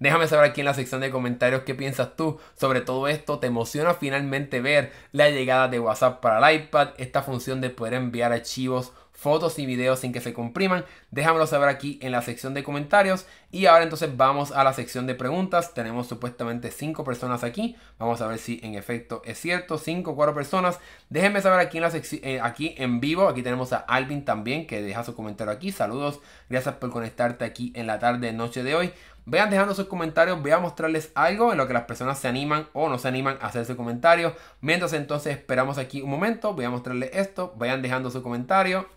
Déjame 0.00 0.26
saber 0.26 0.50
aquí 0.50 0.62
en 0.62 0.64
la 0.64 0.74
sección 0.74 1.02
de 1.02 1.10
comentarios 1.10 1.62
qué 1.62 1.74
piensas 1.74 2.16
tú 2.16 2.40
sobre 2.56 2.80
todo 2.80 3.06
esto. 3.06 3.38
¿Te 3.38 3.46
emociona 3.46 3.94
finalmente 3.94 4.60
ver 4.60 4.92
la 5.12 5.30
llegada 5.30 5.68
de 5.68 5.78
WhatsApp 5.78 6.20
para 6.20 6.50
el 6.50 6.62
iPad? 6.62 6.88
Esta 6.96 7.22
función 7.22 7.60
de 7.60 7.70
poder 7.70 7.94
enviar 7.94 8.32
archivos 8.32 8.92
fotos 9.20 9.58
y 9.58 9.66
videos 9.66 9.98
sin 10.00 10.12
que 10.12 10.20
se 10.20 10.32
compriman. 10.32 10.86
Déjamelo 11.10 11.46
saber 11.46 11.68
aquí 11.68 11.98
en 12.00 12.12
la 12.12 12.22
sección 12.22 12.54
de 12.54 12.64
comentarios. 12.64 13.26
Y 13.50 13.66
ahora 13.66 13.82
entonces 13.82 14.16
vamos 14.16 14.50
a 14.50 14.64
la 14.64 14.72
sección 14.72 15.06
de 15.06 15.14
preguntas. 15.14 15.74
Tenemos 15.74 16.06
supuestamente 16.06 16.70
5 16.70 17.04
personas 17.04 17.44
aquí. 17.44 17.76
Vamos 17.98 18.22
a 18.22 18.26
ver 18.26 18.38
si 18.38 18.60
en 18.62 18.76
efecto 18.76 19.20
es 19.26 19.38
cierto. 19.38 19.76
5 19.76 20.10
o 20.10 20.16
4 20.16 20.34
personas. 20.34 20.80
Déjenme 21.10 21.42
saber 21.42 21.60
aquí 21.60 21.76
en 21.76 21.84
eh, 21.84 22.40
aquí 22.42 22.74
en 22.78 23.00
vivo. 23.00 23.28
Aquí 23.28 23.42
tenemos 23.42 23.74
a 23.74 23.78
Alvin 23.78 24.24
también 24.24 24.66
que 24.66 24.80
deja 24.80 25.04
su 25.04 25.14
comentario 25.14 25.52
aquí. 25.52 25.70
Saludos. 25.70 26.20
Gracias 26.48 26.76
por 26.76 26.90
conectarte 26.90 27.44
aquí 27.44 27.74
en 27.76 27.86
la 27.86 27.98
tarde, 27.98 28.32
noche 28.32 28.62
de 28.62 28.74
hoy. 28.74 28.92
Vean 29.26 29.50
dejando 29.50 29.74
sus 29.74 29.86
comentarios, 29.86 30.40
voy 30.40 30.50
a 30.50 30.58
mostrarles 30.58 31.12
algo 31.14 31.52
en 31.52 31.58
lo 31.58 31.66
que 31.66 31.74
las 31.74 31.84
personas 31.84 32.18
se 32.18 32.28
animan 32.28 32.68
o 32.72 32.88
no 32.88 32.98
se 32.98 33.08
animan 33.08 33.38
a 33.40 33.46
hacer 33.46 33.64
su 33.64 33.76
comentario. 33.76 34.34
Mientras 34.60 34.92
entonces 34.92 35.36
esperamos 35.36 35.78
aquí 35.78 36.02
un 36.02 36.10
momento, 36.10 36.54
voy 36.54 36.64
a 36.64 36.70
mostrarles 36.70 37.10
esto, 37.12 37.54
vayan 37.56 37.82
dejando 37.82 38.10
su 38.10 38.22
comentario. 38.22 38.88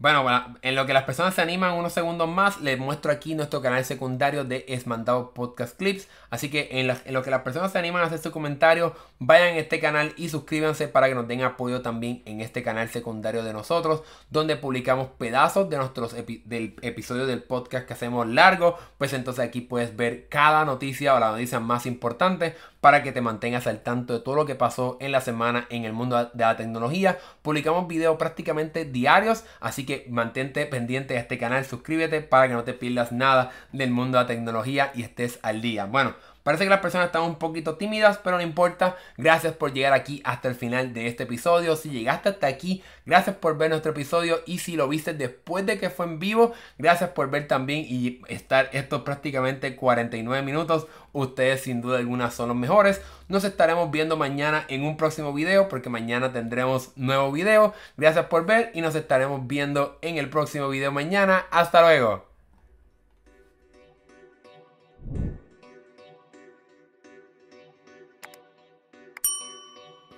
Bueno, 0.00 0.24
en 0.62 0.76
lo 0.76 0.86
que 0.86 0.92
las 0.92 1.02
personas 1.02 1.34
se 1.34 1.42
animan 1.42 1.74
unos 1.74 1.92
segundos 1.92 2.28
más, 2.28 2.60
les 2.60 2.78
muestro 2.78 3.10
aquí 3.10 3.34
nuestro 3.34 3.60
canal 3.60 3.84
secundario 3.84 4.44
de 4.44 4.64
Esmandado 4.68 5.34
Podcast 5.34 5.76
Clips. 5.76 6.06
Así 6.30 6.50
que 6.50 6.68
en, 6.70 6.86
lo 6.86 7.22
que 7.24 7.30
las 7.32 7.42
personas 7.42 7.72
se 7.72 7.80
animan 7.80 8.02
a 8.02 8.06
hacer 8.06 8.20
su 8.20 8.30
comentario, 8.30 8.94
vayan 9.18 9.54
a 9.54 9.58
este 9.58 9.80
canal 9.80 10.14
y 10.16 10.28
suscríbanse 10.28 10.86
para 10.86 11.08
que 11.08 11.16
nos 11.16 11.26
den 11.26 11.42
apoyo 11.42 11.82
también 11.82 12.22
en 12.26 12.40
este 12.40 12.62
canal 12.62 12.88
secundario 12.90 13.42
de 13.42 13.52
nosotros, 13.52 14.04
donde 14.30 14.54
publicamos 14.54 15.08
pedazos 15.18 15.68
de 15.68 15.78
nuestros 15.78 16.14
del 16.14 16.76
episodio 16.82 17.26
del 17.26 17.42
podcast 17.42 17.84
que 17.84 17.94
hacemos 17.94 18.24
largo. 18.28 18.78
Pues 18.98 19.12
entonces 19.12 19.44
aquí 19.44 19.62
puedes 19.62 19.96
ver 19.96 20.28
cada 20.28 20.64
noticia 20.64 21.16
o 21.16 21.18
la 21.18 21.32
noticia 21.32 21.58
más 21.58 21.86
importante 21.86 22.54
para 22.80 23.02
que 23.02 23.10
te 23.10 23.20
mantengas 23.20 23.66
al 23.66 23.82
tanto 23.82 24.12
de 24.12 24.20
todo 24.20 24.36
lo 24.36 24.46
que 24.46 24.54
pasó 24.54 24.96
en 25.00 25.10
la 25.10 25.20
semana 25.20 25.66
en 25.70 25.84
el 25.84 25.92
mundo 25.92 26.30
de 26.32 26.44
la 26.44 26.56
tecnología. 26.56 27.18
Publicamos 27.42 27.88
videos 27.88 28.16
prácticamente 28.16 28.84
diarios, 28.84 29.44
así 29.58 29.87
mantente 30.08 30.66
pendiente 30.66 31.14
de 31.14 31.20
este 31.20 31.38
canal, 31.38 31.64
suscríbete 31.64 32.20
para 32.20 32.48
que 32.48 32.54
no 32.54 32.64
te 32.64 32.74
pierdas 32.74 33.12
nada 33.12 33.50
del 33.72 33.90
mundo 33.90 34.18
de 34.18 34.24
la 34.24 34.28
tecnología 34.28 34.92
y 34.94 35.02
estés 35.02 35.38
al 35.42 35.60
día. 35.60 35.86
Bueno, 35.86 36.14
Parece 36.48 36.64
que 36.64 36.70
las 36.70 36.80
personas 36.80 37.08
están 37.08 37.24
un 37.24 37.34
poquito 37.34 37.76
tímidas, 37.76 38.16
pero 38.24 38.38
no 38.38 38.42
importa. 38.42 38.96
Gracias 39.18 39.52
por 39.52 39.74
llegar 39.74 39.92
aquí 39.92 40.22
hasta 40.24 40.48
el 40.48 40.54
final 40.54 40.94
de 40.94 41.06
este 41.06 41.24
episodio. 41.24 41.76
Si 41.76 41.90
llegaste 41.90 42.30
hasta 42.30 42.46
aquí, 42.46 42.82
gracias 43.04 43.36
por 43.36 43.58
ver 43.58 43.68
nuestro 43.68 43.92
episodio. 43.92 44.40
Y 44.46 44.60
si 44.60 44.74
lo 44.74 44.88
viste 44.88 45.12
después 45.12 45.66
de 45.66 45.78
que 45.78 45.90
fue 45.90 46.06
en 46.06 46.18
vivo, 46.18 46.54
gracias 46.78 47.10
por 47.10 47.28
ver 47.28 47.46
también 47.48 47.84
y 47.86 48.22
estar 48.28 48.70
estos 48.72 49.02
prácticamente 49.02 49.76
49 49.76 50.42
minutos. 50.42 50.86
Ustedes 51.12 51.60
sin 51.60 51.82
duda 51.82 51.98
alguna 51.98 52.30
son 52.30 52.48
los 52.48 52.56
mejores. 52.56 53.02
Nos 53.28 53.44
estaremos 53.44 53.90
viendo 53.90 54.16
mañana 54.16 54.64
en 54.68 54.84
un 54.84 54.96
próximo 54.96 55.34
video 55.34 55.68
porque 55.68 55.90
mañana 55.90 56.32
tendremos 56.32 56.96
nuevo 56.96 57.30
video. 57.30 57.74
Gracias 57.98 58.24
por 58.24 58.46
ver 58.46 58.70
y 58.72 58.80
nos 58.80 58.94
estaremos 58.94 59.46
viendo 59.46 59.98
en 60.00 60.16
el 60.16 60.30
próximo 60.30 60.70
video 60.70 60.92
mañana. 60.92 61.44
Hasta 61.50 61.82
luego. 61.82 62.26